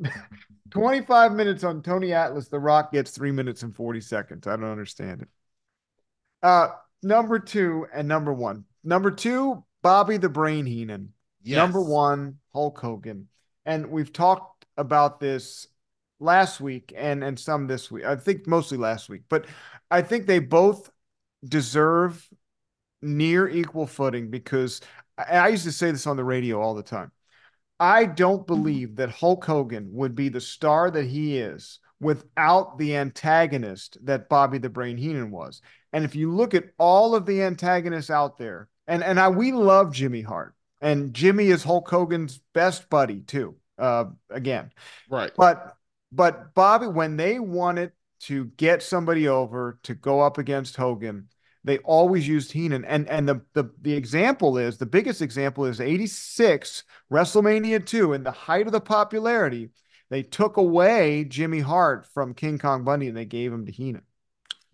25 0.72 1.32
minutes 1.32 1.64
on 1.64 1.82
Tony 1.82 2.14
Atlas. 2.14 2.48
The 2.48 2.58
Rock 2.58 2.92
gets 2.92 3.10
three 3.10 3.30
minutes 3.30 3.62
and 3.62 3.76
40 3.76 4.00
seconds. 4.00 4.46
I 4.46 4.56
don't 4.56 4.70
understand 4.70 5.22
it. 5.22 5.28
Uh, 6.42 6.68
number 7.02 7.38
two 7.38 7.86
and 7.92 8.08
number 8.08 8.32
one. 8.32 8.64
Number 8.82 9.10
two, 9.10 9.64
Bobby 9.82 10.16
the 10.16 10.30
Brain 10.30 10.64
Heenan. 10.64 11.12
Yes. 11.42 11.56
Number 11.56 11.82
one, 11.82 12.38
Hulk 12.54 12.78
Hogan. 12.78 13.28
And 13.66 13.90
we've 13.90 14.12
talked 14.12 14.64
about 14.78 15.20
this 15.20 15.68
last 16.18 16.60
week 16.60 16.94
and 16.96 17.22
and 17.22 17.38
some 17.38 17.66
this 17.66 17.90
week. 17.90 18.04
I 18.04 18.16
think 18.16 18.46
mostly 18.46 18.78
last 18.78 19.10
week, 19.10 19.22
but 19.28 19.44
I 19.90 20.00
think 20.00 20.26
they 20.26 20.38
both 20.38 20.90
deserve 21.44 22.26
near 23.02 23.46
equal 23.46 23.86
footing 23.86 24.30
because 24.30 24.80
I, 25.18 25.36
I 25.36 25.48
used 25.48 25.64
to 25.64 25.72
say 25.72 25.90
this 25.90 26.06
on 26.06 26.16
the 26.16 26.24
radio 26.24 26.60
all 26.62 26.74
the 26.74 26.82
time. 26.82 27.12
I 27.82 28.04
don't 28.04 28.46
believe 28.46 28.94
that 28.96 29.10
Hulk 29.10 29.44
Hogan 29.44 29.88
would 29.92 30.14
be 30.14 30.28
the 30.28 30.40
star 30.40 30.88
that 30.92 31.04
he 31.04 31.38
is 31.38 31.80
without 32.00 32.78
the 32.78 32.94
antagonist 32.94 33.98
that 34.04 34.28
Bobby 34.28 34.58
the 34.58 34.68
Brain 34.68 34.96
Heenan 34.96 35.32
was. 35.32 35.60
And 35.92 36.04
if 36.04 36.14
you 36.14 36.32
look 36.32 36.54
at 36.54 36.70
all 36.78 37.16
of 37.16 37.26
the 37.26 37.42
antagonists 37.42 38.08
out 38.08 38.38
there, 38.38 38.68
and 38.86 39.02
and 39.02 39.18
I 39.18 39.30
we 39.30 39.50
love 39.50 39.92
Jimmy 39.92 40.22
Hart, 40.22 40.54
and 40.80 41.12
Jimmy 41.12 41.48
is 41.48 41.64
Hulk 41.64 41.90
Hogan's 41.90 42.38
best 42.54 42.88
buddy 42.88 43.22
too. 43.22 43.56
Uh, 43.76 44.04
again, 44.30 44.70
right. 45.10 45.32
But 45.36 45.76
but 46.12 46.54
Bobby, 46.54 46.86
when 46.86 47.16
they 47.16 47.40
wanted 47.40 47.90
to 48.20 48.44
get 48.44 48.84
somebody 48.84 49.26
over 49.26 49.80
to 49.82 49.94
go 49.96 50.20
up 50.20 50.38
against 50.38 50.76
Hogan, 50.76 51.26
they 51.64 51.78
always 51.78 52.26
used 52.26 52.52
Heenan. 52.52 52.84
And 52.84 53.08
and 53.08 53.28
the 53.28 53.42
the 53.54 53.70
the 53.80 53.94
example 53.94 54.58
is 54.58 54.78
the 54.78 54.86
biggest 54.86 55.22
example 55.22 55.64
is 55.64 55.80
86 55.80 56.84
WrestleMania 57.12 57.84
2 57.84 58.12
in 58.12 58.24
the 58.24 58.30
height 58.30 58.66
of 58.66 58.72
the 58.72 58.80
popularity. 58.80 59.70
They 60.10 60.22
took 60.22 60.56
away 60.56 61.24
Jimmy 61.24 61.60
Hart 61.60 62.06
from 62.06 62.34
King 62.34 62.58
Kong 62.58 62.84
Bundy 62.84 63.08
and 63.08 63.16
they 63.16 63.24
gave 63.24 63.52
him 63.52 63.64
to 63.66 63.72
Heenan. 63.72 64.02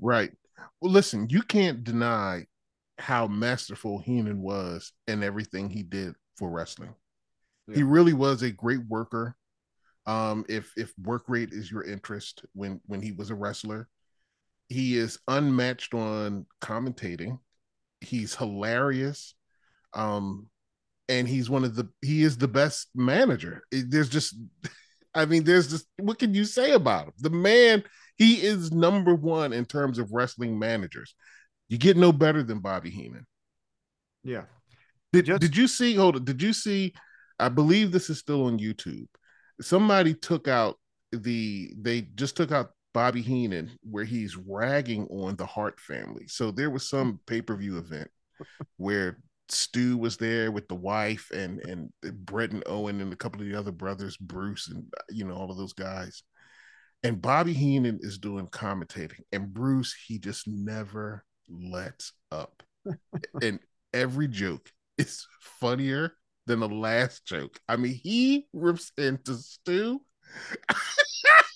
Right. 0.00 0.32
Well, 0.80 0.90
listen, 0.90 1.28
you 1.30 1.42
can't 1.42 1.84
deny 1.84 2.46
how 2.98 3.28
masterful 3.28 4.00
Heenan 4.00 4.42
was 4.42 4.92
and 5.06 5.22
everything 5.22 5.70
he 5.70 5.82
did 5.82 6.14
for 6.36 6.50
wrestling. 6.50 6.94
Yeah. 7.68 7.76
He 7.76 7.82
really 7.82 8.14
was 8.14 8.42
a 8.42 8.50
great 8.50 8.84
worker. 8.88 9.36
Um, 10.06 10.44
if 10.48 10.72
if 10.76 10.92
work 10.98 11.24
rate 11.28 11.50
is 11.52 11.70
your 11.70 11.84
interest 11.84 12.44
when 12.54 12.80
when 12.86 13.02
he 13.02 13.12
was 13.12 13.30
a 13.30 13.34
wrestler, 13.34 13.88
he 14.68 14.96
is 14.96 15.18
unmatched 15.26 15.94
on 15.94 16.46
commentating. 16.60 17.38
He's 18.00 18.34
hilarious. 18.34 19.34
Um, 19.94 20.48
and 21.08 21.26
he's 21.26 21.48
one 21.48 21.64
of 21.64 21.74
the 21.74 21.88
he 22.02 22.22
is 22.22 22.36
the 22.36 22.48
best 22.48 22.88
manager. 22.94 23.62
There's 23.72 24.08
just 24.08 24.36
I 25.14 25.24
mean, 25.24 25.44
there's 25.44 25.70
just 25.70 25.86
what 25.98 26.18
can 26.18 26.34
you 26.34 26.44
say 26.44 26.72
about 26.72 27.06
him? 27.06 27.12
The 27.18 27.30
man, 27.30 27.82
he 28.16 28.34
is 28.34 28.70
number 28.70 29.14
one 29.14 29.52
in 29.52 29.64
terms 29.64 29.98
of 29.98 30.12
wrestling 30.12 30.58
managers. 30.58 31.14
You 31.68 31.78
get 31.78 31.96
no 31.96 32.12
better 32.12 32.42
than 32.42 32.60
Bobby 32.60 32.90
Heenan. 32.90 33.26
Yeah. 34.22 34.44
Did 35.12 35.24
just, 35.26 35.40
did 35.40 35.56
you 35.56 35.66
see 35.66 35.94
hold 35.94 36.16
on, 36.16 36.24
did 36.24 36.42
you 36.42 36.52
see 36.52 36.92
I 37.38 37.48
believe 37.48 37.90
this 37.90 38.10
is 38.10 38.18
still 38.18 38.46
on 38.46 38.58
YouTube. 38.58 39.06
Somebody 39.60 40.12
took 40.14 40.46
out 40.46 40.78
the 41.12 41.72
they 41.80 42.02
just 42.14 42.36
took 42.36 42.52
out 42.52 42.72
Bobby 42.98 43.22
Heenan 43.22 43.70
where 43.88 44.02
he's 44.02 44.36
ragging 44.36 45.06
on 45.06 45.36
the 45.36 45.46
Hart 45.46 45.78
family. 45.78 46.26
So 46.26 46.50
there 46.50 46.68
was 46.68 46.90
some 46.90 47.20
pay 47.28 47.40
per 47.40 47.54
view 47.54 47.78
event 47.78 48.10
where 48.76 49.20
Stu 49.48 49.96
was 49.96 50.16
there 50.16 50.50
with 50.50 50.66
the 50.66 50.74
wife 50.74 51.30
and 51.32 51.60
and 51.60 51.92
Bret 52.26 52.50
and 52.50 52.64
Owen 52.66 53.00
and 53.00 53.12
a 53.12 53.16
couple 53.16 53.40
of 53.40 53.46
the 53.46 53.54
other 53.54 53.70
brothers, 53.70 54.16
Bruce 54.16 54.68
and 54.68 54.92
you 55.10 55.24
know 55.24 55.36
all 55.36 55.48
of 55.48 55.56
those 55.56 55.74
guys. 55.74 56.24
And 57.04 57.22
Bobby 57.22 57.52
Heenan 57.52 58.00
is 58.02 58.18
doing 58.18 58.48
commentating, 58.48 59.20
and 59.30 59.54
Bruce 59.54 59.94
he 60.08 60.18
just 60.18 60.48
never 60.48 61.24
lets 61.48 62.12
up. 62.32 62.64
and 63.40 63.60
every 63.94 64.26
joke 64.26 64.72
is 64.96 65.24
funnier 65.40 66.14
than 66.46 66.58
the 66.58 66.68
last 66.68 67.24
joke. 67.24 67.60
I 67.68 67.76
mean, 67.76 67.94
he 67.94 68.48
rips 68.52 68.90
into 68.98 69.36
Stu 69.36 70.00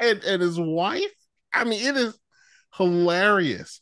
and 0.00 0.22
and 0.24 0.42
his 0.42 0.58
wife. 0.58 1.12
I 1.52 1.64
mean, 1.64 1.86
it 1.86 1.96
is 1.96 2.18
hilarious. 2.76 3.80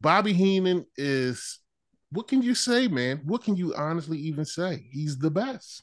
Bobby 0.00 0.32
Heenan 0.32 0.86
is 0.96 1.58
what 2.10 2.28
can 2.28 2.42
you 2.42 2.54
say, 2.54 2.88
man? 2.88 3.20
What 3.24 3.42
can 3.42 3.56
you 3.56 3.74
honestly 3.74 4.18
even 4.18 4.44
say? 4.44 4.86
He's 4.90 5.18
the 5.18 5.30
best. 5.30 5.82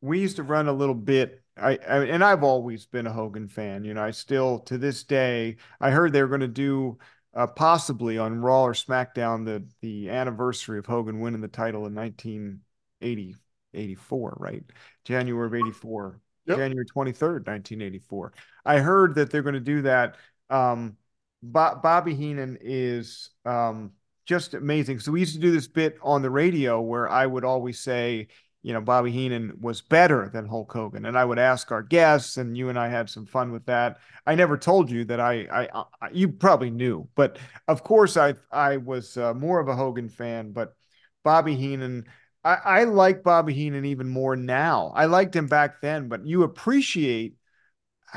We 0.00 0.20
used 0.20 0.36
to 0.36 0.42
run 0.42 0.68
a 0.68 0.72
little 0.72 0.94
bit. 0.94 1.42
I, 1.56 1.78
I 1.88 2.04
and 2.04 2.24
I've 2.24 2.44
always 2.44 2.86
been 2.86 3.06
a 3.06 3.12
Hogan 3.12 3.48
fan. 3.48 3.84
You 3.84 3.94
know, 3.94 4.02
I 4.02 4.10
still 4.10 4.60
to 4.60 4.78
this 4.78 5.04
day. 5.04 5.56
I 5.80 5.90
heard 5.90 6.12
they 6.12 6.22
were 6.22 6.28
going 6.28 6.40
to 6.40 6.48
do 6.48 6.98
uh, 7.34 7.46
possibly 7.46 8.18
on 8.18 8.40
Raw 8.40 8.62
or 8.62 8.72
SmackDown 8.72 9.44
the 9.44 9.66
the 9.80 10.10
anniversary 10.10 10.78
of 10.78 10.86
Hogan 10.86 11.20
winning 11.20 11.40
the 11.40 11.48
title 11.48 11.86
in 11.86 11.94
1980 11.94 13.36
84, 13.74 14.36
right? 14.38 14.64
January 15.04 15.46
of 15.46 15.54
84. 15.54 16.20
Yep. 16.46 16.58
January 16.58 16.86
23rd, 16.86 17.46
1984. 17.46 18.32
I 18.64 18.78
heard 18.78 19.14
that 19.16 19.30
they're 19.30 19.42
going 19.42 19.54
to 19.54 19.60
do 19.60 19.82
that. 19.82 20.16
Um, 20.50 20.96
Bo- 21.42 21.80
Bobby 21.82 22.14
Heenan 22.14 22.58
is 22.60 23.30
um, 23.44 23.92
just 24.26 24.54
amazing. 24.54 25.00
So 25.00 25.12
we 25.12 25.20
used 25.20 25.34
to 25.34 25.40
do 25.40 25.52
this 25.52 25.68
bit 25.68 25.98
on 26.02 26.22
the 26.22 26.30
radio 26.30 26.80
where 26.80 27.08
I 27.08 27.26
would 27.26 27.44
always 27.44 27.78
say, 27.80 28.28
you 28.62 28.72
know, 28.72 28.80
Bobby 28.80 29.12
Heenan 29.12 29.58
was 29.60 29.80
better 29.80 30.28
than 30.32 30.46
Hulk 30.46 30.72
Hogan, 30.72 31.06
and 31.06 31.16
I 31.16 31.24
would 31.24 31.38
ask 31.38 31.70
our 31.70 31.84
guests, 31.84 32.36
and 32.36 32.56
you 32.56 32.68
and 32.68 32.76
I 32.76 32.88
had 32.88 33.08
some 33.08 33.24
fun 33.24 33.52
with 33.52 33.64
that. 33.66 33.98
I 34.26 34.34
never 34.34 34.58
told 34.58 34.90
you 34.90 35.04
that 35.04 35.20
I, 35.20 35.46
I, 35.52 35.84
I 36.02 36.08
you 36.10 36.28
probably 36.28 36.70
knew, 36.70 37.08
but 37.14 37.38
of 37.68 37.84
course 37.84 38.16
I, 38.16 38.34
I 38.50 38.78
was 38.78 39.16
uh, 39.16 39.34
more 39.34 39.60
of 39.60 39.68
a 39.68 39.76
Hogan 39.76 40.08
fan, 40.08 40.50
but 40.50 40.74
Bobby 41.22 41.54
Heenan. 41.54 42.06
I, 42.46 42.80
I 42.80 42.84
like 42.84 43.24
Bobby 43.24 43.52
Heenan 43.54 43.84
even 43.86 44.08
more 44.08 44.36
now. 44.36 44.92
I 44.94 45.06
liked 45.06 45.34
him 45.34 45.48
back 45.48 45.80
then, 45.80 46.06
but 46.06 46.24
you 46.24 46.44
appreciate 46.44 47.34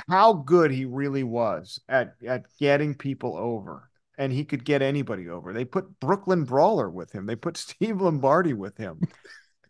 how 0.07 0.34
good 0.34 0.69
he 0.69 0.86
really 0.86 1.23
was 1.23 1.80
at 1.89 2.13
at 2.25 2.45
getting 2.59 2.93
people 2.93 3.36
over 3.36 3.89
and 4.19 4.32
he 4.32 4.45
could 4.45 4.63
get 4.63 4.84
anybody 4.84 5.30
over. 5.30 5.51
They 5.51 5.65
put 5.65 5.99
Brooklyn 5.99 6.43
Brawler 6.43 6.91
with 6.91 7.11
him. 7.11 7.25
They 7.25 7.36
put 7.36 7.57
Steve 7.57 8.01
Lombardi 8.01 8.53
with 8.53 8.77
him. 8.77 9.01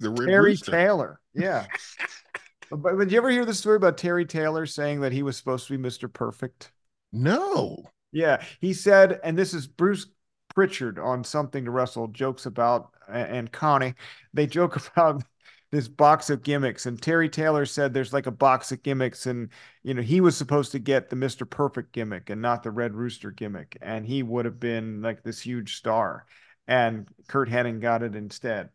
the 0.02 0.12
Terry 0.12 0.52
Rooster. 0.52 0.72
Taylor. 0.72 1.22
Yeah. 1.34 1.66
but, 2.70 2.82
but 2.82 2.98
did 2.98 3.14
you 3.14 3.18
ever 3.18 3.30
hear 3.30 3.46
the 3.46 3.54
story 3.54 3.78
about 3.78 3.98
Terry 3.98 4.26
Taylor 4.26 4.66
saying 4.66 5.00
that 5.02 5.14
he 5.14 5.24
was 5.24 5.38
supposed 5.38 5.68
to 5.68 5.78
be 5.78 5.82
Mr. 5.82 6.12
Perfect? 6.12 6.74
No. 7.14 7.86
Yeah. 8.12 8.44
He 8.60 8.74
said, 8.74 9.22
and 9.24 9.38
this 9.38 9.54
is 9.54 9.68
Bruce 9.68 10.08
Prichard 10.60 11.00
on 11.00 11.24
Something 11.24 11.64
to 11.64 11.72
Wrestle 11.72 12.10
jokes 12.10 12.46
about, 12.46 12.90
and 13.08 13.50
Connie, 13.50 13.94
they 14.34 14.46
joke 14.46 14.76
about 14.98 15.24
this 15.72 15.88
box 15.88 16.30
of 16.30 16.44
gimmicks 16.44 16.86
and 16.86 17.02
Terry 17.02 17.30
Taylor 17.30 17.66
said 17.66 17.94
there's 17.94 18.12
like 18.12 18.26
a 18.26 18.32
box 18.32 18.74
of 18.74 18.84
gimmicks 18.84 19.26
and 19.26 19.50
you 19.84 19.94
know 19.94 20.02
he 20.02 20.20
was 20.20 20.36
supposed 20.36 20.74
to 20.74 20.80
get 20.80 21.10
the 21.10 21.16
Mr. 21.16 21.50
Perfect 21.50 21.94
gimmick 21.94 22.30
and 22.30 22.42
not 22.42 22.62
the 22.62 22.72
Red 22.72 22.94
Rooster 22.94 23.32
gimmick 23.32 23.78
and 23.82 24.06
he 24.06 24.22
would 24.22 24.44
have 24.44 24.60
been 24.60 25.02
like 25.02 25.24
this 25.24 25.40
huge 25.40 25.78
star 25.78 26.26
and 26.68 27.08
Curt 27.30 27.48
Hennig 27.50 27.82
got 27.82 28.04
it 28.04 28.16
instead 28.16 28.70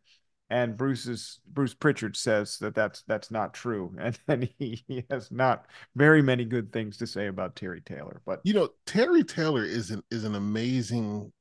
and 0.48 0.76
Bruce's 0.76 1.40
Bruce 1.52 1.74
Prichard 1.74 2.16
says 2.16 2.58
that 2.58 2.76
that's 2.76 3.02
that's 3.08 3.30
not 3.32 3.54
true 3.54 3.92
and, 3.98 4.18
and 4.28 4.48
he, 4.58 4.84
he 4.86 5.04
has 5.10 5.32
not 5.32 5.66
very 5.96 6.22
many 6.22 6.44
good 6.44 6.72
things 6.72 6.96
to 6.98 7.08
say 7.08 7.26
about 7.26 7.56
Terry 7.56 7.80
Taylor 7.80 8.22
but 8.24 8.40
you 8.44 8.54
know 8.54 8.68
Terry 8.86 9.24
Taylor 9.24 9.64
is 9.64 9.90
an 9.90 10.00
is 10.12 10.22
an 10.22 10.36
amazing 10.36 11.32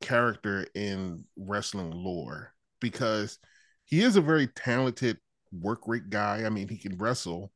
character 0.00 0.66
in 0.74 1.24
wrestling 1.36 1.90
lore 1.90 2.52
because 2.80 3.38
he 3.84 4.02
is 4.02 4.16
a 4.16 4.20
very 4.20 4.46
talented 4.46 5.18
work 5.52 5.80
rate 5.86 6.10
guy. 6.10 6.44
I 6.44 6.48
mean, 6.48 6.68
he 6.68 6.78
can 6.78 6.96
wrestle, 6.98 7.52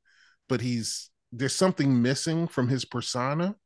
but 0.49 0.61
he's 0.61 1.11
there's 1.33 1.55
something 1.55 2.03
missing 2.03 2.47
from 2.47 2.69
his 2.69 2.85
persona 2.85 3.57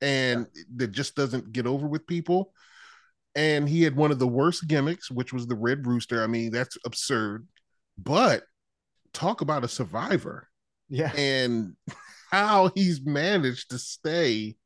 and 0.00 0.46
yeah. 0.54 0.62
that 0.76 0.92
just 0.92 1.14
doesn't 1.14 1.52
get 1.52 1.66
over 1.66 1.86
with 1.86 2.06
people. 2.06 2.52
And 3.34 3.68
he 3.68 3.82
had 3.82 3.94
one 3.94 4.10
of 4.10 4.18
the 4.18 4.26
worst 4.26 4.66
gimmicks, 4.66 5.10
which 5.10 5.32
was 5.32 5.46
the 5.46 5.54
Red 5.54 5.86
Rooster. 5.86 6.22
I 6.22 6.26
mean, 6.26 6.50
that's 6.50 6.76
absurd. 6.84 7.46
But 7.96 8.42
talk 9.12 9.40
about 9.40 9.64
a 9.64 9.68
survivor. 9.68 10.48
Yeah. 10.88 11.12
And 11.16 11.76
how 12.30 12.70
he's 12.74 13.04
managed 13.04 13.70
to 13.70 13.78
stay 13.78 14.56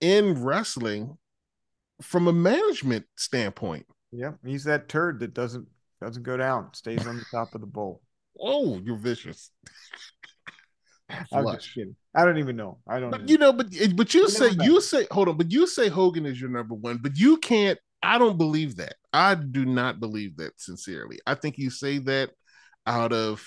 in 0.00 0.42
wrestling 0.42 1.18
from 2.02 2.28
a 2.28 2.32
management 2.32 3.06
standpoint. 3.16 3.86
Yeah, 4.12 4.32
he's 4.44 4.64
that 4.64 4.88
turd 4.88 5.20
that 5.20 5.34
doesn't 5.34 5.66
doesn't 6.00 6.22
go 6.22 6.36
down. 6.36 6.72
Stays 6.74 7.06
on 7.06 7.16
the 7.16 7.24
top 7.30 7.54
of 7.54 7.60
the 7.60 7.66
bowl. 7.66 8.02
Oh, 8.40 8.78
you're 8.78 8.96
vicious. 8.96 9.50
I'm 11.32 11.46
just 11.52 11.74
kidding. 11.74 11.96
I 12.14 12.24
don't 12.24 12.38
even 12.38 12.56
know. 12.56 12.78
I 12.88 13.00
don't. 13.00 13.10
But, 13.10 13.28
you 13.28 13.38
know, 13.38 13.52
but 13.52 13.66
eh, 13.78 13.88
but 13.94 14.14
you 14.14 14.28
say 14.28 14.50
you 14.60 14.80
say 14.80 15.06
hold 15.10 15.28
on, 15.28 15.36
but 15.36 15.50
you 15.50 15.66
say 15.66 15.88
Hogan 15.88 16.26
is 16.26 16.40
your 16.40 16.50
number 16.50 16.74
one, 16.74 16.98
but 16.98 17.16
you 17.16 17.36
can't. 17.38 17.78
I 18.02 18.18
don't 18.18 18.36
believe 18.36 18.76
that. 18.76 18.96
I 19.12 19.34
do 19.34 19.64
not 19.64 20.00
believe 20.00 20.36
that 20.36 20.60
sincerely. 20.60 21.20
I 21.26 21.34
think 21.34 21.56
you 21.58 21.70
say 21.70 21.98
that 21.98 22.30
out 22.86 23.12
of 23.12 23.46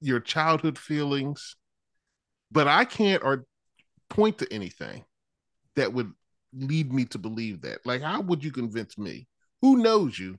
your 0.00 0.20
childhood 0.20 0.78
feelings, 0.78 1.56
but 2.50 2.66
I 2.66 2.84
can't 2.84 3.22
or 3.22 3.44
point 4.08 4.38
to 4.38 4.52
anything 4.52 5.04
that 5.76 5.92
would 5.92 6.12
lead 6.54 6.92
me 6.92 7.04
to 7.06 7.18
believe 7.18 7.62
that. 7.62 7.84
Like, 7.84 8.02
how 8.02 8.20
would 8.20 8.44
you 8.44 8.52
convince 8.52 8.98
me? 8.98 9.26
Who 9.60 9.78
knows 9.78 10.18
you 10.18 10.38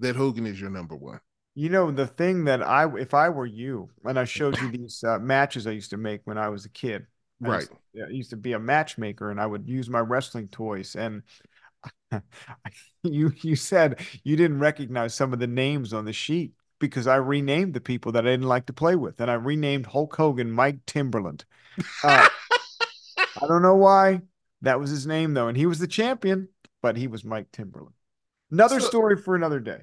that 0.00 0.16
Hogan 0.16 0.46
is 0.46 0.60
your 0.60 0.70
number 0.70 0.96
one? 0.96 1.20
You 1.54 1.68
know, 1.68 1.90
the 1.90 2.06
thing 2.06 2.44
that 2.44 2.62
I, 2.62 2.88
if 2.96 3.12
I 3.12 3.28
were 3.28 3.46
you, 3.46 3.90
and 4.04 4.18
I 4.18 4.24
showed 4.24 4.58
you 4.60 4.70
these 4.70 5.02
uh, 5.06 5.18
matches 5.18 5.66
I 5.66 5.72
used 5.72 5.90
to 5.90 5.96
make 5.96 6.20
when 6.24 6.38
I 6.38 6.48
was 6.48 6.64
a 6.64 6.70
kid, 6.70 7.06
I 7.42 7.48
right? 7.48 7.60
Used 7.60 7.70
to, 7.70 8.02
I 8.04 8.08
used 8.10 8.30
to 8.30 8.36
be 8.36 8.52
a 8.52 8.58
matchmaker, 8.58 9.30
and 9.30 9.40
I 9.40 9.46
would 9.46 9.68
use 9.68 9.90
my 9.90 9.98
wrestling 9.98 10.48
toys. 10.48 10.94
And 10.94 11.22
you, 13.02 13.32
you 13.42 13.56
said 13.56 14.00
you 14.22 14.36
didn't 14.36 14.60
recognize 14.60 15.14
some 15.14 15.32
of 15.32 15.38
the 15.38 15.46
names 15.46 15.92
on 15.92 16.04
the 16.04 16.12
sheet 16.12 16.52
because 16.78 17.06
I 17.06 17.16
renamed 17.16 17.74
the 17.74 17.80
people 17.80 18.12
that 18.12 18.26
I 18.26 18.30
didn't 18.30 18.48
like 18.48 18.66
to 18.66 18.72
play 18.72 18.96
with, 18.96 19.20
and 19.20 19.30
I 19.30 19.34
renamed 19.34 19.86
Hulk 19.86 20.14
Hogan 20.16 20.50
Mike 20.50 20.86
Timberland. 20.86 21.44
Uh, 22.02 22.28
I 23.42 23.46
don't 23.46 23.62
know 23.62 23.76
why 23.76 24.22
that 24.62 24.80
was 24.80 24.90
his 24.90 25.06
name 25.06 25.34
though, 25.34 25.48
and 25.48 25.56
he 25.56 25.66
was 25.66 25.78
the 25.78 25.86
champion, 25.86 26.48
but 26.82 26.96
he 26.96 27.06
was 27.06 27.24
Mike 27.24 27.50
Timberland. 27.52 27.94
Another 28.50 28.80
so, 28.80 28.88
story 28.88 29.16
for 29.16 29.34
another 29.34 29.60
day. 29.60 29.80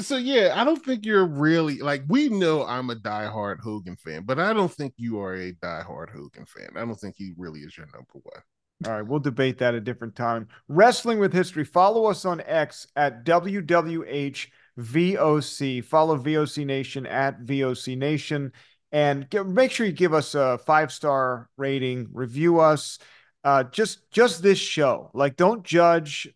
So 0.00 0.16
yeah, 0.16 0.54
I 0.56 0.64
don't 0.64 0.84
think 0.84 1.04
you're 1.04 1.26
really 1.26 1.78
like 1.78 2.02
we 2.08 2.28
know 2.28 2.64
I'm 2.64 2.90
a 2.90 2.96
diehard 2.96 3.60
Hogan 3.60 3.96
fan, 3.96 4.24
but 4.24 4.38
I 4.38 4.52
don't 4.52 4.72
think 4.72 4.94
you 4.96 5.20
are 5.20 5.34
a 5.34 5.52
diehard 5.52 6.10
Hogan 6.10 6.46
fan. 6.46 6.70
I 6.76 6.80
don't 6.80 6.98
think 6.98 7.14
he 7.16 7.32
really 7.36 7.60
is 7.60 7.76
your 7.76 7.86
number 7.86 8.06
one. 8.14 8.42
All 8.86 8.92
right, 8.92 9.06
we'll 9.06 9.20
debate 9.20 9.58
that 9.58 9.74
a 9.74 9.80
different 9.80 10.16
time. 10.16 10.48
Wrestling 10.68 11.18
with 11.20 11.32
History. 11.32 11.64
Follow 11.64 12.06
us 12.06 12.24
on 12.24 12.42
X 12.44 12.88
at 12.96 13.24
WWH 13.24 14.48
VOC. 14.78 15.84
Follow 15.84 16.18
VOC 16.18 16.66
Nation 16.66 17.06
at 17.06 17.40
VOC 17.42 17.96
Nation, 17.96 18.52
and 18.90 19.26
make 19.46 19.70
sure 19.70 19.86
you 19.86 19.92
give 19.92 20.12
us 20.12 20.34
a 20.34 20.58
five 20.58 20.92
star 20.92 21.48
rating. 21.56 22.08
Review 22.12 22.58
us. 22.58 22.98
Uh, 23.44 23.64
just 23.64 24.10
just 24.10 24.42
this 24.42 24.58
show. 24.58 25.10
Like, 25.12 25.36
don't 25.36 25.62
judge 25.62 26.28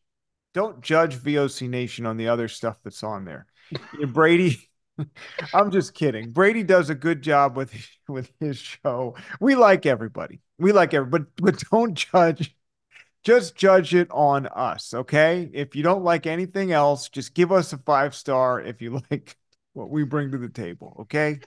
don't 0.54 0.80
judge 0.80 1.16
VOC 1.16 1.68
Nation 1.68 2.06
on 2.06 2.16
the 2.16 2.28
other 2.28 2.48
stuff 2.48 2.78
that's 2.84 3.02
on 3.02 3.24
there. 3.24 3.46
Brady, 4.08 4.70
I'm 5.54 5.70
just 5.70 5.94
kidding. 5.94 6.32
Brady 6.32 6.62
does 6.62 6.90
a 6.90 6.94
good 6.94 7.22
job 7.22 7.56
with 7.56 7.72
with 8.08 8.32
his 8.40 8.58
show. 8.58 9.14
We 9.40 9.54
like 9.54 9.86
everybody. 9.86 10.40
We 10.58 10.72
like 10.72 10.94
everybody, 10.94 11.24
but, 11.36 11.52
but 11.52 11.62
don't 11.70 11.94
judge. 11.94 12.54
Just 13.24 13.56
judge 13.56 13.94
it 13.94 14.08
on 14.10 14.46
us, 14.46 14.94
okay? 14.94 15.50
If 15.52 15.76
you 15.76 15.82
don't 15.82 16.04
like 16.04 16.26
anything 16.26 16.72
else, 16.72 17.08
just 17.08 17.34
give 17.34 17.52
us 17.52 17.72
a 17.72 17.78
five 17.78 18.14
star 18.14 18.60
if 18.60 18.80
you 18.80 19.00
like 19.10 19.36
what 19.74 19.90
we 19.90 20.04
bring 20.04 20.30
to 20.32 20.38
the 20.38 20.48
table, 20.48 20.96
okay? 21.00 21.40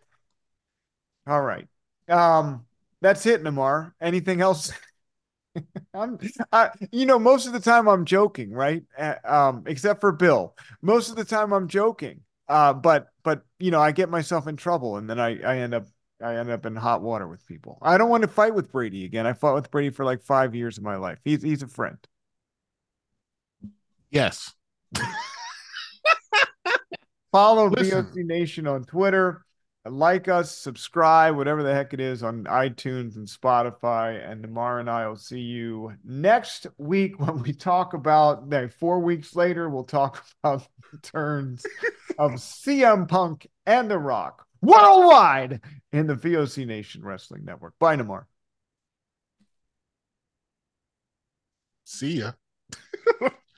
All 1.27 1.41
right. 1.41 1.67
Um, 2.07 2.65
that's 2.99 3.25
it, 3.25 3.43
Nemar. 3.43 3.93
Anything 4.01 4.41
else? 4.41 4.71
I'm, 5.93 6.19
I, 6.51 6.69
you 6.91 7.05
know, 7.05 7.19
most 7.19 7.47
of 7.47 7.53
the 7.53 7.59
time 7.59 7.87
I'm 7.87 8.05
joking, 8.05 8.51
right? 8.51 8.83
Uh, 8.97 9.15
um, 9.23 9.63
except 9.67 10.01
for 10.01 10.11
Bill. 10.11 10.55
Most 10.81 11.09
of 11.09 11.15
the 11.15 11.25
time 11.25 11.51
I'm 11.51 11.67
joking. 11.67 12.21
Uh, 12.47 12.73
but 12.73 13.07
but 13.23 13.43
you 13.59 13.71
know, 13.71 13.79
I 13.79 13.91
get 13.91 14.09
myself 14.09 14.47
in 14.47 14.57
trouble, 14.57 14.97
and 14.97 15.09
then 15.09 15.19
I 15.19 15.41
I 15.41 15.57
end 15.59 15.73
up 15.73 15.87
I 16.21 16.35
end 16.35 16.49
up 16.49 16.65
in 16.65 16.75
hot 16.75 17.01
water 17.01 17.27
with 17.27 17.45
people. 17.45 17.77
I 17.81 17.97
don't 17.97 18.09
want 18.09 18.23
to 18.23 18.27
fight 18.27 18.53
with 18.53 18.71
Brady 18.71 19.05
again. 19.05 19.25
I 19.25 19.33
fought 19.33 19.55
with 19.55 19.71
Brady 19.71 19.89
for 19.89 20.05
like 20.05 20.21
five 20.21 20.53
years 20.53 20.77
of 20.77 20.83
my 20.83 20.97
life. 20.97 21.19
He's 21.23 21.41
he's 21.41 21.63
a 21.63 21.67
friend. 21.67 21.97
Yes. 24.09 24.53
Follow 27.31 27.69
Listen. 27.69 28.05
VOC 28.05 28.25
Nation 28.25 28.67
on 28.67 28.83
Twitter. 28.83 29.45
Like 29.83 30.27
us, 30.27 30.55
subscribe, 30.55 31.35
whatever 31.35 31.63
the 31.63 31.73
heck 31.73 31.93
it 31.93 31.99
is 31.99 32.21
on 32.21 32.43
iTunes 32.43 33.15
and 33.15 33.27
Spotify. 33.27 34.29
And 34.29 34.43
tomorrow 34.43 34.79
and 34.79 34.89
I 34.89 35.07
will 35.07 35.15
see 35.15 35.39
you 35.39 35.93
next 36.03 36.67
week 36.77 37.19
when 37.19 37.41
we 37.41 37.51
talk 37.51 37.95
about, 37.95 38.47
no, 38.47 38.67
four 38.67 38.99
weeks 38.99 39.35
later, 39.35 39.69
we'll 39.69 39.83
talk 39.83 40.23
about 40.43 40.59
the 40.61 40.67
returns 40.93 41.65
of 42.19 42.33
CM 42.33 43.07
Punk 43.07 43.47
and 43.65 43.89
The 43.89 43.97
Rock 43.97 44.45
worldwide 44.61 45.61
in 45.91 46.05
the 46.05 46.15
VOC 46.15 46.67
Nation 46.67 47.03
Wrestling 47.03 47.43
Network. 47.43 47.73
Bye, 47.79 47.95
Nemar. 47.95 48.25
See 51.85 52.19
ya. 52.19 52.33